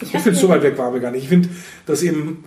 [0.00, 1.24] ich, ich finde, so weit weg waren wir gar nicht.
[1.24, 1.48] Ich finde,
[1.86, 2.44] dass eben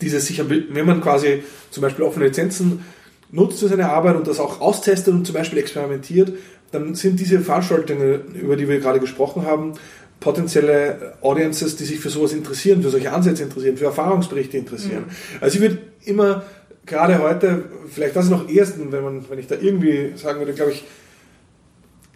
[0.00, 2.84] dieses sicher, wenn man quasi zum Beispiel offene Lizenzen
[3.30, 6.32] nutzt für seine Arbeit und das auch austestet und zum Beispiel experimentiert,
[6.72, 9.74] dann sind diese Veranstaltungen, über die wir gerade gesprochen haben,
[10.20, 15.04] potenzielle Audiences, die sich für sowas interessieren, für solche Ansätze interessieren, für Erfahrungsberichte interessieren.
[15.06, 15.38] Mhm.
[15.40, 16.44] Also ich würde immer,
[16.86, 20.72] gerade heute, vielleicht das noch ersten, wenn man, wenn ich da irgendwie sagen würde, glaube
[20.72, 20.84] ich,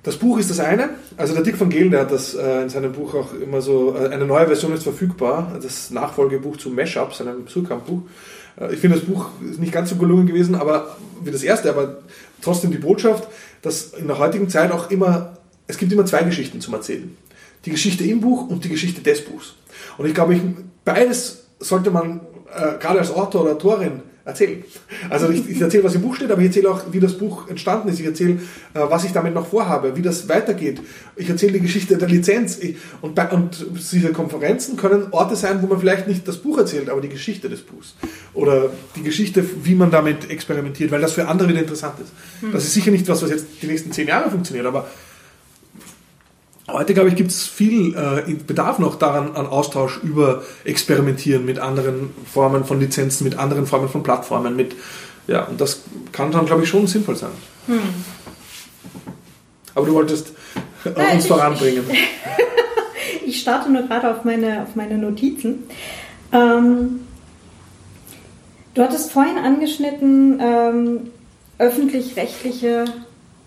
[0.03, 0.91] das Buch ist das eine.
[1.17, 3.97] Also der Dick von Gehlen, der hat das äh, in seinem Buch auch immer so,
[3.97, 8.03] äh, eine neue Version ist verfügbar, das Nachfolgebuch zu Mashup, seinem Surkamp-Buch.
[8.61, 11.71] Äh, ich finde, das Buch ist nicht ganz so gelungen gewesen, aber wie das erste,
[11.71, 11.99] aber
[12.41, 13.29] trotzdem die Botschaft,
[13.63, 15.39] dass in der heutigen Zeit auch immer,
[15.69, 17.17] es gibt immer zwei Geschichten zum Erzählen.
[17.65, 19.55] Die Geschichte im Buch und die Geschichte des Buchs.
[19.99, 20.41] Und ich glaube, ich,
[20.85, 22.23] beides sollte man
[22.53, 24.63] äh, gerade als Autor oder Autorin erzählen.
[25.11, 27.49] Also ich, ich erzähle, was im Buch steht, aber ich erzähle auch, wie das Buch
[27.49, 27.99] entstanden ist.
[27.99, 28.35] Ich erzähle,
[28.75, 30.81] äh, was ich damit noch vorhabe, wie das weitergeht.
[31.17, 32.59] Ich erzähle die Geschichte der Lizenz.
[32.59, 36.59] Ich, und, bei, und diese Konferenzen können Orte sein, wo man vielleicht nicht das Buch
[36.59, 37.95] erzählt, aber die Geschichte des Buchs.
[38.35, 42.13] Oder die Geschichte, wie man damit experimentiert, weil das für andere wieder interessant ist.
[42.53, 44.89] Das ist sicher nicht was, was jetzt die nächsten zehn Jahre funktioniert, aber
[46.71, 51.59] Heute, glaube ich, gibt es viel äh, Bedarf noch daran an Austausch über Experimentieren mit
[51.59, 54.77] anderen Formen von Lizenzen, mit anderen Formen von Plattformen, mit
[55.27, 55.83] ja, und das
[56.13, 57.31] kann dann, glaube ich, schon sinnvoll sein.
[57.67, 57.81] Hm.
[59.75, 60.33] Aber du wolltest
[60.85, 61.85] äh, uns ich, voranbringen.
[63.27, 65.65] ich starte nur gerade auf meine, auf meine Notizen.
[66.33, 67.01] Ähm,
[68.75, 71.01] du hattest vorhin angeschnitten ähm,
[71.59, 72.85] öffentlich-rechtliche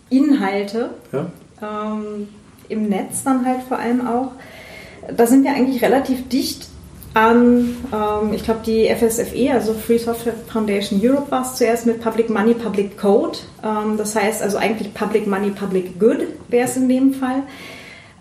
[0.10, 0.92] Inhalte.
[1.12, 1.28] Ja.
[1.62, 2.30] Ähm,
[2.70, 4.32] im Netz dann halt vor allem auch,
[5.16, 6.68] da sind wir eigentlich relativ dicht
[7.16, 12.02] an, ähm, ich glaube, die FSFE, also Free Software Foundation Europe, war es zuerst mit
[12.02, 13.38] Public Money, Public Code.
[13.64, 17.44] Ähm, das heißt also eigentlich Public Money, Public Good wäre es in dem Fall.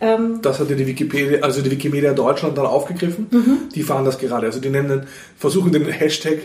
[0.00, 3.26] Ähm, das hat ja die Wikipedia, also die Wikimedia Deutschland dann aufgegriffen.
[3.30, 3.58] Mhm.
[3.74, 4.46] Die fahren das gerade.
[4.46, 5.06] Also die nennen,
[5.36, 6.38] versuchen den Hashtag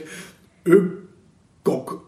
[0.65, 2.01] ÖGOG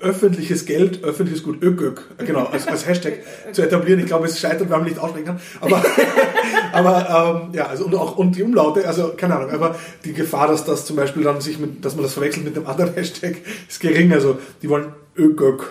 [0.00, 3.14] öffentliches Geld, öffentliches Gut, ÖGÖG, genau, als, als Hashtag
[3.52, 4.00] zu etablieren.
[4.00, 5.40] Ich glaube, es scheitert, weil man nicht aussprechen kann.
[5.60, 5.82] Aber,
[6.72, 10.48] aber ähm, ja, also und auch und die Umlaute, also keine Ahnung, aber die Gefahr,
[10.48, 13.36] dass das zum Beispiel dann sich mit, dass man das verwechselt mit einem anderen Hashtag,
[13.68, 14.12] ist gering.
[14.12, 15.62] Also die wollen ÖGÖG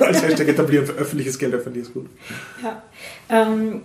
[0.00, 2.06] als Hashtag etablieren für öffentliches Geld, öffentliches Gut.
[2.62, 2.82] Ja.
[3.28, 3.82] Ähm,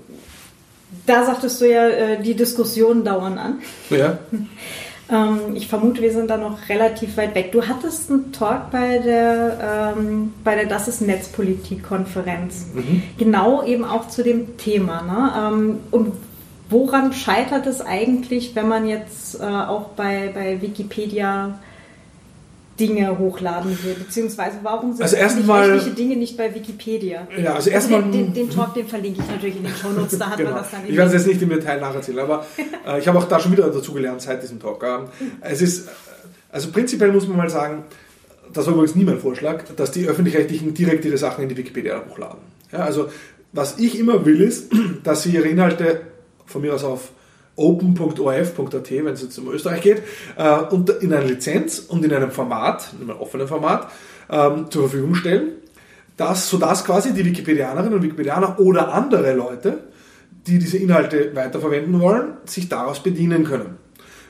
[1.06, 3.60] da sagtest du ja, äh, die Diskussionen dauern an.
[3.90, 4.20] Ja.
[5.12, 7.52] Ähm, ich vermute, wir sind da noch relativ weit weg.
[7.52, 12.68] Du hattest einen Talk bei der, ähm, bei der Das ist Netzpolitik-Konferenz.
[12.74, 13.04] Mhm.
[13.18, 15.02] Genau eben auch zu dem Thema.
[15.02, 15.34] Ne?
[15.38, 16.14] Ähm, und
[16.70, 21.60] woran scheitert es eigentlich, wenn man jetzt äh, auch bei, bei Wikipedia
[22.80, 27.28] Dinge hochladen will, beziehungsweise warum sind also rechtliche Dinge nicht bei Wikipedia?
[27.38, 29.90] Ja, also erstmal also den, den, den, Talk, den verlinke ich natürlich in den Show
[29.90, 30.52] Notes, da hat genau.
[30.52, 30.82] man das dann.
[30.88, 32.46] Ich werde es jetzt nicht im Detail nacherzählen, aber
[32.88, 34.84] äh, ich habe auch da schon wieder dazu gelernt seit diesem Talk.
[34.84, 35.06] Ähm,
[35.42, 35.90] es ist,
[36.52, 37.84] also prinzipiell muss man mal sagen,
[38.54, 42.02] das war übrigens nie mein Vorschlag, dass die öffentlich-rechtlichen direkt ihre Sachen in die Wikipedia
[42.10, 42.40] hochladen.
[42.72, 43.10] Ja, also
[43.52, 44.72] was ich immer will ist,
[45.04, 46.02] dass sie ihre Inhalte
[46.46, 47.12] von mir aus auf
[47.60, 50.02] open.orf.at, wenn es jetzt um Österreich geht,
[50.38, 53.92] äh, und in einer Lizenz und in einem Format, in einem offenen Format,
[54.30, 55.52] ähm, zur Verfügung stellen,
[56.18, 59.80] dass, sodass quasi die Wikipedianerinnen und Wikipedianer oder andere Leute,
[60.48, 63.78] die diese Inhalte weiterverwenden wollen, sich daraus bedienen können.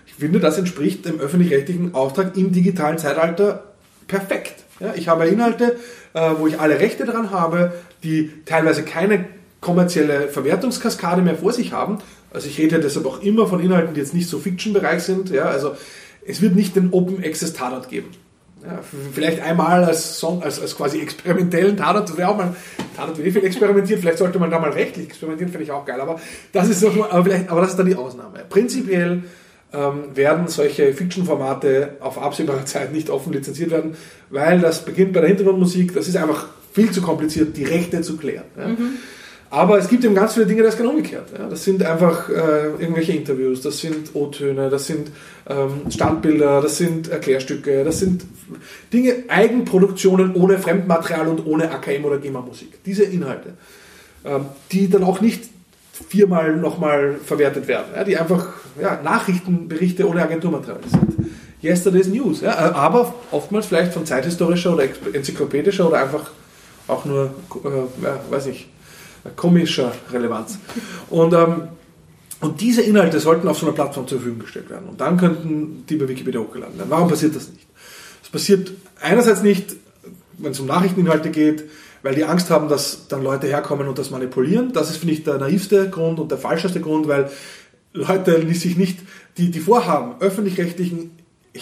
[0.06, 3.64] Ich finde, das entspricht dem öffentlich-rechtlichen Auftrag im digitalen Zeitalter
[4.08, 4.64] perfekt.
[4.80, 5.78] Ja, ich habe Inhalte,
[6.14, 7.74] äh, wo ich alle Rechte dran habe,
[8.04, 9.26] die teilweise keine
[9.62, 12.00] kommerzielle Verwertungskaskade mehr vor sich haben,
[12.32, 15.30] also ich rede deshalb auch immer von Inhalten, die jetzt nicht so Fiction-Bereich sind.
[15.30, 15.76] Ja, also
[16.26, 18.12] es wird nicht den Open Access Tatort geben.
[18.64, 18.80] Ja,
[19.14, 22.56] vielleicht einmal als, Song, als, als quasi experimentellen Tatort, das wäre auch mal,
[22.96, 25.86] Tatort wird eh viel experimentiert, vielleicht sollte man da mal rechtlich experimentieren, finde ich auch
[25.86, 26.20] geil, aber
[26.52, 28.44] das ist doch nur, aber, vielleicht, aber das ist dann die Ausnahme.
[28.50, 29.24] Prinzipiell
[29.72, 33.96] ähm, werden solche Fiction-Formate auf absehbare Zeit nicht offen lizenziert werden,
[34.30, 38.18] weil das beginnt bei der Hintergrundmusik, das ist einfach viel zu kompliziert, die Rechte zu
[38.18, 38.46] klären.
[38.58, 38.68] Ja.
[38.68, 38.90] Mhm.
[39.52, 41.30] Aber es gibt eben ganz viele Dinge, das ist genau umgekehrt.
[41.38, 41.48] Ja.
[41.50, 45.12] Das sind einfach äh, irgendwelche Interviews, das sind O-Töne, das sind
[45.48, 48.26] ähm, Standbilder, das sind Erklärstücke, das sind
[48.94, 52.84] Dinge, Eigenproduktionen ohne Fremdmaterial und ohne AKM oder GEMA-Musik.
[52.86, 53.54] Diese Inhalte,
[54.24, 55.46] ähm, die dann auch nicht
[56.08, 61.32] viermal nochmal verwertet werden, ja, die einfach ja, Nachrichtenberichte ohne Agenturmaterial sind.
[61.62, 66.32] Yesterday's News, ja, aber oftmals vielleicht von zeithistorischer oder enzyklopädischer oder einfach
[66.88, 68.70] auch nur, äh, weiß ich,
[69.36, 70.58] komischer Relevanz.
[71.10, 71.70] Und, ähm,
[72.42, 74.88] und diese Inhalte sollten auf so einer Plattform zur Verfügung gestellt werden.
[74.90, 76.90] Und dann könnten die bei Wikipedia hochgeladen werden.
[76.90, 77.68] Warum passiert das nicht?
[78.22, 79.76] Das passiert einerseits nicht,
[80.38, 81.66] wenn es um Nachrichteninhalte geht,
[82.02, 84.72] weil die Angst haben, dass dann Leute herkommen und das manipulieren.
[84.72, 87.30] Das ist, finde ich, der naivste Grund und der falscheste Grund, weil
[87.94, 89.00] Leute sich nicht,
[89.38, 91.12] die, die vorhaben, öffentlich-rechtlichen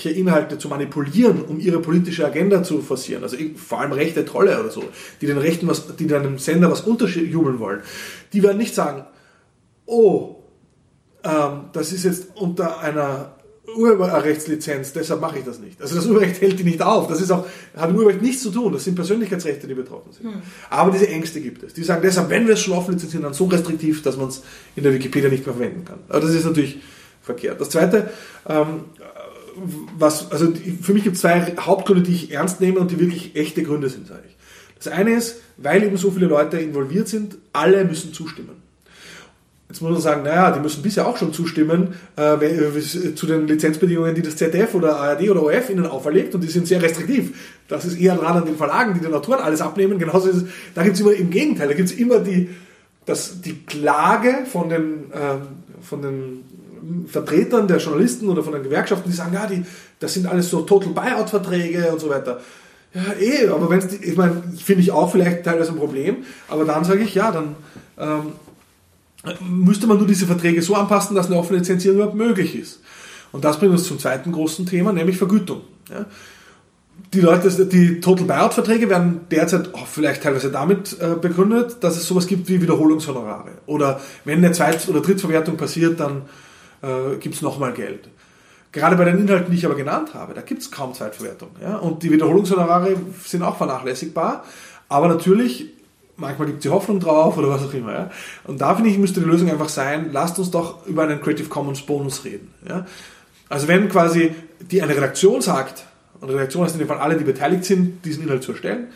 [0.05, 3.23] Inhalte zu manipulieren, um ihre politische Agenda zu forcieren.
[3.23, 4.83] Also vor allem rechte Trolle oder so,
[5.21, 7.81] die den Rechten was, die einem Sender was unterjubeln wollen,
[8.33, 9.05] die werden nicht sagen,
[9.85, 10.35] oh,
[11.23, 13.37] ähm, das ist jetzt unter einer
[13.75, 15.81] Urheberrechtslizenz, deshalb mache ich das nicht.
[15.81, 17.07] Also das Urheberrecht hält die nicht auf.
[17.07, 17.45] Das ist auch,
[17.75, 18.71] hat mit Urheberrecht nichts zu tun.
[18.71, 20.31] Das sind Persönlichkeitsrechte, die betroffen sind.
[20.31, 20.41] Hm.
[20.69, 21.73] Aber diese Ängste gibt es.
[21.73, 24.41] Die sagen deshalb, wenn wir es schon offen lizenzieren, dann so restriktiv, dass man es
[24.75, 25.99] in der Wikipedia nicht mehr verwenden kann.
[26.07, 26.79] Aber das ist natürlich
[27.21, 27.59] verkehrt.
[27.59, 28.09] Das zweite,
[28.47, 28.85] ähm,
[29.97, 33.35] was, also für mich gibt es zwei Hauptgründe, die ich ernst nehme und die wirklich
[33.35, 34.35] echte Gründe sind, sage ich.
[34.77, 38.67] Das eine ist, weil eben so viele Leute involviert sind, alle müssen zustimmen.
[39.69, 43.47] Jetzt muss man sagen, naja, die müssen bisher auch schon zustimmen äh, äh zu den
[43.47, 47.38] Lizenzbedingungen, die das ZDF oder ARD oder ORF ihnen auferlegt und die sind sehr restriktiv.
[47.67, 49.99] Das ist eher dran an den Verlagen, die den Autoren alles abnehmen.
[49.99, 50.43] Genauso ist es,
[50.73, 52.49] da gibt es immer im Gegenteil, da gibt es immer die,
[53.05, 56.45] das, die Klage von den, äh, von den
[57.07, 59.64] Vertretern der Journalisten oder von den Gewerkschaften, die sagen, ja, die,
[59.99, 62.39] das sind alles so Total Buyout-Verträge und so weiter.
[62.93, 66.65] Ja, eh, aber wenn es, ich meine, finde ich auch vielleicht teilweise ein Problem, aber
[66.65, 67.55] dann sage ich, ja, dann
[67.97, 68.31] ähm,
[69.41, 72.80] müsste man nur diese Verträge so anpassen, dass eine offene Lizenzierung überhaupt möglich ist.
[73.31, 75.61] Und das bringt uns zum zweiten großen Thema, nämlich Vergütung.
[75.89, 76.05] Ja.
[77.14, 82.07] Die Leute, die Total Buyout-Verträge werden derzeit auch vielleicht teilweise damit äh, begründet, dass es
[82.07, 83.51] sowas gibt wie Wiederholungshonorare.
[83.65, 86.23] Oder wenn eine Zweit- oder Drittverwertung passiert, dann
[86.81, 88.09] äh, gibt es nochmal Geld.
[88.71, 91.49] Gerade bei den Inhalten, die ich aber genannt habe, da gibt es kaum Zweitverwertung.
[91.61, 91.77] Ja?
[91.77, 94.43] Und die Wiederholungshonorare sind auch vernachlässigbar.
[94.89, 95.65] Aber natürlich,
[96.15, 97.93] manchmal gibt es die Hoffnung drauf oder was auch immer.
[97.93, 98.11] Ja?
[98.43, 101.47] Und da finde ich, müsste die Lösung einfach sein, lasst uns doch über einen Creative
[101.47, 102.53] Commons Bonus reden.
[102.67, 102.85] Ja?
[103.49, 105.85] Also wenn quasi die eine Redaktion sagt,
[106.19, 108.87] und Redaktion heißt in dem Fall alle, die beteiligt sind, diesen Inhalt zu erstellen,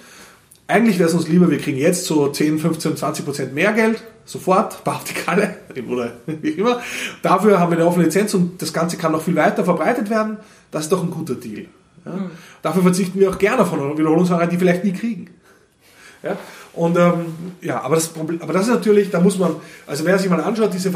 [0.71, 4.01] eigentlich wäre es uns lieber, wir kriegen jetzt so 10, 15, 20 Prozent mehr Geld,
[4.25, 4.81] sofort,
[5.25, 5.55] Alle
[5.89, 6.81] oder wie immer.
[7.21, 10.37] Dafür haben wir eine offene Lizenz und das Ganze kann noch viel weiter verbreitet werden.
[10.71, 11.65] Das ist doch ein guter Deal.
[12.05, 12.11] Ja?
[12.11, 12.31] Mhm.
[12.61, 15.29] Dafür verzichten wir auch gerne von Wiederholungsfahrern, die vielleicht nie kriegen.
[16.23, 16.37] Ja?
[16.73, 17.25] Und ähm,
[17.61, 19.55] ja, aber das Problem, aber das ist natürlich, da muss man,
[19.87, 20.91] also wer sich mal anschaut, diese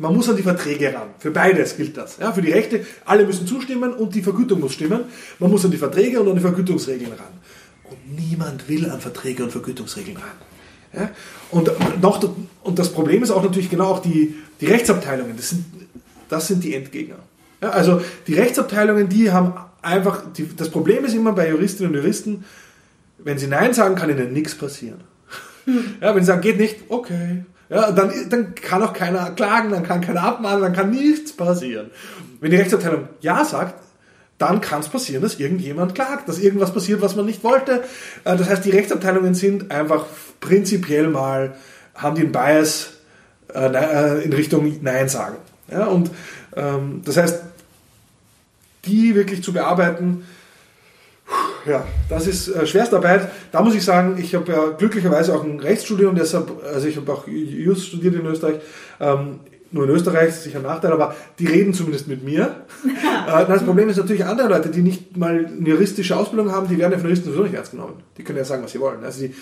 [0.00, 1.10] man muss an die Verträge ran.
[1.18, 2.18] Für beides gilt das.
[2.18, 5.04] Ja, für die Rechte, alle müssen zustimmen und die Vergütung muss stimmen.
[5.38, 7.40] Man muss an die Verträge und an die Vergütungsregeln ran.
[7.94, 11.02] Und niemand will an Verträge und Vergütungsregeln ran.
[11.02, 11.10] Ja?
[11.50, 15.36] Und, noch, und das Problem ist auch natürlich genau auch die, die Rechtsabteilungen.
[15.36, 15.64] Das sind,
[16.28, 17.16] das sind die Endgegner.
[17.60, 21.98] Ja, also die Rechtsabteilungen, die haben einfach, die, das Problem ist immer bei Juristinnen und
[21.98, 22.44] Juristen,
[23.18, 25.00] wenn sie Nein sagen, kann ihnen nichts passieren.
[25.64, 25.96] Hm.
[26.00, 27.44] Ja, wenn sie sagen, geht nicht, okay.
[27.70, 31.90] Ja, dann, dann kann auch keiner klagen, dann kann keiner abmahnen, dann kann nichts passieren.
[32.40, 33.82] Wenn die Rechtsabteilung Ja sagt,
[34.38, 37.84] dann kann es passieren, dass irgendjemand klagt, dass irgendwas passiert, was man nicht wollte.
[38.24, 40.06] Äh, das heißt, die Rechtsabteilungen sind einfach
[40.40, 41.54] prinzipiell mal,
[41.94, 42.94] haben den Bias
[43.54, 45.36] äh, äh, in Richtung Nein sagen.
[45.68, 46.10] Und
[46.56, 47.42] ähm, das heißt,
[48.84, 50.24] die wirklich zu bearbeiten,
[51.64, 53.30] ja, das ist Schwerstarbeit.
[53.50, 57.10] Da muss ich sagen, ich habe ja glücklicherweise auch ein Rechtsstudium, deshalb, also ich habe
[57.10, 58.56] auch Jus studiert in Österreich.
[59.00, 59.40] Ähm,
[59.74, 62.64] nur in Österreich ist sicher ein Nachteil, aber die reden zumindest mit mir.
[63.26, 66.78] äh, das Problem ist natürlich andere Leute, die nicht mal eine juristische Ausbildung haben, die
[66.78, 68.02] werden ja von Juristen sowieso nicht ernst genommen.
[68.16, 69.02] Die können ja sagen, was sie wollen.
[69.02, 69.34] Also die,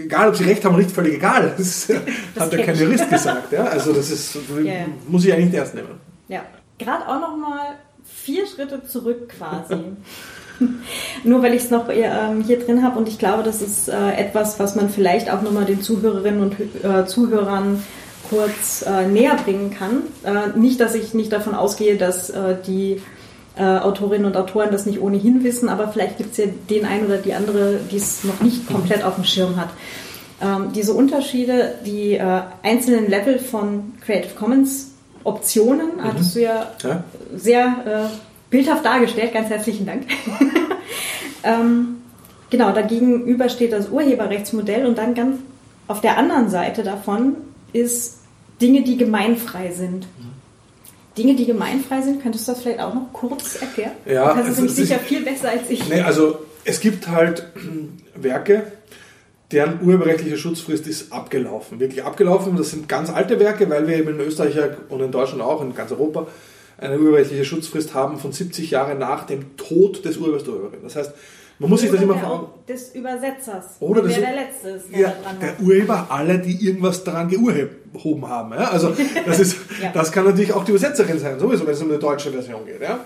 [0.00, 1.52] egal, ob sie recht haben oder nicht, völlig egal.
[1.58, 1.98] Das, das
[2.44, 3.52] hat ja kein Jurist gesagt.
[3.52, 3.64] Ja?
[3.64, 4.86] Also das ist, yeah.
[5.08, 5.88] muss ich eigentlich nicht ernst nehmen.
[6.28, 6.44] Ja,
[6.78, 9.74] gerade auch nochmal vier Schritte zurück quasi.
[11.24, 14.12] Nur weil ich es noch ähm, hier drin habe und ich glaube, das ist äh,
[14.12, 17.82] etwas, was man vielleicht auch nochmal den Zuhörerinnen und äh, Zuhörern
[18.30, 20.02] kurz äh, näher bringen kann.
[20.58, 22.32] nicht, dass ich nicht davon ausgehe, dass
[22.66, 23.02] die
[23.56, 27.18] Autorinnen und Autoren das nicht ohnehin wissen, aber vielleicht gibt es ja den einen oder
[27.18, 29.68] die andere, die es noch nicht komplett auf dem Schirm hat.
[30.40, 32.18] Ähm, diese Unterschiede, die
[32.62, 34.92] einzelnen Level von Creative Commons
[35.24, 36.04] Optionen, mhm.
[36.04, 37.04] hattest du ja, ja.
[37.34, 38.08] sehr
[38.50, 39.32] bildhaft dargestellt.
[39.32, 40.02] Ganz herzlichen Dank.
[41.44, 42.02] ähm,
[42.50, 45.38] genau, dagegenüber steht das Urheberrechtsmodell und dann ganz
[45.86, 47.36] auf der anderen Seite davon
[47.72, 48.19] ist
[48.60, 50.06] Dinge, die gemeinfrei sind.
[51.16, 53.92] Dinge, die gemeinfrei sind, könntest du das vielleicht auch noch kurz erklären?
[54.06, 55.88] Ja, kannst es nämlich sicher viel besser als ich.
[55.88, 57.48] Nee, also es gibt halt
[58.14, 58.72] Werke,
[59.50, 61.80] deren urheberrechtliche Schutzfrist ist abgelaufen.
[61.80, 62.56] Wirklich abgelaufen.
[62.56, 64.56] Das sind ganz alte Werke, weil wir eben in Österreich
[64.88, 66.28] und in Deutschland auch, in ganz Europa,
[66.78, 70.80] eine urheberrechtliche Schutzfrist haben von 70 Jahren nach dem Tod des Urhebers der Urheberin.
[70.82, 71.12] Das heißt,
[71.60, 73.76] man muss sich das immer vor Des Übersetzers.
[73.80, 74.90] Oder des, der Letzte ist.
[74.90, 78.54] Der, ja, der Urheber, alle, die irgendwas daran geurheben haben.
[78.54, 78.70] Ja?
[78.70, 78.96] Also
[79.26, 79.92] das, ist, ja.
[79.92, 82.80] das kann natürlich auch die Übersetzerin sein, sowieso, wenn es um eine deutsche Version geht.
[82.80, 83.00] Ja?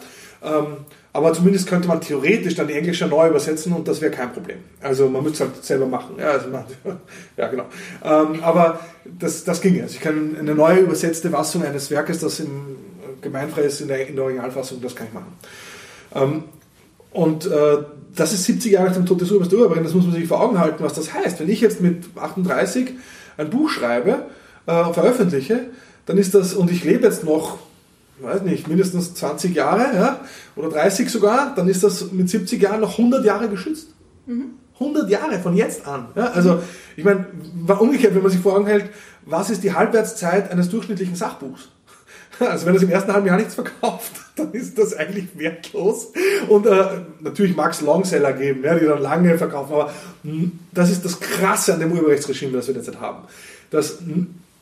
[0.44, 0.78] Ähm,
[1.12, 4.59] aber zumindest könnte man theoretisch dann die englische neu übersetzen und das wäre kein Problem.
[4.81, 6.14] Also man müsste es halt selber machen.
[6.18, 6.64] Ja, also man,
[7.36, 7.64] ja genau.
[8.05, 9.82] Ähm, aber das, das ginge.
[9.82, 12.76] Also ich kann eine neue übersetzte Fassung eines Werkes, das im
[13.20, 15.32] gemeinfrei ist in der, in der Originalfassung, das kann ich machen.
[17.14, 17.78] Und äh,
[18.14, 20.58] das ist 70 Jahre nach dem Tod des Urheberin, das muss man sich vor Augen
[20.58, 21.38] halten, was das heißt.
[21.38, 22.90] Wenn ich jetzt mit 38
[23.36, 24.26] ein Buch schreibe,
[24.66, 25.68] äh, veröffentliche,
[26.06, 27.58] dann ist das, und ich lebe jetzt noch,
[28.20, 30.20] weiß nicht, mindestens 20 Jahre ja,
[30.56, 33.90] oder 30 sogar, dann ist das mit 70 Jahren noch 100 Jahre geschützt.
[34.26, 34.54] Mhm.
[34.80, 36.08] 100 Jahre von jetzt an.
[36.16, 36.60] Ja, also,
[36.96, 37.26] ich meine,
[37.78, 38.90] umgekehrt, wenn man sich vor Augen hält,
[39.24, 41.68] was ist die Halbwertszeit eines durchschnittlichen Sachbuchs?
[42.40, 46.12] Also wenn es im ersten halben Jahr nichts verkauft, dann ist das eigentlich wertlos.
[46.48, 46.85] Und äh,
[47.20, 49.93] natürlich mag es Longseller geben, ja, die dann lange verkaufen, aber
[50.73, 53.24] das ist das Krasse an dem Urheberrechtsregime, das wir derzeit haben.
[53.70, 53.98] Dass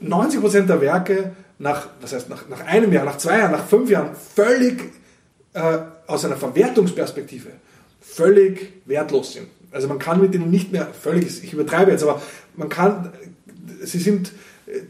[0.02, 3.88] 90% der Werke nach, was heißt, nach, nach einem Jahr, nach zwei Jahren, nach fünf
[3.88, 4.82] Jahren völlig
[5.54, 7.50] äh, aus einer Verwertungsperspektive
[8.00, 9.46] völlig wertlos sind.
[9.70, 12.20] Also man kann mit denen nicht mehr, völlig, ich übertreibe jetzt, aber
[12.56, 13.12] man kann,
[13.80, 14.32] sie sind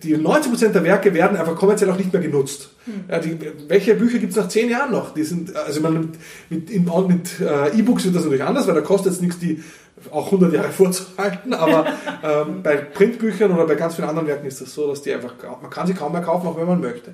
[0.02, 2.70] die 90% der Werke werden einfach kommerziell auch nicht mehr genutzt.
[2.84, 3.04] Hm.
[3.08, 3.38] Ja, die,
[3.68, 5.14] welche Bücher gibt es nach zehn Jahren noch?
[5.14, 6.10] Die sind, also man,
[6.50, 9.62] mit, mit, äh, E-Books wird das natürlich anders, weil da kostet es nichts, die
[10.10, 11.86] auch 100 Jahre vorzuhalten, aber
[12.22, 15.34] ähm, bei Printbüchern oder bei ganz vielen anderen Werken ist das so, dass die einfach,
[15.60, 17.12] man kann sie kaum mehr kaufen, auch wenn man möchte.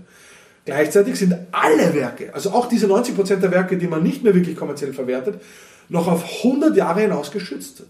[0.65, 4.57] Gleichzeitig sind alle Werke, also auch diese 90% der Werke, die man nicht mehr wirklich
[4.57, 5.41] kommerziell verwertet,
[5.89, 7.85] noch auf 100 Jahre hinaus geschützt.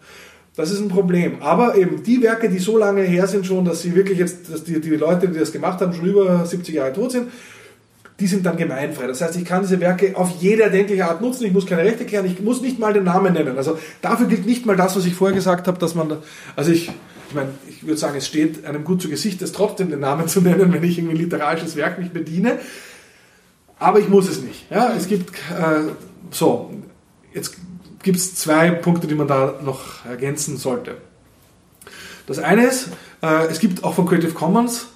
[0.58, 1.40] Das ist ein Problem.
[1.40, 4.64] Aber eben die Werke, die so lange her sind schon, dass sie wirklich jetzt, dass
[4.64, 7.28] die, die Leute, die das gemacht haben, schon über 70 Jahre tot sind,
[8.18, 9.06] die sind dann gemeinfrei.
[9.06, 11.46] Das heißt, ich kann diese Werke auf jede erdenkliche Art nutzen.
[11.46, 12.26] Ich muss keine Rechte klären.
[12.26, 13.56] Ich muss nicht mal den Namen nennen.
[13.56, 16.16] Also dafür gilt nicht mal das, was ich vorher gesagt habe, dass man,
[16.56, 16.88] also ich,
[17.28, 20.26] ich meine, ich würde sagen, es steht einem gut zu Gesicht, es trotzdem den Namen
[20.26, 22.58] zu nennen, wenn ich irgendwie ein literarisches Werk nicht bediene.
[23.78, 24.68] Aber ich muss es nicht.
[24.72, 25.92] Ja, es gibt, äh,
[26.32, 26.74] so,
[27.32, 27.56] jetzt
[28.02, 30.96] gibt es zwei Punkte, die man da noch ergänzen sollte.
[32.26, 32.88] Das eine ist,
[33.22, 34.88] äh, es gibt auch von Creative Commons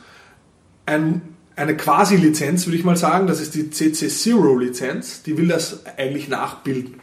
[0.87, 1.23] ein,
[1.57, 7.01] eine Quasi-Lizenz, würde ich mal sagen, das ist die CC0-Lizenz, die will das eigentlich nachbilden.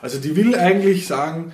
[0.00, 1.52] Also die will eigentlich sagen,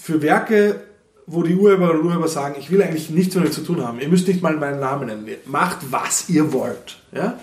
[0.00, 0.82] für Werke,
[1.26, 4.08] wo die Urheber und Urheber sagen, ich will eigentlich nichts damit zu tun haben, ihr
[4.08, 6.98] müsst nicht mal meinen Namen nennen, macht was ihr wollt.
[7.12, 7.38] Ja?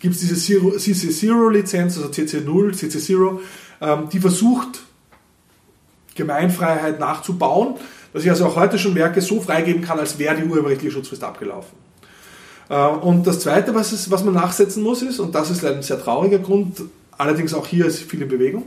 [0.00, 3.38] Gibt es diese CC0-Lizenz, also CC0, CC0,
[3.80, 4.80] ähm, die versucht,
[6.14, 7.74] Gemeinfreiheit nachzubauen,
[8.12, 11.22] dass ich also auch heute schon Werke so freigeben kann, als wäre die urheberrechtliche Schutzfrist
[11.22, 11.78] abgelaufen.
[12.68, 15.76] Äh, und das Zweite, was, ist, was man nachsetzen muss, ist, und das ist leider
[15.76, 16.82] ein sehr trauriger Grund,
[17.16, 18.64] allerdings auch hier ist viel in Bewegung.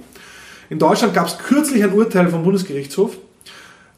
[0.70, 3.18] In Deutschland gab es kürzlich ein Urteil vom Bundesgerichtshof.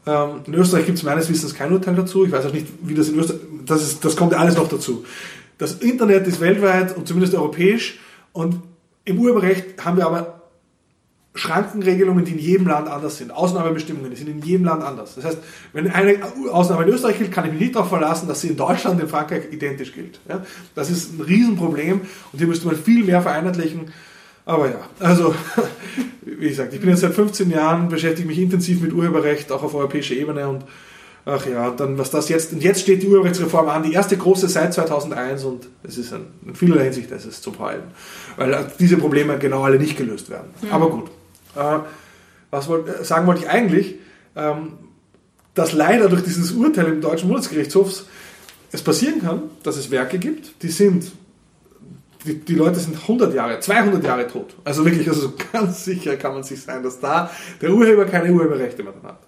[0.06, 2.24] Ähm, in Österreich gibt es meines Wissens kein Urteil dazu.
[2.24, 4.68] Ich weiß auch nicht, wie das in Österreich, das, ist, das kommt ja alles noch
[4.68, 5.04] dazu.
[5.58, 7.98] Das Internet ist weltweit und zumindest europäisch
[8.32, 8.60] und
[9.04, 10.42] im Urheberrecht haben wir aber
[11.36, 13.30] Schrankenregelungen, die in jedem Land anders sind.
[13.30, 15.14] Ausnahmebestimmungen, die sind in jedem Land anders.
[15.14, 15.38] Das heißt,
[15.72, 16.18] wenn eine
[16.50, 19.02] Ausnahme in Österreich gilt, kann ich mich nicht darauf verlassen, dass sie in Deutschland und
[19.02, 20.20] in Frankreich identisch gilt.
[20.28, 20.44] Ja?
[20.74, 22.00] Das ist ein Riesenproblem
[22.32, 23.92] und hier müsste man viel mehr vereinheitlichen.
[24.46, 25.34] Aber ja, also,
[26.22, 29.74] wie gesagt, ich bin jetzt seit 15 Jahren, beschäftige mich intensiv mit Urheberrecht, auch auf
[29.74, 30.64] europäischer Ebene und
[31.26, 34.48] ach ja, dann was das jetzt, und jetzt steht die Urheberrechtsreform an, die erste große
[34.48, 37.82] seit 2001 und es ist in, in vielerlei Hinsicht, es ist zum Heulen,
[38.36, 40.50] weil diese Probleme genau alle nicht gelöst werden.
[40.62, 40.70] Mhm.
[40.70, 41.10] Aber gut.
[41.56, 41.78] Äh,
[42.50, 43.96] was wollt, äh, sagen wollte ich eigentlich?
[44.34, 44.72] Ähm,
[45.54, 48.04] dass leider durch dieses Urteil im deutschen Bundesgerichtshof
[48.72, 51.10] es passieren kann, dass es Werke gibt, die sind,
[52.26, 54.54] die, die, Leute sind 100 Jahre, 200 Jahre tot.
[54.64, 57.30] Also wirklich, also ganz sicher kann man sich sein, dass da
[57.62, 59.18] der Urheber keine Urheberrechte mehr hat.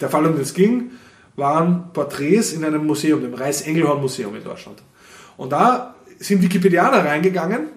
[0.00, 0.90] Der Fall, um den es ging,
[1.36, 4.82] waren Porträts in einem Museum, dem Reichs-Engelhorn-Museum in Deutschland.
[5.38, 7.68] Und da sind Wikipedianer reingegangen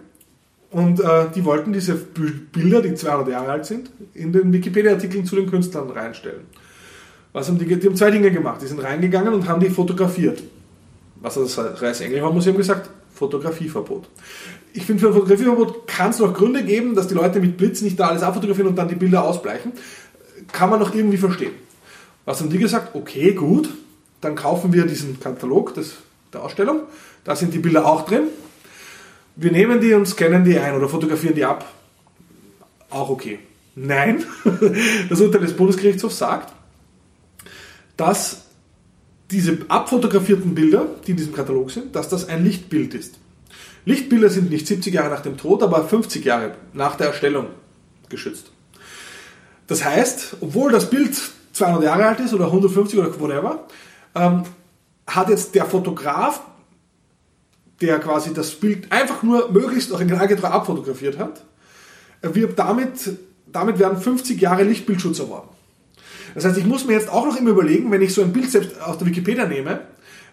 [0.76, 5.38] und äh, die wollten diese Bilder, die 200 Jahre alt sind, in den Wikipedia-Artikeln zu
[5.38, 6.42] den Künstlern reinstellen.
[7.32, 8.62] Was haben die, die haben zwei Dinge gemacht.
[8.62, 10.44] Die sind reingegangen und haben die fotografiert.
[11.22, 12.90] Was hat das Reichs-Engelhorn-Museum gesagt?
[13.14, 14.10] Fotografieverbot.
[14.74, 17.80] Ich finde, für ein Fotografieverbot kann es noch Gründe geben, dass die Leute mit Blitz
[17.80, 19.72] nicht da alles abfotografieren und dann die Bilder ausbleichen.
[20.52, 21.54] Kann man noch irgendwie verstehen.
[22.26, 22.96] Was haben die gesagt?
[22.96, 23.70] Okay, gut,
[24.20, 25.94] dann kaufen wir diesen Katalog des,
[26.34, 26.82] der Ausstellung.
[27.24, 28.24] Da sind die Bilder auch drin
[29.36, 31.66] wir nehmen die und scannen die ein oder fotografieren die ab.
[32.90, 33.40] Auch okay.
[33.76, 34.24] Nein,
[35.10, 36.54] das Urteil des Bundesgerichtshofs sagt,
[37.98, 38.46] dass
[39.32, 43.20] diese abfotografierten Bilder, die in diesem Katalog sind, dass das ein Lichtbild ist.
[43.84, 47.48] Lichtbilder sind nicht 70 Jahre nach dem Tod, aber 50 Jahre nach der Erstellung
[48.10, 48.52] geschützt.
[49.68, 51.20] Das heißt, obwohl das Bild
[51.54, 53.68] 200 Jahre alt ist oder 150 oder whatever,
[54.14, 54.44] ähm,
[55.08, 56.42] hat jetzt der Fotograf
[57.82, 61.44] der quasi das Bild einfach nur möglichst originalgetreu abfotografiert hat,
[62.22, 63.18] wird damit,
[63.52, 65.50] damit werden 50 Jahre Lichtbildschutz erworben.
[66.34, 68.52] Das heißt, ich muss mir jetzt auch noch immer überlegen, wenn ich so ein Bild
[68.52, 69.82] selbst aus der Wikipedia nehme,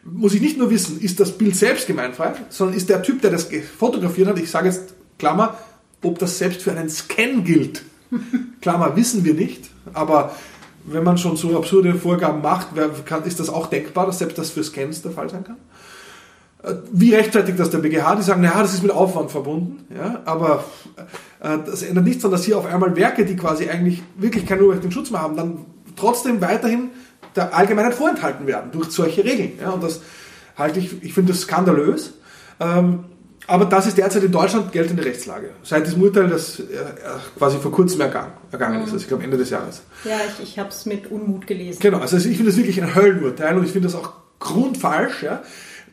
[0.05, 3.31] muss ich nicht nur wissen, ist das Bild selbst gemeinfrei, sondern ist der Typ, der
[3.31, 3.48] das
[3.78, 5.56] fotografiert hat, ich sage jetzt Klammer,
[6.02, 7.85] ob das selbst für einen Scan gilt.
[8.60, 10.35] Klammer, wissen wir nicht, aber
[10.85, 12.69] wenn man schon so absurde Vorgaben macht,
[13.24, 15.56] ist das auch denkbar, dass selbst das für Scans der Fall sein kann.
[16.93, 18.16] Wie rechtfertigt das der BGH?
[18.16, 20.64] Die sagen, naja, das ist mit Aufwand verbunden, ja, aber
[21.40, 24.60] äh, das ändert nichts daran, dass hier auf einmal Werke, die quasi eigentlich wirklich keinen
[24.60, 25.66] urheberrechtlichen Schutz mehr haben, dann
[25.97, 26.90] trotzdem weiterhin
[27.34, 29.52] der Allgemeinheit vorenthalten werden durch solche Regeln.
[29.60, 30.01] Ja, und das
[30.56, 32.14] halte ich, ich finde das skandalös.
[32.60, 33.05] Ähm,
[33.48, 35.51] aber das ist derzeit in Deutschland geltende Rechtslage.
[35.64, 36.62] Seit diesem Urteil, das äh,
[37.36, 39.82] quasi vor kurzem ergangen, ergangen ist, also ich glaube Ende des Jahres.
[40.05, 41.80] Ja, ich, ich habe es mit Unmut gelesen.
[41.80, 45.24] Genau, also ich finde das wirklich ein Höllenurteil und ich finde das auch grundfalsch.
[45.24, 45.43] Ja.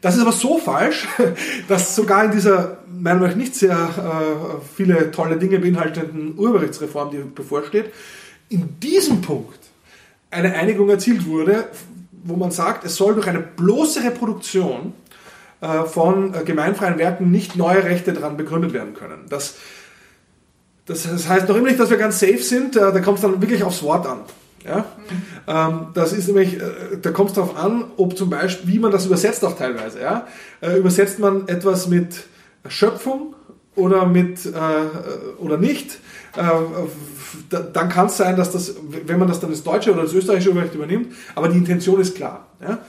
[0.02, 1.08] Das ist aber so falsch,
[1.68, 7.12] dass sogar in dieser, meiner Meinung nach nicht sehr äh, viele tolle Dinge beinhaltenden Urheberrechtsreform,
[7.12, 7.92] die bevorsteht,
[8.50, 9.60] in diesem Punkt
[10.32, 11.68] eine Einigung erzielt wurde,
[12.24, 14.94] wo man sagt, es soll durch eine bloße Reproduktion
[15.62, 19.26] äh, von äh, gemeinfreien Werken nicht neue Rechte daran begründet werden können.
[19.30, 19.56] Das,
[20.86, 23.24] das, das heißt noch immer nicht, dass wir ganz safe sind, äh, da kommt es
[23.24, 24.20] dann wirklich aufs Wort an.
[24.70, 24.86] Ja?
[25.48, 28.92] Ähm, das ist nämlich, äh, da kommt es darauf an, ob zum Beispiel, wie man
[28.92, 30.00] das übersetzt auch teilweise.
[30.00, 30.28] Ja?
[30.62, 32.26] Äh, übersetzt man etwas mit
[32.68, 33.36] Schöpfung
[33.76, 34.52] oder mit äh,
[35.42, 36.00] oder nicht,
[36.36, 36.44] äh,
[37.50, 38.76] dann kann es sein, dass das,
[39.06, 42.48] wenn man das dann ins Deutsche oder das österreichische übernimmt, aber die Intention ist klar.
[42.62, 42.80] Ja?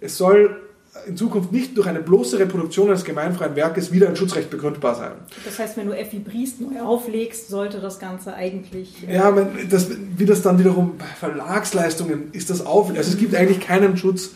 [0.00, 0.61] Es soll
[1.06, 5.12] in Zukunft nicht durch eine bloße Reproduktion eines gemeinfreien Werkes wieder ein Schutzrecht begründbar sein.
[5.44, 9.06] Das heißt, wenn du Effi Briest neu auflegst, sollte das Ganze eigentlich.
[9.08, 9.30] Äh ja,
[9.68, 12.90] das, wie das dann wiederum bei Verlagsleistungen ist, das auf.
[12.90, 14.30] Also es gibt eigentlich keinen Schutz.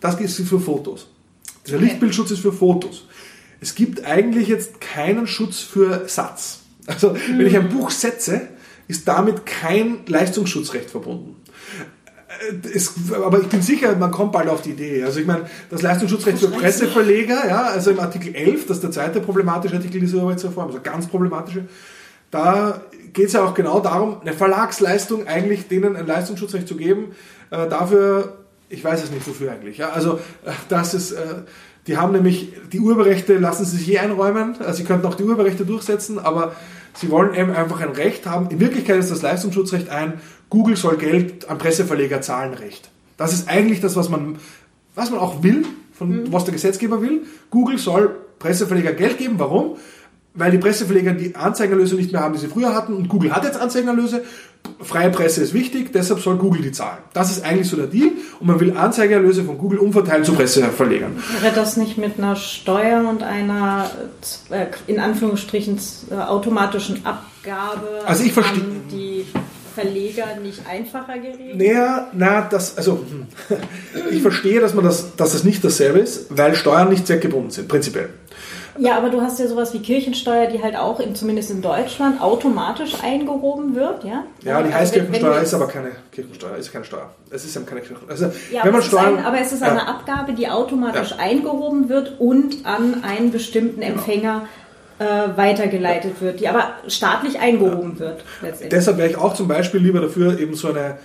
[0.00, 1.08] Das ist für Fotos.
[1.68, 1.78] Der.
[1.78, 3.06] Lichtbildschutz ist für Fotos.
[3.60, 6.60] Es gibt eigentlich jetzt keinen Schutz für Satz.
[6.86, 8.48] Also, wenn ich ein Buch setze,
[8.88, 11.36] ist damit kein Leistungsschutzrecht verbunden.
[12.74, 15.04] Es, aber ich bin sicher, man kommt bald auf die Idee.
[15.04, 18.90] Also ich meine, das Leistungsschutzrecht für Presseverleger, ja, also im Artikel 11, das ist der
[18.90, 21.64] zweite problematische Artikel dieser Urheberrechtsreform, also ganz problematische,
[22.30, 22.80] da
[23.12, 27.12] geht es ja auch genau darum, eine Verlagsleistung eigentlich denen ein Leistungsschutzrecht zu geben.
[27.50, 28.38] Äh, dafür,
[28.70, 29.78] ich weiß es nicht wofür eigentlich.
[29.78, 30.14] Ja, also
[30.44, 31.42] äh, das ist, äh,
[31.86, 34.56] die haben nämlich die Urheberrechte, lassen sie sich je einräumen.
[34.60, 36.54] Also sie könnten auch die Urheberrechte durchsetzen, aber
[36.94, 38.48] sie wollen eben einfach ein Recht haben.
[38.50, 40.14] In Wirklichkeit ist das Leistungsschutzrecht ein
[40.52, 42.90] Google soll Geld an Presseverleger zahlen Recht.
[43.16, 44.36] Das ist eigentlich das, was man,
[44.94, 45.64] was man auch will,
[45.94, 46.32] von, mhm.
[46.32, 47.22] was der Gesetzgeber will.
[47.48, 49.36] Google soll Presseverleger Geld geben.
[49.38, 49.76] Warum?
[50.34, 53.44] weil die Presseverleger die Anzeigenerlöse nicht mehr haben, die sie früher hatten und Google hat
[53.44, 54.24] jetzt Anzeigenerlöse.
[54.80, 56.98] Freie Presse ist wichtig, deshalb soll Google die zahlen.
[57.12, 61.20] Das ist eigentlich so der Deal und man will Anzeigenerlöse von Google umverteilen zu Presseverlegern.
[61.40, 63.90] Wäre das nicht mit einer Steuer und einer
[64.50, 65.78] äh, in Anführungsstrichen
[66.10, 69.11] äh, automatischen Abgabe also ich verstehe die
[69.74, 71.56] Verleger nicht einfacher geregelt?
[71.56, 73.26] Naja, na, das, also, hm.
[74.10, 77.68] ich verstehe, dass man das, dass das nicht dasselbe ist, weil Steuern nicht zweckgebunden sind,
[77.68, 78.10] prinzipiell.
[78.78, 82.22] Ja, aber du hast ja sowas wie Kirchensteuer, die halt auch in, zumindest in Deutschland
[82.22, 84.24] automatisch eingehoben wird, ja?
[84.42, 87.10] Ja, die heißt also Kirchensteuer, ist aber keine Kirchensteuer, ist keine Steuer.
[87.30, 88.10] Es ist eben keine Kirchensteuer.
[88.10, 89.86] Also, ja, wenn man Steuern, ein, aber es ist eine ja.
[89.86, 91.18] Abgabe, die automatisch ja.
[91.18, 94.46] eingehoben wird und an einen bestimmten genau.
[94.98, 98.24] Äh, weitergeleitet wird, die aber staatlich eingehoben wird.
[98.70, 100.98] Deshalb wäre ich auch zum Beispiel lieber dafür, eben so eine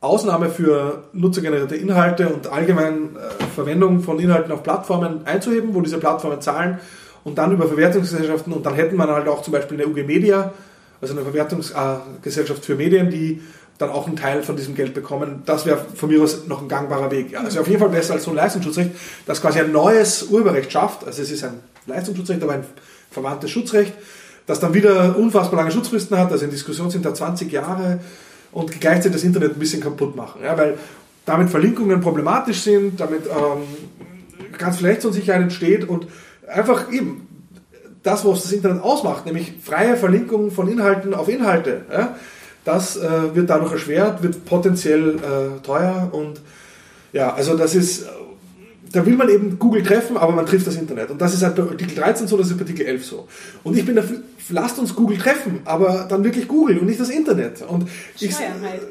[0.00, 5.98] Ausnahme für nutzergenerierte Inhalte und allgemein äh, Verwendung von Inhalten auf Plattformen einzuheben, wo diese
[5.98, 6.78] Plattformen zahlen
[7.24, 10.52] und dann über Verwertungsgesellschaften und dann hätten man halt auch zum Beispiel eine UG Media,
[11.00, 13.40] also eine Verwertungsgesellschaft für Medien, die
[13.78, 15.42] dann auch einen Teil von diesem Geld bekommen.
[15.46, 17.36] Das wäre von mir aus noch ein gangbarer Weg.
[17.36, 18.90] Also auf jeden Fall besser als so ein Leistungsschutzrecht,
[19.26, 21.04] das quasi ein neues Urheberrecht schafft.
[21.06, 22.64] Also es ist ein Leistungsschutzrecht, aber ein
[23.12, 23.92] verwandtes Schutzrecht,
[24.46, 26.32] das dann wieder unfassbar lange Schutzfristen hat.
[26.32, 28.00] Also in Diskussion sind da 20 Jahre
[28.50, 30.42] und gleichzeitig das Internet ein bisschen kaputt machen.
[30.42, 30.78] Ja, weil
[31.24, 33.62] damit Verlinkungen problematisch sind, damit ähm,
[34.58, 36.06] ganz viel Rechtsunsicherheit entsteht und
[36.46, 37.28] einfach eben
[38.02, 42.16] das, was das Internet ausmacht, nämlich freie Verlinkung von Inhalten auf Inhalte, ja,
[42.64, 46.40] das äh, wird dadurch erschwert, wird potenziell äh, teuer und
[47.12, 48.06] ja, also das ist,
[48.92, 51.10] da will man eben Google treffen, aber man trifft das Internet.
[51.10, 53.28] Und das ist halt bei Artikel 13 so, das ist bei Artikel 11 so.
[53.64, 54.18] Und ich bin dafür,
[54.50, 57.62] lasst uns Google treffen, aber dann wirklich Google und nicht das Internet.
[57.62, 57.88] Und
[58.20, 58.82] ich, Steuern halt,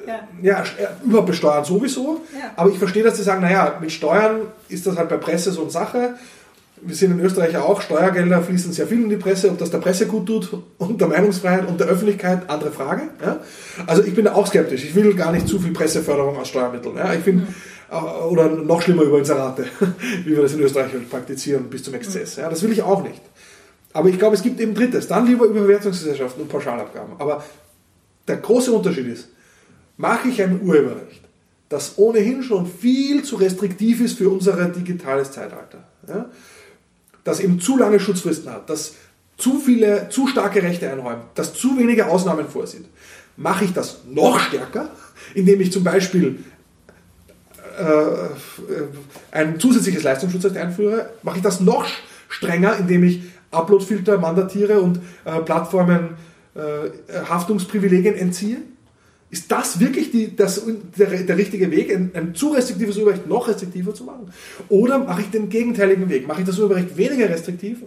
[0.42, 0.64] ja.
[0.64, 0.64] Ja,
[1.06, 2.22] überhaupt besteuern sowieso.
[2.34, 2.52] Ja.
[2.56, 5.62] Aber ich verstehe, dass sie sagen, naja, mit Steuern ist das halt bei Presse so
[5.62, 6.16] eine Sache
[6.84, 9.70] wir sind in Österreich ja auch, Steuergelder fließen sehr viel in die Presse, ob das
[9.70, 13.04] der Presse gut tut und der Meinungsfreiheit und der Öffentlichkeit, andere Frage.
[13.24, 13.40] Ja?
[13.86, 14.84] Also ich bin da auch skeptisch.
[14.84, 16.98] Ich will gar nicht zu viel Presseförderung aus Steuermitteln.
[16.98, 17.14] Ja?
[17.14, 17.56] Ich finde, mhm.
[17.92, 19.66] Oder noch schlimmer über Inserate,
[20.24, 22.38] wie wir das in Österreich halt praktizieren, bis zum Exzess.
[22.38, 22.50] Ja?
[22.50, 23.22] Das will ich auch nicht.
[23.94, 25.08] Aber ich glaube, es gibt eben Drittes.
[25.08, 27.16] Dann lieber über Verwertungsgesellschaften und Pauschalabgaben.
[27.20, 27.44] Aber
[28.28, 29.28] der große Unterschied ist,
[29.98, 31.22] mache ich ein Urheberrecht,
[31.68, 35.84] das ohnehin schon viel zu restriktiv ist für unser digitales Zeitalter.
[36.08, 36.30] Ja?
[37.24, 38.96] das eben zu lange Schutzfristen hat, das
[39.38, 42.86] zu viele, zu starke Rechte einräumt, das zu wenige Ausnahmen vorsieht,
[43.38, 44.90] mache ich das noch stärker,
[45.34, 46.44] indem ich zum Beispiel
[47.82, 51.86] äh, ein zusätzliches Leistungsschutzrecht einführe, mache ich das noch
[52.30, 56.16] strenger, indem ich Uploadfilter mandatiere und äh, Plattformen
[56.56, 58.58] äh, Haftungsprivilegien entziehe.
[59.30, 60.62] Ist das wirklich die, das,
[60.98, 64.32] der, der richtige Weg, ein, ein zu restriktives Urheberrecht noch restriktiver zu machen?
[64.68, 66.28] Oder mache ich den gegenteiligen Weg?
[66.28, 67.80] Mache ich das Urheberrecht weniger restriktiv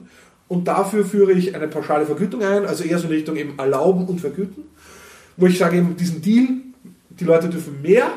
[0.48, 4.06] und dafür führe ich eine pauschale Vergütung ein, also eher so in Richtung eben erlauben
[4.06, 4.64] und vergüten,
[5.36, 6.48] wo ich sage eben diesen Deal,
[7.10, 8.10] die Leute dürfen mehr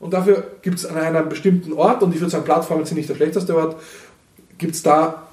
[0.00, 3.08] und dafür gibt es an einem bestimmten Ort, und ich würde sagen, Plattformen sind nicht
[3.08, 3.80] der schlechteste Ort,
[4.58, 5.28] gibt es da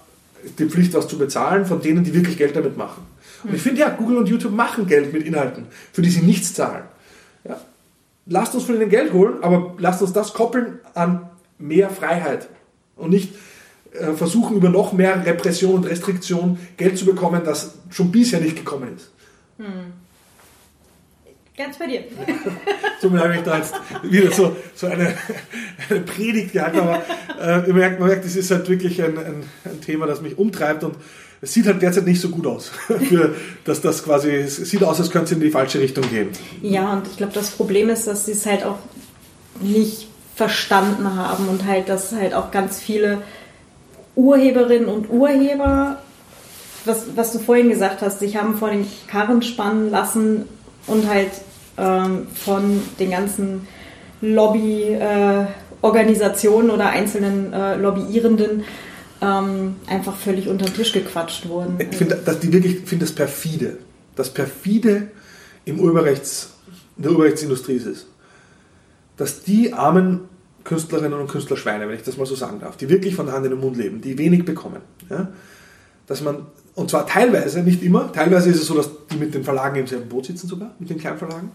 [0.59, 3.03] die Pflicht, was zu bezahlen von denen, die wirklich Geld damit machen.
[3.43, 6.53] Und ich finde ja, Google und YouTube machen Geld mit Inhalten, für die sie nichts
[6.53, 6.83] zahlen.
[7.43, 7.59] Ja?
[8.25, 11.29] Lasst uns von ihnen Geld holen, aber lasst uns das koppeln an
[11.59, 12.47] mehr Freiheit
[12.95, 13.33] und nicht
[13.93, 18.55] äh, versuchen, über noch mehr Repression und Restriktion Geld zu bekommen, das schon bisher nicht
[18.55, 19.11] gekommen ist.
[19.57, 19.93] Hm.
[21.57, 22.03] Ganz bei dir.
[23.01, 23.73] Somit habe ich da jetzt
[24.03, 25.15] wieder so, so eine,
[25.89, 27.01] eine Predigt gehalten, aber
[27.39, 30.37] äh, man, merkt, man merkt, das ist halt wirklich ein, ein, ein Thema, das mich
[30.37, 30.95] umtreibt und
[31.41, 32.71] es sieht halt derzeit nicht so gut aus,
[33.07, 36.29] für, dass das quasi, es sieht aus, als könnte es in die falsche Richtung gehen.
[36.61, 38.79] Ja, und ich glaube, das Problem ist, dass sie es halt auch
[39.61, 43.21] nicht verstanden haben und halt, dass halt auch ganz viele
[44.15, 46.01] Urheberinnen und Urheber,
[46.83, 50.45] was, was du vorhin gesagt hast, sich haben vor den Karren spannen lassen
[50.87, 51.31] und halt
[51.77, 53.67] ähm, von den ganzen
[54.21, 58.63] Lobbyorganisationen äh, oder einzelnen äh, Lobbyierenden
[59.21, 61.75] ähm, einfach völlig unter den Tisch gequatscht wurden.
[61.79, 63.77] Ich finde dass die das perfide.
[64.15, 65.09] Das perfide
[65.65, 66.53] im Urheberrechts,
[66.97, 68.07] in der Urheberrechtsindustrie ist es,
[69.17, 70.21] dass die armen
[70.63, 73.35] Künstlerinnen und Künstler Schweine, wenn ich das mal so sagen darf, die wirklich von der
[73.35, 75.27] Hand in den Mund leben, die wenig bekommen, ja,
[76.07, 76.45] dass man,
[76.75, 79.87] und zwar teilweise, nicht immer, teilweise ist es so, dass die mit den Verlagen im
[79.87, 81.51] selben Boot sitzen sogar, mit den Kleinverlagen,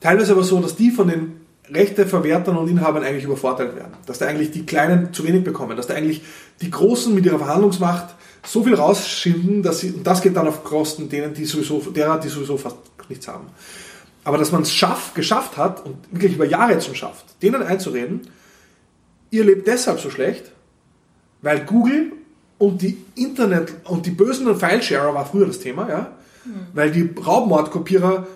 [0.00, 3.94] teilweise aber so, dass die von den Rechteverwertern und Inhabern eigentlich übervorteilt werden.
[4.06, 6.22] Dass da eigentlich die Kleinen zu wenig bekommen, dass da eigentlich
[6.60, 8.14] die Großen mit ihrer Verhandlungsmacht
[8.44, 12.18] so viel rausschinden, dass sie, und das geht dann auf Kosten denen, die sowieso, derer,
[12.18, 12.76] die sowieso fast
[13.08, 13.46] nichts haben.
[14.24, 18.22] Aber dass man es schaff, geschafft hat und wirklich über Jahre schon schafft, denen einzureden,
[19.30, 20.52] ihr lebt deshalb so schlecht,
[21.40, 22.12] weil Google
[22.62, 26.12] und die Internet und die bösen Filesharer war früher das Thema, ja,
[26.44, 26.68] mhm.
[26.74, 28.28] weil die Raubmordkopierer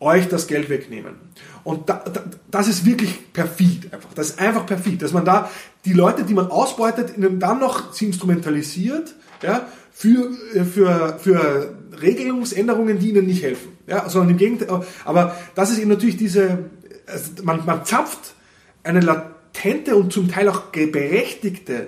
[0.00, 1.14] euch das Geld wegnehmen.
[1.62, 4.12] Und da, da, das ist wirklich perfid einfach.
[4.12, 5.48] Das ist einfach perfid, dass man da
[5.84, 10.32] die Leute, die man ausbeutet, dann noch sie instrumentalisiert, ja, für,
[10.64, 11.72] für, für
[12.02, 13.68] Regelungsänderungen, die ihnen nicht helfen.
[13.86, 14.82] Ja, sondern im Gegenteil.
[15.04, 16.70] Aber das ist eben natürlich diese,
[17.06, 18.34] also man, man zapft
[18.82, 21.86] eine latente und zum Teil auch berechtigte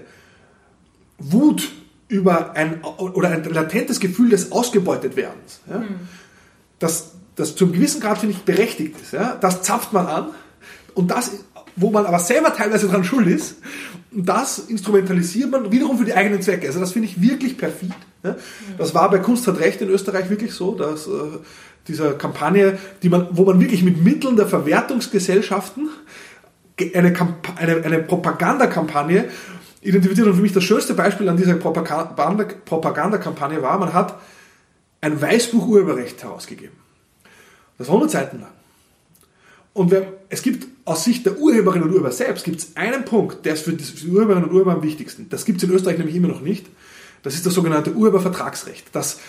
[1.31, 1.70] Wut
[2.09, 5.61] über ein, oder ein latentes Gefühl des Ausgebeutetwerdens.
[5.69, 5.78] Ja?
[5.78, 6.01] Mhm.
[6.78, 9.12] Das, das zum gewissen Grad, finde ich, berechtigt ist.
[9.12, 9.36] Ja?
[9.40, 10.27] Das zapft man an
[10.94, 11.31] und das,
[11.77, 13.57] wo man aber selber teilweise dran schuld ist,
[14.11, 16.66] das instrumentalisiert man wiederum für die eigenen Zwecke.
[16.66, 17.94] Also das finde ich wirklich perfid.
[18.23, 18.36] Ja?
[18.77, 21.11] Das war bei Kunst hat Recht in Österreich wirklich so, dass äh,
[21.89, 25.89] dieser Kampagne, die man, wo man wirklich mit Mitteln der Verwertungsgesellschaften
[26.94, 27.15] eine,
[27.57, 29.31] eine, eine Propagandakampagne
[29.82, 30.26] identifiziert.
[30.26, 34.18] Und für mich das schönste Beispiel an dieser Propagandakampagne war, man hat
[35.00, 36.76] ein Weißbuch Urheberrecht herausgegeben.
[37.78, 38.52] Das war 100 Seiten lang.
[39.74, 39.94] Und
[40.28, 43.64] es gibt aus Sicht der Urheberinnen und Urheber selbst gibt es einen Punkt, der ist
[43.64, 45.28] für die Urheberinnen und Urheber am wichtigsten.
[45.28, 46.66] Das gibt es in Österreich nämlich immer noch nicht.
[47.22, 48.86] Das ist das sogenannte Urhebervertragsrecht.
[48.92, 49.20] Das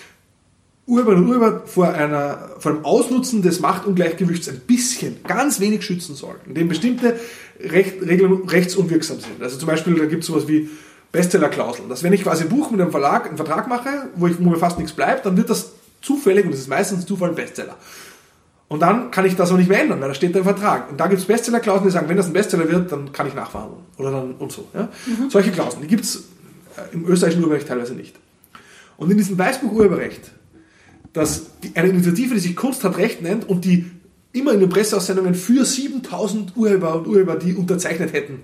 [0.86, 6.16] Urheber und Urheber vor, einer, vor einem Ausnutzen des Machtungleichgewichts ein bisschen, ganz wenig schützen
[6.16, 7.18] sollten, indem bestimmte
[7.60, 9.42] Recht, Regeln rechtsunwirksam sind.
[9.42, 10.70] Also zum Beispiel, da gibt es sowas wie
[11.14, 14.38] Bestsellerklauseln, dass wenn ich quasi ein Buch mit einem Verlag einen Vertrag mache, wo, ich,
[14.40, 17.36] wo mir fast nichts bleibt, dann wird das zufällig, und das ist meistens Zufall, ein
[17.36, 17.78] Bestseller.
[18.68, 20.90] Und dann kann ich das auch nicht mehr ändern, weil da steht da im Vertrag.
[20.90, 23.36] Und da gibt es Bestsellerklauseln, die sagen, wenn das ein Bestseller wird, dann kann ich
[23.36, 23.84] nachverhandeln.
[23.98, 24.68] Oder dann und so.
[24.74, 24.90] Ja?
[25.06, 25.30] Mhm.
[25.30, 26.16] Solche Klauseln, die gibt es
[26.76, 28.16] äh, im österreichischen Urheberrecht teilweise nicht.
[28.98, 30.32] Und in diesem Weißbuch Urheberrecht
[31.14, 33.90] dass die, eine Initiative, die sich Kunst hat Recht nennt und die
[34.34, 38.42] immer in den Presseaussendungen für 7000 Urheber und Urheber, die unterzeichnet hätten,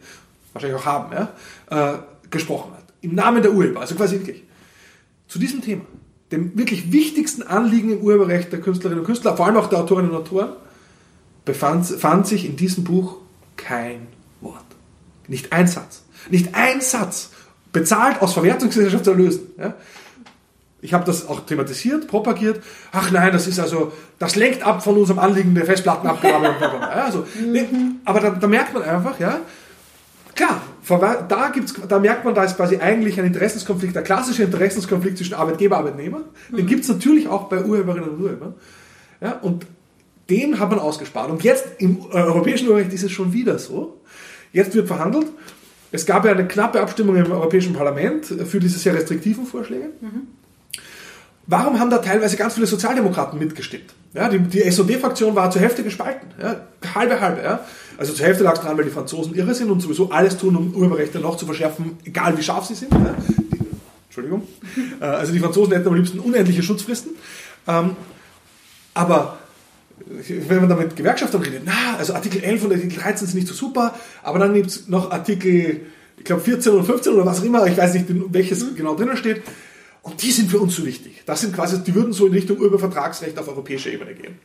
[0.53, 1.33] wahrscheinlich auch haben, ja,
[1.69, 1.97] äh,
[2.29, 2.83] gesprochen hat.
[3.01, 4.43] Im Namen der Urheber, also quasi wirklich.
[5.27, 5.81] Zu diesem Thema,
[6.31, 10.11] dem wirklich wichtigsten Anliegen im Urheberrecht der Künstlerinnen und Künstler, vor allem auch der Autorinnen
[10.11, 10.53] und Autoren,
[11.45, 13.17] befand fand sich in diesem Buch
[13.57, 14.07] kein
[14.41, 14.65] Wort.
[15.27, 16.03] Nicht ein Satz.
[16.29, 17.31] Nicht ein Satz.
[17.71, 19.41] Bezahlt aus Verwertungsgesellschaft zu erlösen.
[19.57, 19.75] Ja?
[20.81, 22.61] Ich habe das auch thematisiert, propagiert.
[22.91, 26.55] Ach nein, das ist also, das lenkt ab von unserem Anliegen der Festplattenabgabe.
[26.89, 27.65] also, nee,
[28.05, 29.41] aber da, da, merkt man einfach, ja,
[30.35, 30.61] klar,
[31.27, 35.33] da, gibt's, da merkt man, da ist quasi eigentlich ein Interessenskonflikt, der klassische Interessenskonflikt zwischen
[35.33, 36.21] Arbeitgeber und Arbeitnehmer.
[36.49, 38.53] Den gibt es natürlich auch bei Urheberinnen und Urhebern.
[39.21, 39.65] Ja, und
[40.29, 41.29] den hat man ausgespart.
[41.29, 43.99] Und jetzt im europäischen Urheberrecht ist es schon wieder so.
[44.53, 45.27] Jetzt wird verhandelt.
[45.91, 49.89] Es gab ja eine knappe Abstimmung im Europäischen Parlament für diese sehr restriktiven Vorschläge.
[50.01, 50.27] Mhm.
[51.49, 53.95] Warum haben da teilweise ganz viele Sozialdemokraten mitgestimmt?
[54.13, 56.27] Ja, die, die SOD-Fraktion war zur Hälfte gespalten.
[56.39, 56.57] Ja,
[56.93, 57.41] halbe, halbe.
[57.41, 57.61] Ja.
[57.97, 60.55] Also zur Hälfte lag es daran, weil die Franzosen irre sind und sowieso alles tun,
[60.55, 62.93] um Urheberrechte noch zu verschärfen, egal wie scharf sie sind.
[62.93, 63.15] Ja.
[63.27, 63.35] Die,
[64.05, 64.43] Entschuldigung.
[65.01, 67.13] Äh, also die Franzosen hätten am liebsten unendliche Schutzfristen.
[67.67, 67.95] Ähm,
[68.93, 69.39] aber
[70.05, 73.47] wenn man da mit Gewerkschaftern redet, na, also Artikel 11 und Artikel 13 sind nicht
[73.47, 75.81] so super, aber dann gibt es noch Artikel,
[76.15, 79.17] ich glaube 14 oder 15 oder was auch immer, ich weiß nicht, welches genau drinnen
[79.17, 79.41] steht,
[80.01, 81.23] und die sind für uns so wichtig.
[81.25, 84.39] Das sind quasi, die würden so in Richtung Übervertragsrecht auf europäischer Ebene gehen.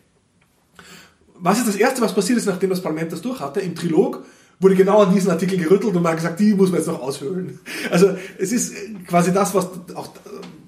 [1.36, 3.60] Was ist das Erste, was passiert ist, nachdem das Parlament das durch hatte?
[3.60, 4.24] Im Trilog
[4.60, 7.02] wurde genau an diesen Artikel gerüttelt und man hat gesagt, die muss man jetzt noch
[7.02, 7.58] aushöhlen.
[7.90, 8.74] Also es ist
[9.06, 10.10] quasi das, was auch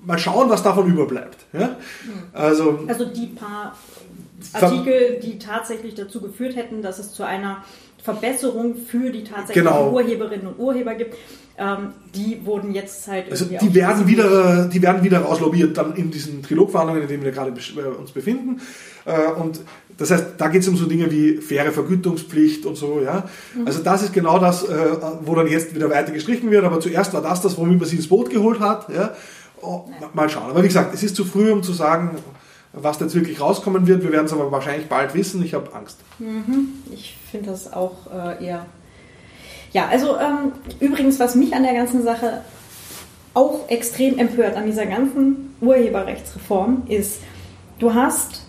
[0.04, 1.46] mal schauen, was davon überbleibt.
[1.52, 1.76] Ja?
[2.32, 3.76] Also, also die paar
[4.52, 7.64] Artikel, die tatsächlich dazu geführt hätten, dass es zu einer
[8.06, 9.90] Verbesserung für die tatsächlichen genau.
[9.90, 11.16] Urheberinnen und Urheber gibt.
[11.58, 16.10] Ähm, die wurden jetzt halt also die werden wieder die werden wieder rauslobbyiert dann in
[16.10, 18.60] diesen Trilogverhandlungen, in denen wir gerade äh, uns befinden
[19.06, 19.60] äh, und
[19.96, 23.24] das heißt, da geht es um so Dinge wie faire Vergütungspflicht und so, ja.
[23.54, 23.66] Mhm.
[23.66, 24.76] Also das ist genau das, äh,
[25.22, 27.96] wo dann jetzt wieder weiter gestrichen wird, aber zuerst war das das, womit man sie
[27.96, 29.14] ins Boot geholt hat, ja.
[29.62, 30.50] Oh, mal schauen.
[30.50, 32.10] Aber wie gesagt, es ist zu früh, um zu sagen,
[32.76, 34.02] was jetzt wirklich rauskommen wird.
[34.02, 35.42] Wir werden es aber wahrscheinlich bald wissen.
[35.42, 35.98] Ich habe Angst.
[36.18, 36.68] Mhm.
[36.92, 38.66] Ich finde das auch äh, eher.
[39.72, 42.42] Ja, also ähm, übrigens, was mich an der ganzen Sache
[43.34, 47.20] auch extrem empört, an dieser ganzen Urheberrechtsreform, ist,
[47.78, 48.42] du hast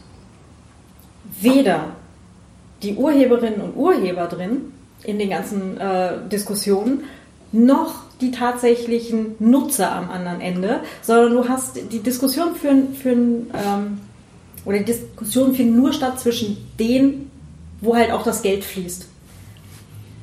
[1.41, 1.91] weder
[2.84, 4.74] die Urheberinnen und Urheber drin
[5.04, 7.04] in den ganzen äh, Diskussionen,
[7.52, 13.99] noch die tatsächlichen Nutzer am anderen Ende, sondern du hast die Diskussion für, für ähm,
[14.68, 17.31] oder die Diskussion findet nur statt zwischen denen,
[17.80, 19.06] wo halt auch das Geld fließt.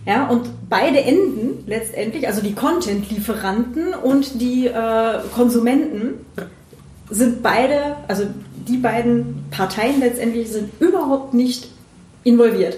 [0.06, 6.26] Ja, und beide Enden letztendlich, also die Content-Lieferanten und die äh, Konsumenten,
[7.08, 8.24] sind beide, also
[8.68, 11.68] die beiden Parteien letztendlich sind überhaupt nicht
[12.22, 12.76] involviert.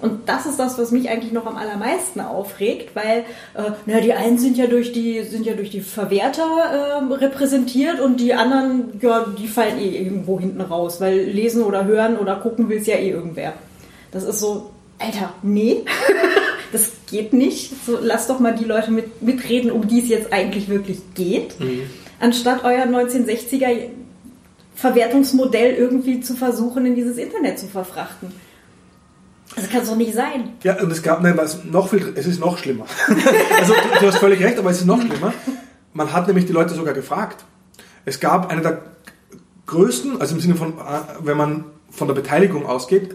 [0.00, 4.12] Und das ist das, was mich eigentlich noch am allermeisten aufregt, weil äh, na, die
[4.12, 8.98] einen sind ja durch die sind ja durch die Verwerter äh, repräsentiert und die anderen,
[9.00, 12.86] ja, die fallen eh irgendwo hinten raus, weil lesen oder hören oder gucken will es
[12.86, 13.54] ja eh irgendwer.
[14.10, 15.84] Das ist so, Alter, nee,
[16.72, 17.72] das geht nicht.
[17.84, 21.58] So, lass doch mal die Leute mit, mitreden, um die es jetzt eigentlich wirklich geht,
[21.60, 21.82] mhm.
[22.20, 23.88] anstatt euer 1960er
[24.74, 28.32] Verwertungsmodell irgendwie zu versuchen, in dieses Internet zu verfrachten.
[29.56, 30.54] Das kann es doch nicht sein.
[30.62, 31.38] Ja, und es gab, nein,
[31.70, 32.86] noch viel, es ist noch schlimmer.
[33.58, 35.32] also du, du, hast völlig recht, aber es ist noch schlimmer.
[35.92, 37.44] Man hat nämlich die Leute sogar gefragt.
[38.04, 38.82] Es gab eine der
[39.66, 43.14] größten, also im Sinne von, äh, wenn man von der Beteiligung ausgeht,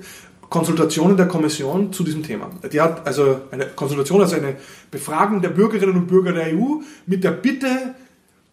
[0.50, 2.50] Konsultationen der Kommission zu diesem Thema.
[2.72, 4.56] Die hat also eine Konsultation, also eine
[4.90, 7.96] Befragung der Bürgerinnen und Bürger der EU mit der Bitte,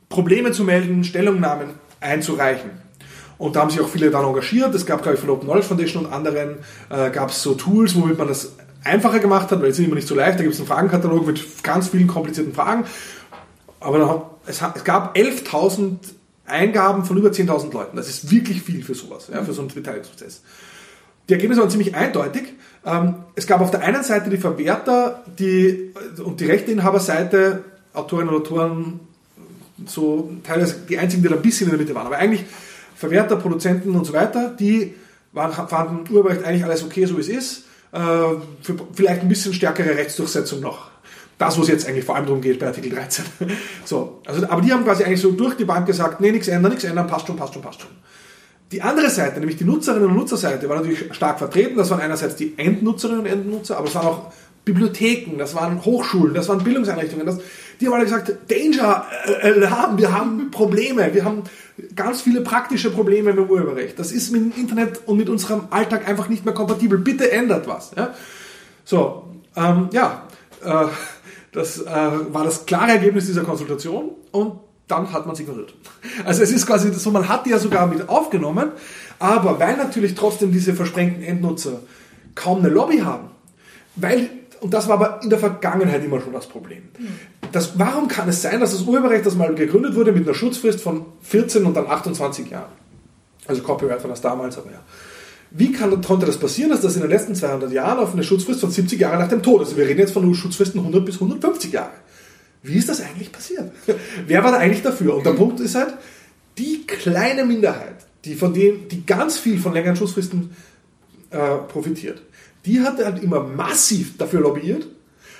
[0.08, 2.70] Probleme zu melden, Stellungnahmen einzureichen.
[3.38, 4.74] Und da haben sich auch viele dann engagiert.
[4.74, 6.56] Es gab, glaube ich, von der Open Knowledge Foundation und anderen
[6.88, 8.52] äh, gab es so Tools, womit man das
[8.82, 10.38] einfacher gemacht hat, weil es ist immer nicht so leicht.
[10.38, 12.84] Da gibt es einen Fragenkatalog mit ganz vielen komplizierten Fragen.
[13.80, 15.96] Aber hat, es, es, gab 11.000
[16.46, 17.96] Eingaben von über 10.000 Leuten.
[17.96, 20.42] Das ist wirklich viel für sowas, ja, für so einen Beteiligungsprozess.
[21.28, 22.54] Die Ergebnisse waren ziemlich eindeutig.
[22.84, 25.92] Ähm, es gab auf der einen Seite die Verwerter die,
[26.24, 29.00] und die Rechteinhaberseite, Autorinnen und Autoren,
[29.86, 32.06] so teilweise die einzigen, die da ein bisschen in der Mitte waren.
[32.06, 32.44] Aber eigentlich
[32.96, 34.94] Verwerter, Produzenten und so weiter, die
[35.32, 37.64] waren, fanden Urheberrecht eigentlich alles okay, so wie es ist.
[37.92, 37.98] Äh,
[38.62, 40.90] für vielleicht ein bisschen stärkere Rechtsdurchsetzung noch.
[41.38, 43.24] Das, wo es jetzt eigentlich vor allem darum geht bei Artikel 13.
[43.84, 46.72] so, also, aber die haben quasi eigentlich so durch die Bank gesagt, nee, nichts ändern,
[46.72, 47.90] nichts ändern, passt schon, passt schon, passt schon.
[48.72, 51.76] Die andere Seite, nämlich die Nutzerinnen und Nutzerseite, war natürlich stark vertreten.
[51.76, 54.32] Das waren einerseits die Endnutzerinnen und Endnutzer, aber es waren auch
[54.64, 57.24] Bibliotheken, das waren Hochschulen, das waren Bildungseinrichtungen.
[57.24, 57.38] Das,
[57.80, 61.42] die haben alle gesagt, Danger, äh, äh, wir haben Probleme, wir haben
[61.94, 63.98] ganz viele praktische Probleme mit dem Urheberrecht.
[63.98, 66.98] Das ist mit dem Internet und mit unserem Alltag einfach nicht mehr kompatibel.
[66.98, 67.92] Bitte ändert was.
[67.96, 68.14] Ja?
[68.84, 69.24] So,
[69.56, 70.26] ähm, ja,
[70.64, 70.86] äh,
[71.52, 75.74] das äh, war das klare Ergebnis dieser Konsultation und dann hat man es ignoriert.
[76.24, 78.70] Also es ist quasi so, man hat die ja sogar mit aufgenommen,
[79.18, 81.80] aber weil natürlich trotzdem diese versprengten Endnutzer
[82.34, 83.30] kaum eine Lobby haben,
[83.96, 84.30] weil
[84.60, 86.82] und das war aber in der Vergangenheit immer schon das Problem.
[87.52, 90.80] Das, warum kann es sein, dass das Urheberrecht, das mal gegründet wurde mit einer Schutzfrist
[90.80, 92.72] von 14 und dann 28 Jahren,
[93.46, 94.80] also Copyright war das damals, aber ja.
[95.52, 98.60] Wie kann, konnte das passieren, dass das in den letzten 200 Jahren auf eine Schutzfrist
[98.60, 101.72] von 70 Jahren nach dem Tod, also wir reden jetzt von Schutzfristen 100 bis 150
[101.72, 101.92] Jahre.
[102.62, 103.70] Wie ist das eigentlich passiert?
[104.26, 105.16] Wer war da eigentlich dafür?
[105.16, 105.94] Und der Punkt ist halt,
[106.58, 110.50] die kleine Minderheit, die von dem, die ganz viel von längeren Schutzfristen
[111.30, 112.22] äh, profitiert,
[112.66, 114.86] die hat halt immer massiv dafür lobbyiert,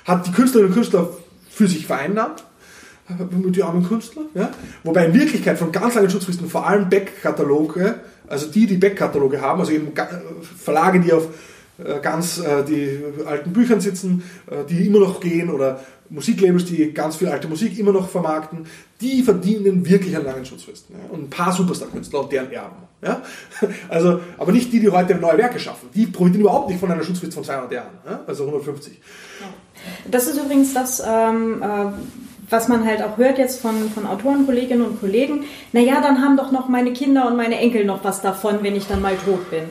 [0.05, 1.09] hat die Künstlerinnen und Künstler
[1.49, 2.43] für sich vereinnahmt,
[3.09, 4.51] die armen Künstler, ja?
[4.83, 7.95] wobei in Wirklichkeit von ganz langen Schutzfristen vor allem Back-Kataloge,
[8.27, 9.93] also die, die Back-Kataloge haben, also eben
[10.57, 11.29] Verlage, die auf
[11.77, 15.79] äh, ganz äh, die alten Büchern sitzen, äh, die immer noch gehen oder
[16.09, 18.65] Musiklabels, die ganz viel alte Musik immer noch vermarkten,
[19.01, 20.95] die verdienen wirklich an langen Schutzfristen.
[20.95, 21.13] Ja?
[21.13, 22.77] Und ein paar Superstar-Künstler und deren Erben.
[23.01, 23.21] Ja?
[23.89, 25.89] Also, aber nicht die, die heute neue Werke schaffen.
[25.93, 28.21] Die profitieren überhaupt nicht von einer Schutzfrist von 200 Jahren, ja?
[28.25, 28.99] also 150.
[30.09, 31.91] Das ist übrigens das, ähm, äh,
[32.49, 35.43] was man halt auch hört jetzt von, von Autoren, Kolleginnen und Kollegen.
[35.73, 38.87] Naja, dann haben doch noch meine Kinder und meine Enkel noch was davon, wenn ich
[38.87, 39.63] dann mal tot bin.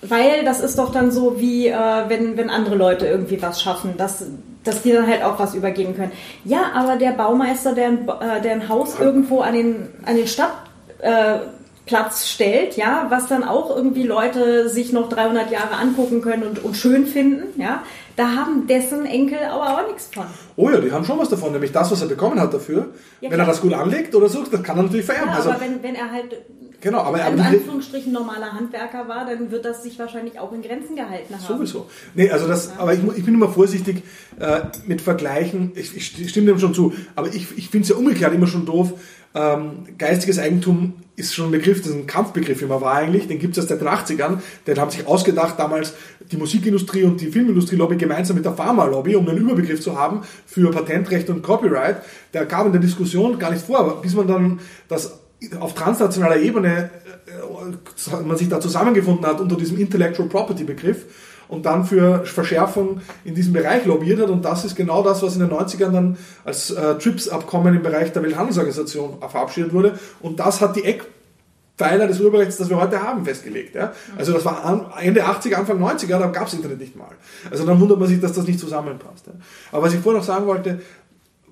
[0.00, 3.96] Weil das ist doch dann so, wie äh, wenn, wenn andere Leute irgendwie was schaffen,
[3.96, 4.24] dass,
[4.64, 6.12] dass die dann halt auch was übergeben können.
[6.44, 10.26] Ja, aber der Baumeister, der ein, äh, der ein Haus irgendwo an den, an den
[10.26, 16.42] Stadtplatz äh, stellt, ja, was dann auch irgendwie Leute sich noch 300 Jahre angucken können
[16.42, 17.82] und, und schön finden, ja,
[18.16, 20.24] da haben dessen Enkel aber auch nichts von.
[20.56, 22.88] Oh ja, die haben schon was davon, nämlich das, was er bekommen hat dafür.
[23.20, 25.30] Ja, wenn er das gut anlegt oder so, das kann er natürlich vererben.
[25.30, 26.36] Ja, also, aber wenn, wenn er halt
[26.84, 30.96] Genau, aber in Anführungsstrichen normaler Handwerker war, dann wird das sich wahrscheinlich auch in Grenzen
[30.96, 31.42] gehalten haben.
[31.42, 31.86] Sowieso.
[32.14, 32.72] Nee, also das, ja.
[32.76, 34.02] aber ich, ich, bin immer vorsichtig
[34.38, 35.72] äh, mit Vergleichen.
[35.76, 38.66] Ich, ich, stimme dem schon zu, aber ich, ich finde es ja umgekehrt immer schon
[38.66, 38.92] doof.
[39.34, 43.38] Ähm, geistiges Eigentum ist schon ein Begriff, das ist ein Kampfbegriff immer war eigentlich, den
[43.38, 44.38] gibt es seit den 80ern.
[44.66, 45.94] Den haben sich ausgedacht damals
[46.30, 50.70] die Musikindustrie und die Filmindustrie-Lobby gemeinsam mit der Pharma-Lobby, um einen Überbegriff zu haben für
[50.70, 51.96] Patentrecht und Copyright.
[52.32, 55.18] Der kam in der Diskussion gar nicht vor, bis man dann das
[55.60, 56.90] auf transnationaler Ebene
[57.26, 61.04] äh, man sich da zusammengefunden hat unter diesem Intellectual Property Begriff
[61.48, 64.30] und dann für Verschärfung in diesem Bereich lobbyiert hat.
[64.30, 68.12] Und das ist genau das, was in den 90ern dann als äh, TRIPS-Abkommen im Bereich
[68.12, 69.98] der Welthandelsorganisation verabschiedet wurde.
[70.20, 73.74] Und das hat die Eckpfeiler des Urheberrechts, das wir heute haben, festgelegt.
[73.74, 73.92] Ja?
[74.16, 77.12] Also das war Ende 80er, Anfang 90er, da gab es Internet nicht mal.
[77.50, 79.26] Also dann wundert man sich, dass das nicht zusammenpasst.
[79.26, 79.32] Ja?
[79.72, 80.80] Aber was ich vorhin noch sagen wollte,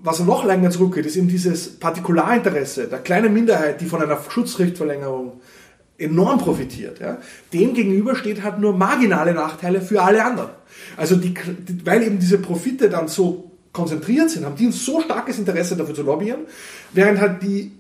[0.05, 5.41] was noch länger zurückgeht, ist eben dieses Partikularinteresse der kleinen Minderheit, die von einer Schutzrechtverlängerung
[6.03, 7.01] enorm profitiert.
[7.01, 7.19] Ja.
[7.53, 10.51] Dem gegenüber steht halt nur marginale Nachteile für alle anderen.
[10.97, 11.35] Also die,
[11.85, 15.95] weil eben diese Profite dann so konzentriert sind, haben die ein so starkes Interesse dafür
[15.95, 16.43] zu lobbyieren,
[16.93, 17.73] während halt die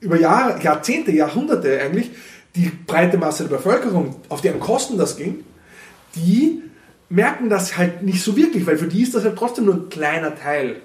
[0.00, 2.10] über Jahre, Jahrzehnte, Jahrhunderte eigentlich
[2.54, 5.44] die breite Masse der Bevölkerung, auf deren Kosten das ging,
[6.14, 6.62] die
[7.08, 9.88] merken das halt nicht so wirklich, weil für die ist das halt trotzdem nur ein
[9.88, 10.76] kleiner Teil.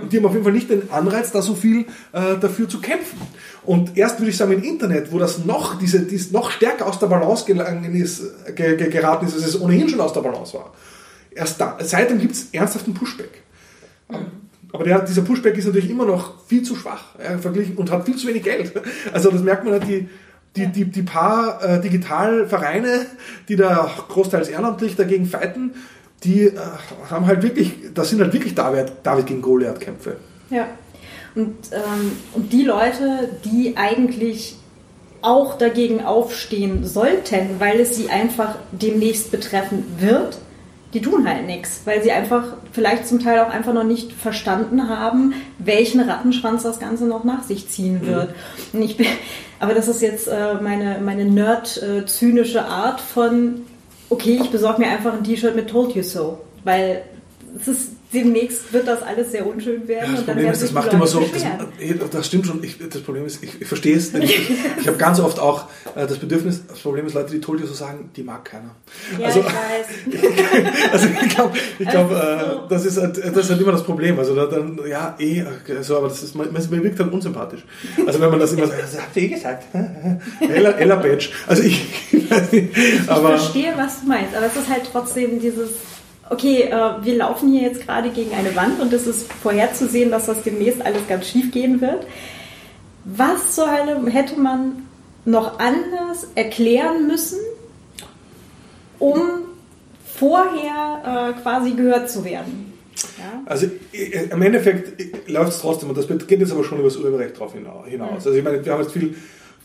[0.00, 2.80] Und die haben auf jeden Fall nicht den Anreiz, da so viel äh, dafür zu
[2.80, 3.18] kämpfen.
[3.64, 6.98] Und erst würde ich sagen, im Internet, wo das noch, diese, dies noch stärker aus
[6.98, 8.22] der Balance gelangen ist,
[8.56, 10.72] ge, ge, geraten ist, als es ohnehin schon aus der Balance war.
[11.30, 13.42] Erst da, seitdem gibt es ernsthaften Pushback.
[14.10, 14.16] Mhm.
[14.72, 18.06] Aber der, dieser Pushback ist natürlich immer noch viel zu schwach ja, verglichen und hat
[18.06, 18.72] viel zu wenig Geld.
[19.12, 20.08] Also das merkt man halt, die,
[20.56, 23.06] die, die, die paar äh, Digitalvereine,
[23.48, 25.72] die da großteils ehrenamtlich dagegen fighten,
[26.24, 26.52] die äh,
[27.10, 30.16] haben halt wirklich, das sind halt wirklich David, David gegen Goliath-Kämpfe.
[30.50, 30.68] Ja.
[31.34, 34.56] Und, ähm, und die Leute, die eigentlich
[35.22, 40.38] auch dagegen aufstehen sollten, weil es sie einfach demnächst betreffen wird,
[40.94, 44.90] die tun halt nichts, weil sie einfach vielleicht zum Teil auch einfach noch nicht verstanden
[44.90, 48.06] haben, welchen Rattenschwanz das Ganze noch nach sich ziehen mhm.
[48.06, 48.34] wird.
[48.72, 49.06] Und ich bin,
[49.58, 53.62] aber das ist jetzt äh, meine, meine nerd-zynische Art von,
[54.10, 57.04] okay, ich besorge mir einfach ein T-Shirt mit Told You So, weil
[57.58, 60.10] es ist demnächst wird das alles sehr unschön werden.
[60.10, 63.26] Ja, das Problem ist, das macht immer so, das, das, stimmt schon, ich, das Problem
[63.26, 66.78] ist, ich, ich verstehe es, ich, ich habe ganz oft auch äh, das Bedürfnis, das
[66.78, 68.74] Problem ist, Leute, die Told so sagen, die mag keiner.
[69.18, 70.92] Ja, also, ich weiß.
[70.92, 74.18] also ich glaube, ich glaub, äh, das, ist halt, das ist halt immer das Problem.
[74.18, 75.44] Also da, dann, ja, eh,
[75.80, 77.64] so, aber das ist, man, man wirkt dann unsympathisch.
[78.06, 79.64] Also wenn man das immer sagt, das habt ihr eh gesagt.
[80.40, 81.30] Ella, Ella Badge.
[81.46, 82.30] Also ich, ich
[83.08, 83.34] aber...
[83.34, 85.70] Ich verstehe, was du meinst, aber es ist halt trotzdem dieses
[86.30, 90.26] okay, äh, wir laufen hier jetzt gerade gegen eine Wand und es ist vorherzusehen, dass
[90.26, 92.06] das demnächst alles ganz schief gehen wird.
[93.04, 94.86] Was zur Hölle hätte man
[95.24, 97.38] noch anders erklären müssen,
[98.98, 99.20] um
[100.04, 102.72] vorher äh, quasi gehört zu werden?
[103.18, 103.42] Ja?
[103.46, 106.96] Also äh, im Endeffekt läuft es trotzdem, und das geht jetzt aber schon über das
[106.96, 107.86] Urheberrecht drauf hinaus.
[107.88, 108.02] Mhm.
[108.14, 109.14] Also ich meine, wir haben jetzt viel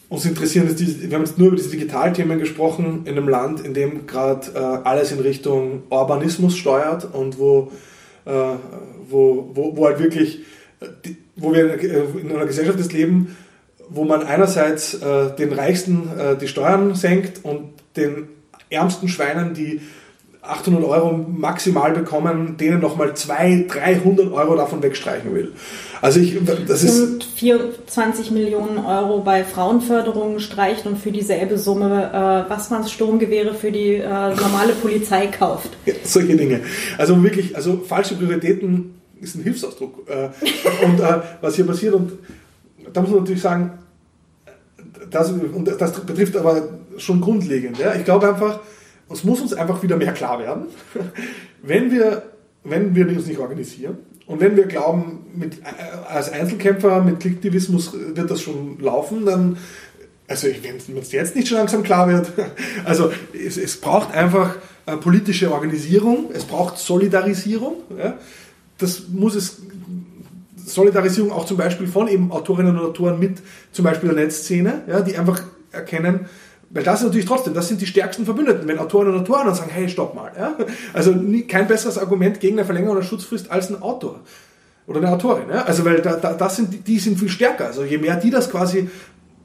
[0.10, 3.66] uns interessieren ist diese, wir haben jetzt nur über diese Digitalthemen gesprochen in einem Land,
[3.66, 7.72] in dem gerade äh, alles in Richtung Urbanismus steuert und wo,
[8.26, 8.32] äh,
[9.10, 10.40] wo, wo, wo halt wirklich,
[10.80, 10.86] äh,
[11.36, 13.36] wo wir in einer Gesellschaft des leben,
[13.90, 18.30] wo man einerseits äh, den Reichsten äh, die Steuern senkt und den
[18.70, 19.82] ärmsten Schweinen, die
[20.48, 25.54] 800 Euro maximal bekommen, denen nochmal 200, 300 Euro davon wegstreichen will.
[26.02, 26.38] Also ich,
[26.68, 32.70] das ist und 24 Millionen Euro bei Frauenförderung streicht und für dieselbe Summe äh, was
[32.70, 35.70] man Sturmgewehre für die äh, normale Polizei kauft.
[35.86, 36.62] Ja, solche Dinge.
[36.98, 40.08] Also wirklich, also falsche Prioritäten ist ein Hilfsausdruck.
[40.08, 40.30] Äh,
[40.86, 42.12] und äh, was hier passiert und
[42.92, 43.72] da muss man natürlich sagen,
[45.10, 47.78] das, und das betrifft aber schon grundlegend.
[47.78, 47.96] Ja?
[47.96, 48.60] Ich glaube einfach,
[49.10, 50.68] es muss uns einfach wieder mehr klar werden,
[51.62, 52.24] wenn wir,
[52.64, 55.64] wenn wir uns nicht organisieren und wenn wir glauben, mit, äh,
[56.10, 59.58] als Einzelkämpfer mit Klicktivismus wird das schon laufen, dann,
[60.28, 62.32] also wenn es jetzt nicht schon langsam klar wird,
[62.86, 64.56] also es, es braucht einfach
[64.86, 67.76] äh, politische Organisierung, es braucht Solidarisierung.
[67.98, 68.18] Ja?
[68.78, 69.62] Das muss es
[70.66, 75.00] Solidarisierung auch zum Beispiel von eben Autorinnen und Autoren mit zum Beispiel der Netzszene, ja,
[75.00, 76.28] die einfach erkennen,
[76.70, 79.56] weil das ist natürlich trotzdem, das sind die stärksten Verbündeten, wenn Autoren und Autoren dann
[79.56, 80.32] sagen, hey, stopp mal.
[80.38, 80.56] Ja?
[80.94, 81.16] Also
[81.48, 84.20] kein besseres Argument gegen eine Verlängerung der Schutzfrist als ein Autor
[84.86, 85.50] oder eine Autorin.
[85.50, 85.64] Ja?
[85.64, 87.68] Also weil da, da, das sind, die sind viel stärker.
[87.68, 88.90] Also je mehr die das quasi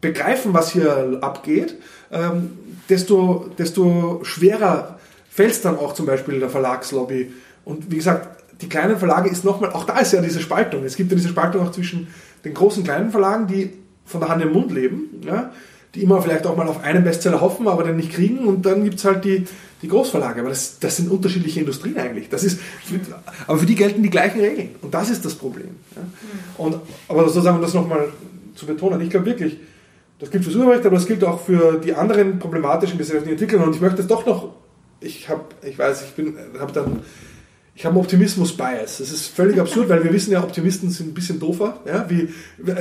[0.01, 1.77] begreifen, was hier abgeht,
[2.11, 2.59] ähm,
[2.89, 4.99] desto, desto schwerer
[5.31, 7.32] fällt es dann auch zum Beispiel der Verlagslobby.
[7.65, 10.85] Und wie gesagt, die kleinen Verlage ist nochmal, auch da ist ja diese Spaltung.
[10.85, 12.09] Es gibt ja diese Spaltung auch zwischen
[12.44, 13.73] den großen kleinen Verlagen, die
[14.05, 15.53] von der Hand im Mund leben, ja,
[15.94, 18.47] die immer vielleicht auch mal auf einen Bestseller hoffen, aber den nicht kriegen.
[18.47, 19.44] Und dann gibt es halt die,
[19.82, 20.40] die Großverlage.
[20.40, 22.28] Aber das, das sind unterschiedliche Industrien eigentlich.
[22.28, 22.60] Das ist,
[23.47, 24.70] aber für die gelten die gleichen Regeln.
[24.81, 25.69] Und das ist das Problem.
[25.94, 26.02] Ja.
[26.56, 26.77] Und,
[27.09, 28.09] aber sozusagen, um das nochmal
[28.55, 29.59] zu betonen, ich glaube wirklich,
[30.19, 33.66] das gilt für Urheberrecht, aber das gilt auch für die anderen problematischen gesellschaftlichen Entwicklungen.
[33.66, 34.51] Und ich möchte es doch noch,
[35.01, 37.01] ich habe, ich weiß, ich bin, habe dann
[37.74, 38.99] ich habe einen Optimismus-Bias.
[38.99, 41.81] Das ist völlig absurd, weil wir wissen ja, Optimisten sind ein bisschen doofer.
[41.86, 42.05] Ja?
[42.09, 42.28] Wie,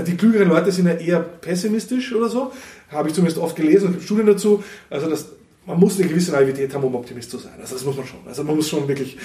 [0.06, 2.52] die klügeren Leute sind ja eher pessimistisch oder so.
[2.90, 4.64] Habe ich zumindest oft gelesen und Studien dazu.
[4.90, 5.30] Also das,
[5.66, 7.54] man muss eine gewisse Naivität haben, um Optimist zu sein.
[7.62, 8.20] Also das muss man schon.
[8.28, 9.18] Also man muss schon wirklich.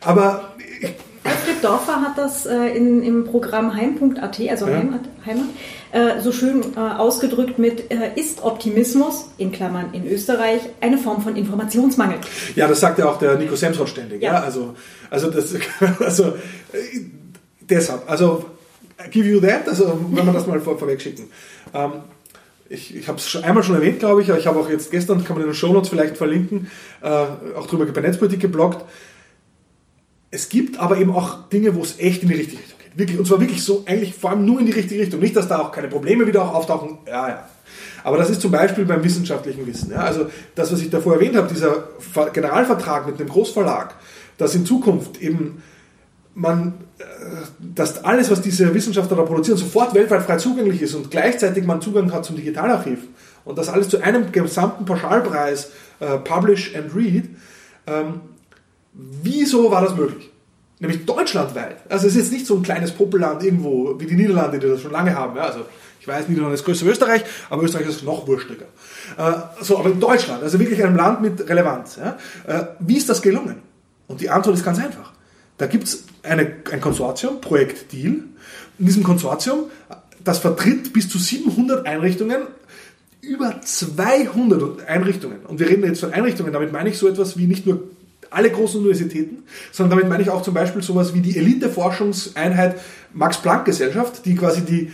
[0.00, 0.92] Aber ich,
[1.24, 4.76] Alfred Dorfer hat das äh, in, im Programm heim.at, also ja.
[4.76, 5.46] Heimat, Heimat
[5.94, 11.22] äh, so schön äh, ausgedrückt mit äh, ist Optimismus, in Klammern in Österreich, eine Form
[11.22, 12.18] von Informationsmangel.
[12.56, 14.20] Ja, das sagt ja auch der Nico Semsrott ständig.
[14.20, 14.32] Ja.
[14.32, 14.42] ja.
[14.42, 14.74] Also,
[15.08, 15.54] also, das,
[16.00, 16.24] also
[16.72, 17.00] äh,
[17.60, 18.44] deshalb, also
[19.12, 21.30] give you that, also wenn wir das mal vor, vorweg schicken.
[21.72, 21.92] Ähm,
[22.68, 25.22] ich, ich habe es einmal schon erwähnt, glaube ich, aber ich habe auch jetzt gestern,
[25.22, 26.72] kann man in den Shownotes vielleicht verlinken,
[27.02, 27.08] äh,
[27.56, 28.84] auch drüber bei Netzpolitik gebloggt.
[30.32, 32.73] Es gibt aber eben auch Dinge, wo es echt in die richtige Richtung.
[32.96, 35.20] Wirklich, und zwar wirklich so, eigentlich vor allem nur in die richtige Richtung.
[35.20, 36.98] Nicht, dass da auch keine Probleme wieder auch auftauchen.
[37.06, 37.48] Ja, ja.
[38.04, 39.90] Aber das ist zum Beispiel beim wissenschaftlichen Wissen.
[39.90, 40.00] Ja?
[40.00, 41.88] Also das, was ich davor erwähnt habe, dieser
[42.32, 43.94] Generalvertrag mit einem Großverlag,
[44.36, 45.62] dass in Zukunft eben
[46.34, 47.04] man, äh,
[47.58, 51.80] dass alles, was diese Wissenschaftler da produzieren, sofort weltweit frei zugänglich ist und gleichzeitig man
[51.80, 52.98] Zugang hat zum Digitalarchiv
[53.44, 57.30] und das alles zu einem gesamten Pauschalpreis, äh, Publish and Read,
[57.86, 58.20] ähm,
[58.92, 60.30] wieso war das möglich?
[60.86, 61.78] Nämlich deutschlandweit.
[61.88, 64.82] Also es ist jetzt nicht so ein kleines Popelland irgendwo wie die Niederlande, die das
[64.82, 65.34] schon lange haben.
[65.34, 65.44] Ja?
[65.44, 65.60] Also
[65.98, 68.66] ich weiß, Niederlande ist größer wie Österreich, aber Österreich ist noch wurstiger.
[69.16, 69.32] Äh,
[69.62, 71.96] so, aber in Deutschland, also wirklich einem Land mit Relevanz.
[71.96, 72.18] Ja?
[72.46, 73.62] Äh, wie ist das gelungen?
[74.08, 75.14] Und die Antwort ist ganz einfach.
[75.56, 78.16] Da gibt es ein Konsortium, Projekt Deal.
[78.78, 79.70] In diesem Konsortium,
[80.22, 82.42] das vertritt bis zu 700 Einrichtungen,
[83.22, 85.38] über 200 Einrichtungen.
[85.46, 87.84] Und wir reden jetzt von Einrichtungen, damit meine ich so etwas wie nicht nur
[88.34, 92.80] alle großen Universitäten, sondern damit meine ich auch zum Beispiel sowas wie die Elite-Forschungseinheit
[93.12, 94.92] Max-Planck-Gesellschaft, die quasi die,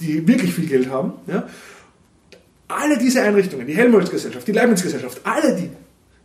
[0.00, 1.12] die wirklich viel Geld haben.
[1.26, 1.46] Ja.
[2.68, 5.70] Alle diese Einrichtungen, die Helmholtz-Gesellschaft, die Leibniz-Gesellschaft, alle die,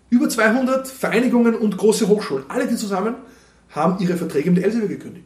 [0.09, 3.15] über 200 Vereinigungen und große Hochschulen, alle die zusammen
[3.71, 5.25] haben ihre Verträge mit Elsevier gekündigt.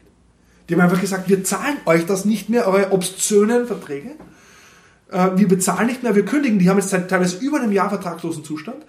[0.67, 4.11] Die haben einfach gesagt, wir zahlen euch das nicht mehr, eure obszönen Verträge.
[5.11, 6.59] Äh, wir bezahlen nicht mehr, wir kündigen.
[6.59, 8.85] Die haben jetzt seit teilweise über einem Jahr vertragslosen Zustand.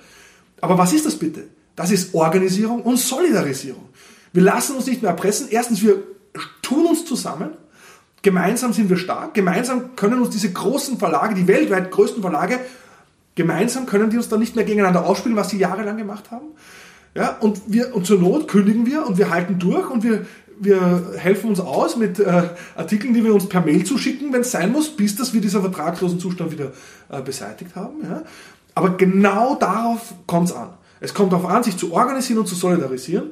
[0.61, 1.45] Aber was ist das bitte?
[1.79, 3.89] Das ist Organisierung und Solidarisierung.
[4.33, 5.47] Wir lassen uns nicht mehr erpressen.
[5.49, 6.03] Erstens, wir
[6.61, 7.51] tun uns zusammen.
[8.23, 9.33] Gemeinsam sind wir stark.
[9.35, 12.59] Gemeinsam können uns diese großen Verlage, die weltweit größten Verlage,
[13.37, 16.47] gemeinsam können die uns dann nicht mehr gegeneinander ausspielen, was sie jahrelang gemacht haben.
[17.15, 20.27] Ja, und, wir, und zur Not kündigen wir und wir halten durch und wir,
[20.59, 22.43] wir helfen uns aus mit äh,
[22.75, 25.61] Artikeln, die wir uns per Mail zuschicken, wenn es sein muss, bis dass wir diesen
[25.61, 26.73] vertragslosen Zustand wieder
[27.09, 28.03] äh, beseitigt haben.
[28.03, 28.25] Ja.
[28.75, 30.71] Aber genau darauf kommt es an.
[31.01, 33.31] Es kommt darauf an, sich zu organisieren und zu solidarisieren.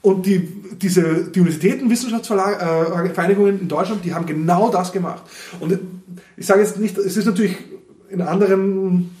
[0.00, 0.40] Und die,
[0.80, 5.22] diese, die Universitäten, Wissenschaftsvereinigungen äh, in Deutschland, die haben genau das gemacht.
[5.58, 5.78] Und
[6.36, 7.56] ich sage jetzt nicht, es ist natürlich
[8.08, 9.16] in anderen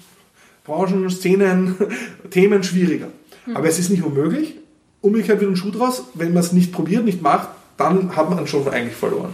[0.64, 1.74] Branchen, Szenen,
[2.30, 3.08] Themen schwieriger.
[3.46, 3.56] Mhm.
[3.56, 4.54] Aber es ist nicht unmöglich.
[5.00, 6.04] Umgekehrt wird ein Schuh draus.
[6.14, 9.30] Wenn man es nicht probiert, nicht macht, dann hat man schon eigentlich verloren.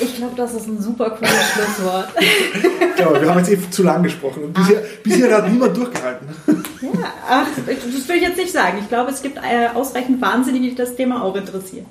[0.00, 2.08] Ich glaube, das ist ein super cooles Schlusswort.
[2.98, 4.44] ja, wir haben jetzt eben zu lang gesprochen.
[4.44, 6.28] Und bisher, bisher hat niemand durchgehalten.
[6.82, 8.78] Ja, ach, das will ich jetzt nicht sagen.
[8.80, 11.86] Ich glaube, es gibt äh, ausreichend Wahnsinnige, die das Thema auch interessiert.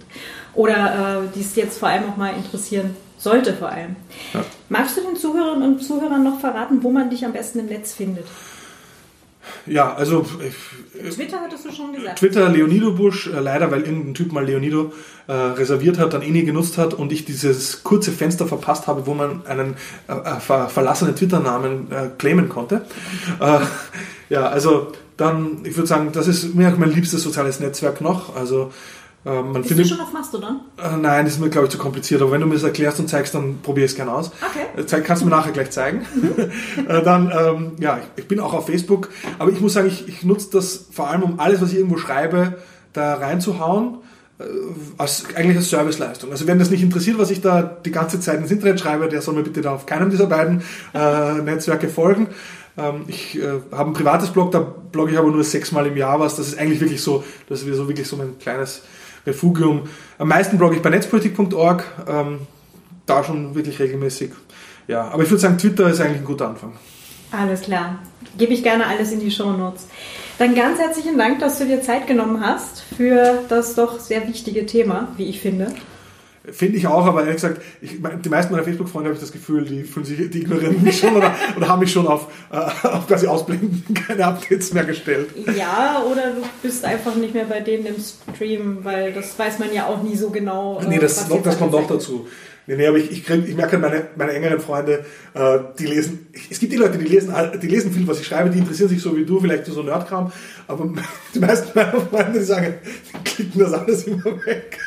[0.56, 3.96] Oder äh, die es jetzt vor allem auch mal interessieren sollte vor allem.
[4.34, 4.44] Ja.
[4.70, 7.94] Magst du den Zuhörerinnen und Zuhörern noch verraten, wo man dich am besten im Netz
[7.94, 8.26] findet?
[9.66, 10.26] Ja, also.
[11.14, 12.20] Twitter hattest du schon gesagt.
[12.20, 14.94] Twitter, Leonido Busch, äh, leider, weil irgendein Typ mal Leonido
[15.28, 19.06] äh, reserviert hat, dann eh nie genutzt hat und ich dieses kurze Fenster verpasst habe,
[19.06, 19.76] wo man einen
[20.08, 22.86] äh, äh ver verlassenen Twitter-Namen äh, claimen konnte.
[23.40, 23.60] Äh,
[24.30, 28.36] ja, also dann, ich würde sagen, das ist mir auch mein liebstes soziales Netzwerk noch.
[28.36, 28.72] Also
[29.26, 30.62] äh, man Bist findet, du schon auf Mastodon?
[30.78, 32.22] Äh, nein, das ist mir, glaube ich, zu kompliziert.
[32.22, 34.32] Aber wenn du mir das erklärst und zeigst, dann probiere ich es gerne aus.
[34.42, 34.82] Okay.
[34.82, 36.06] Äh, kannst du mir nachher gleich zeigen.
[36.16, 36.88] Mhm.
[36.88, 39.10] äh, dann, ähm, ja, ich, ich, bin auch auf Facebook.
[39.38, 41.98] Aber ich muss sagen, ich, ich nutze das vor allem, um alles, was ich irgendwo
[41.98, 42.58] schreibe,
[42.94, 43.98] da reinzuhauen.
[44.40, 44.44] Äh,
[44.98, 46.32] als, eigentlich als Serviceleistung.
[46.32, 49.22] Also wenn das nicht interessiert, was ich da die ganze Zeit ins Internet schreibe, der
[49.22, 50.64] soll mir bitte da auf keinem dieser beiden
[50.94, 52.28] äh, Netzwerke folgen.
[52.78, 56.22] Ähm, ich äh, habe ein privates Blog, da blogge ich aber nur sechsmal im Jahr
[56.22, 56.38] was.
[56.38, 58.84] Das ist eigentlich wirklich so, das ist so wirklich so mein kleines
[59.26, 59.84] Refugium.
[60.18, 62.40] Am meisten blogge ich bei netzpolitik.org, ähm,
[63.06, 64.32] da schon wirklich regelmäßig.
[64.88, 66.74] Ja, aber ich würde sagen, Twitter ist eigentlich ein guter Anfang.
[67.32, 68.00] Alles klar.
[68.38, 69.88] Gebe ich gerne alles in die Show Notes.
[70.40, 74.66] Dann ganz herzlichen Dank, dass du dir Zeit genommen hast für das doch sehr wichtige
[74.66, 75.74] Thema, wie ich finde.
[76.52, 79.66] Finde ich auch, aber ehrlich gesagt, ich, die meisten meiner Facebook-Freunde habe ich das Gefühl,
[79.66, 83.08] die fühlen sich, die ignorieren mich schon oder, oder haben mich schon auf, äh, auf
[83.08, 85.30] quasi ausblenden, keine Updates mehr gestellt.
[85.58, 87.96] Ja, oder du bist einfach nicht mehr bei denen im
[88.36, 90.80] Stream, weil das weiß man ja auch nie so genau.
[90.82, 92.28] Äh, nee, das, noch, das kommt auch dazu.
[92.70, 96.28] Nee, nee, aber ich, ich, krieg, ich merke, meine, meine engeren Freunde, äh, die lesen,
[96.52, 99.02] es gibt die Leute, die lesen, die lesen viel, was ich schreibe, die interessieren sich
[99.02, 100.32] so wie du, vielleicht so Nerdkram,
[100.68, 100.88] aber
[101.34, 104.78] die meisten meiner Freunde, die sagen, die klicken das alles immer weg.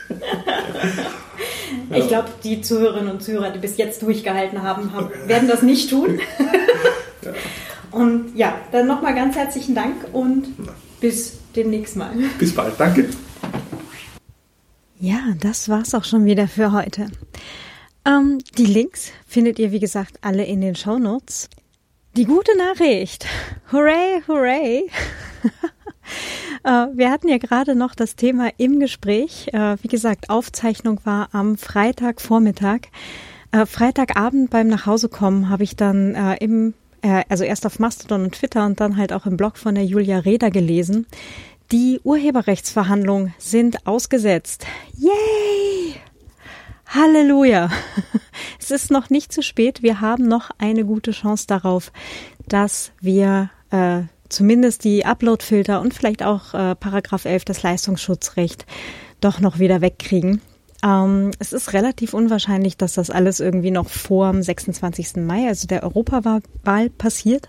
[1.91, 5.91] Ich glaube, die Zuhörerinnen und Zuhörer, die bis jetzt durchgehalten haben, haben werden das nicht
[5.91, 6.21] tun.
[7.91, 10.47] Und ja, dann nochmal ganz herzlichen Dank und
[10.99, 12.13] bis demnächst mal.
[12.39, 13.11] Bis bald, danke.
[14.99, 17.09] Ja, das war's auch schon wieder für heute.
[18.05, 21.49] Ähm, die Links findet ihr, wie gesagt, alle in den Show Notes.
[22.17, 23.27] Die gute Nachricht.
[23.73, 24.91] Hooray, hooray.
[26.65, 29.49] Äh, wir hatten ja gerade noch das Thema im Gespräch.
[29.53, 32.83] Äh, wie gesagt, Aufzeichnung war am Freitagvormittag.
[33.51, 36.75] Äh, Freitagabend beim Nachhausekommen habe ich dann im,
[37.29, 40.19] also erst auf Mastodon und Twitter und dann halt auch im Blog von der Julia
[40.19, 41.07] Reda gelesen.
[41.73, 44.67] Die Urheberrechtsverhandlungen sind ausgesetzt.
[44.99, 45.72] Yay!
[46.95, 47.71] Halleluja!
[48.61, 49.83] Es ist noch nicht zu spät.
[49.83, 51.91] Wir haben noch eine gute Chance darauf,
[52.47, 58.65] dass wir äh, zumindest die Uploadfilter und vielleicht auch äh, Paragraph 11 das Leistungsschutzrecht
[59.21, 60.41] doch noch wieder wegkriegen.
[60.85, 65.17] Ähm, es ist relativ unwahrscheinlich, dass das alles irgendwie noch vor dem 26.
[65.17, 66.41] Mai, also der Europawahl,
[66.97, 67.49] passiert.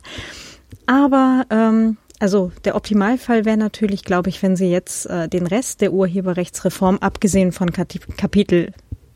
[0.88, 5.82] Aber ähm, also der Optimalfall wäre natürlich, glaube ich, wenn Sie jetzt äh, den Rest
[5.82, 8.74] der Urheberrechtsreform, abgesehen von Kapitel,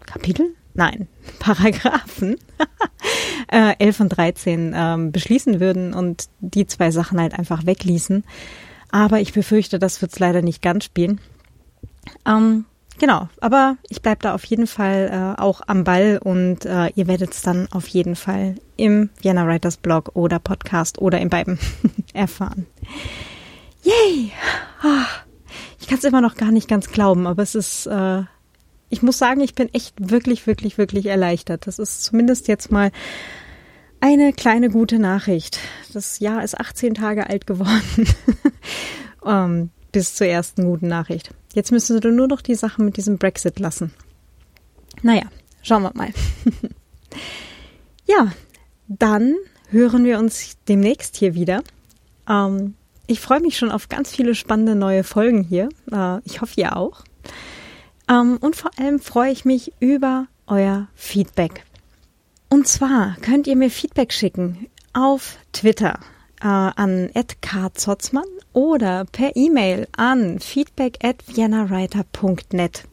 [0.08, 0.56] Kapitel?
[0.74, 1.08] Nein,
[1.40, 2.38] Paragraphen
[3.52, 8.24] äh, 11 und 13 ähm, beschließen würden und die zwei Sachen halt einfach wegließen.
[8.90, 11.20] Aber ich befürchte, das wird es leider nicht ganz spielen.
[12.26, 12.66] Ähm,
[13.00, 17.08] genau, aber ich bleibe da auf jeden Fall äh, auch am Ball und äh, ihr
[17.08, 21.60] werdet es dann auf jeden Fall im Vienna Writers Blog oder Podcast oder in beiden
[22.14, 22.66] erfahren.
[23.84, 24.32] Yay!
[24.84, 25.28] Oh,
[25.80, 28.24] ich kann es immer noch gar nicht ganz glauben, aber es ist, äh,
[28.90, 31.68] ich muss sagen, ich bin echt wirklich, wirklich, wirklich erleichtert.
[31.68, 32.92] Das ist zumindest jetzt mal
[34.00, 35.60] eine kleine gute Nachricht.
[35.94, 38.08] Das Jahr ist 18 Tage alt geworden.
[39.22, 41.32] um, ähm, bis zur ersten guten Nachricht.
[41.54, 43.94] Jetzt müssen sie nur noch die Sache mit diesem Brexit lassen.
[45.02, 45.24] Naja,
[45.64, 46.10] schauen wir mal.
[48.06, 48.32] ja,
[48.88, 49.36] dann
[49.70, 51.64] hören wir uns demnächst hier wieder.
[52.30, 52.76] Ähm,
[53.08, 55.70] ich freue mich schon auf ganz viele spannende neue Folgen hier.
[55.92, 57.04] Äh, ich hoffe, ihr auch.
[58.10, 61.64] Ähm, und vor allem freue ich mich über euer Feedback.
[62.50, 66.00] Und zwar könnt ihr mir Feedback schicken auf Twitter
[66.42, 67.10] äh, an
[67.42, 72.84] @karzotzmann oder per E-Mail an feedback at viennawriter.net.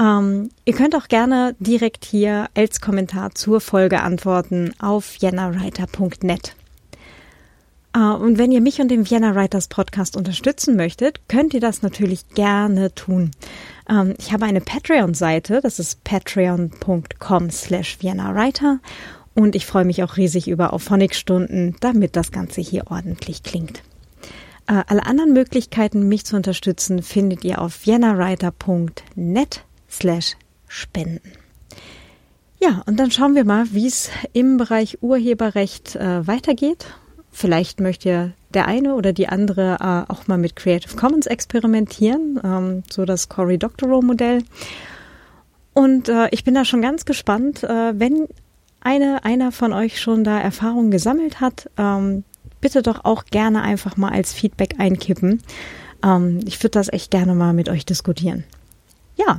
[0.00, 6.54] Ähm, ihr könnt auch gerne direkt hier als Kommentar zur Folge antworten auf viennawriter.net.
[7.94, 11.82] Äh, und wenn ihr mich und den Vienna Writers Podcast unterstützen möchtet, könnt ihr das
[11.82, 13.30] natürlich gerne tun.
[13.88, 18.80] Ähm, ich habe eine Patreon-Seite, das ist patreon.com slash Vienna Writer
[19.34, 23.82] und ich freue mich auch riesig über Auphonic-Stunden, damit das Ganze hier ordentlich klingt.
[24.66, 30.36] Äh, alle anderen Möglichkeiten, mich zu unterstützen, findet ihr auf viennawriter.net slash
[30.66, 31.32] spenden.
[32.60, 36.86] Ja, und dann schauen wir mal, wie es im Bereich Urheberrecht äh, weitergeht.
[37.38, 42.82] Vielleicht möchte der eine oder die andere äh, auch mal mit Creative Commons experimentieren, ähm,
[42.90, 44.42] so das Cory Doctorow Modell.
[45.72, 48.26] Und äh, ich bin da schon ganz gespannt, äh, wenn
[48.80, 52.24] eine, einer von euch schon da Erfahrungen gesammelt hat, ähm,
[52.60, 55.40] bitte doch auch gerne einfach mal als Feedback einkippen.
[56.04, 58.42] Ähm, ich würde das echt gerne mal mit euch diskutieren.
[59.14, 59.38] Ja,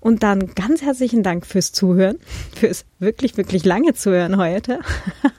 [0.00, 2.18] und dann ganz herzlichen Dank fürs Zuhören,
[2.54, 4.80] fürs wirklich, wirklich lange Zuhören heute.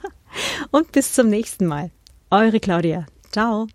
[0.71, 1.91] und bis zum nächsten Mal.
[2.31, 3.07] Eure Claudia.
[3.31, 3.67] Ciao.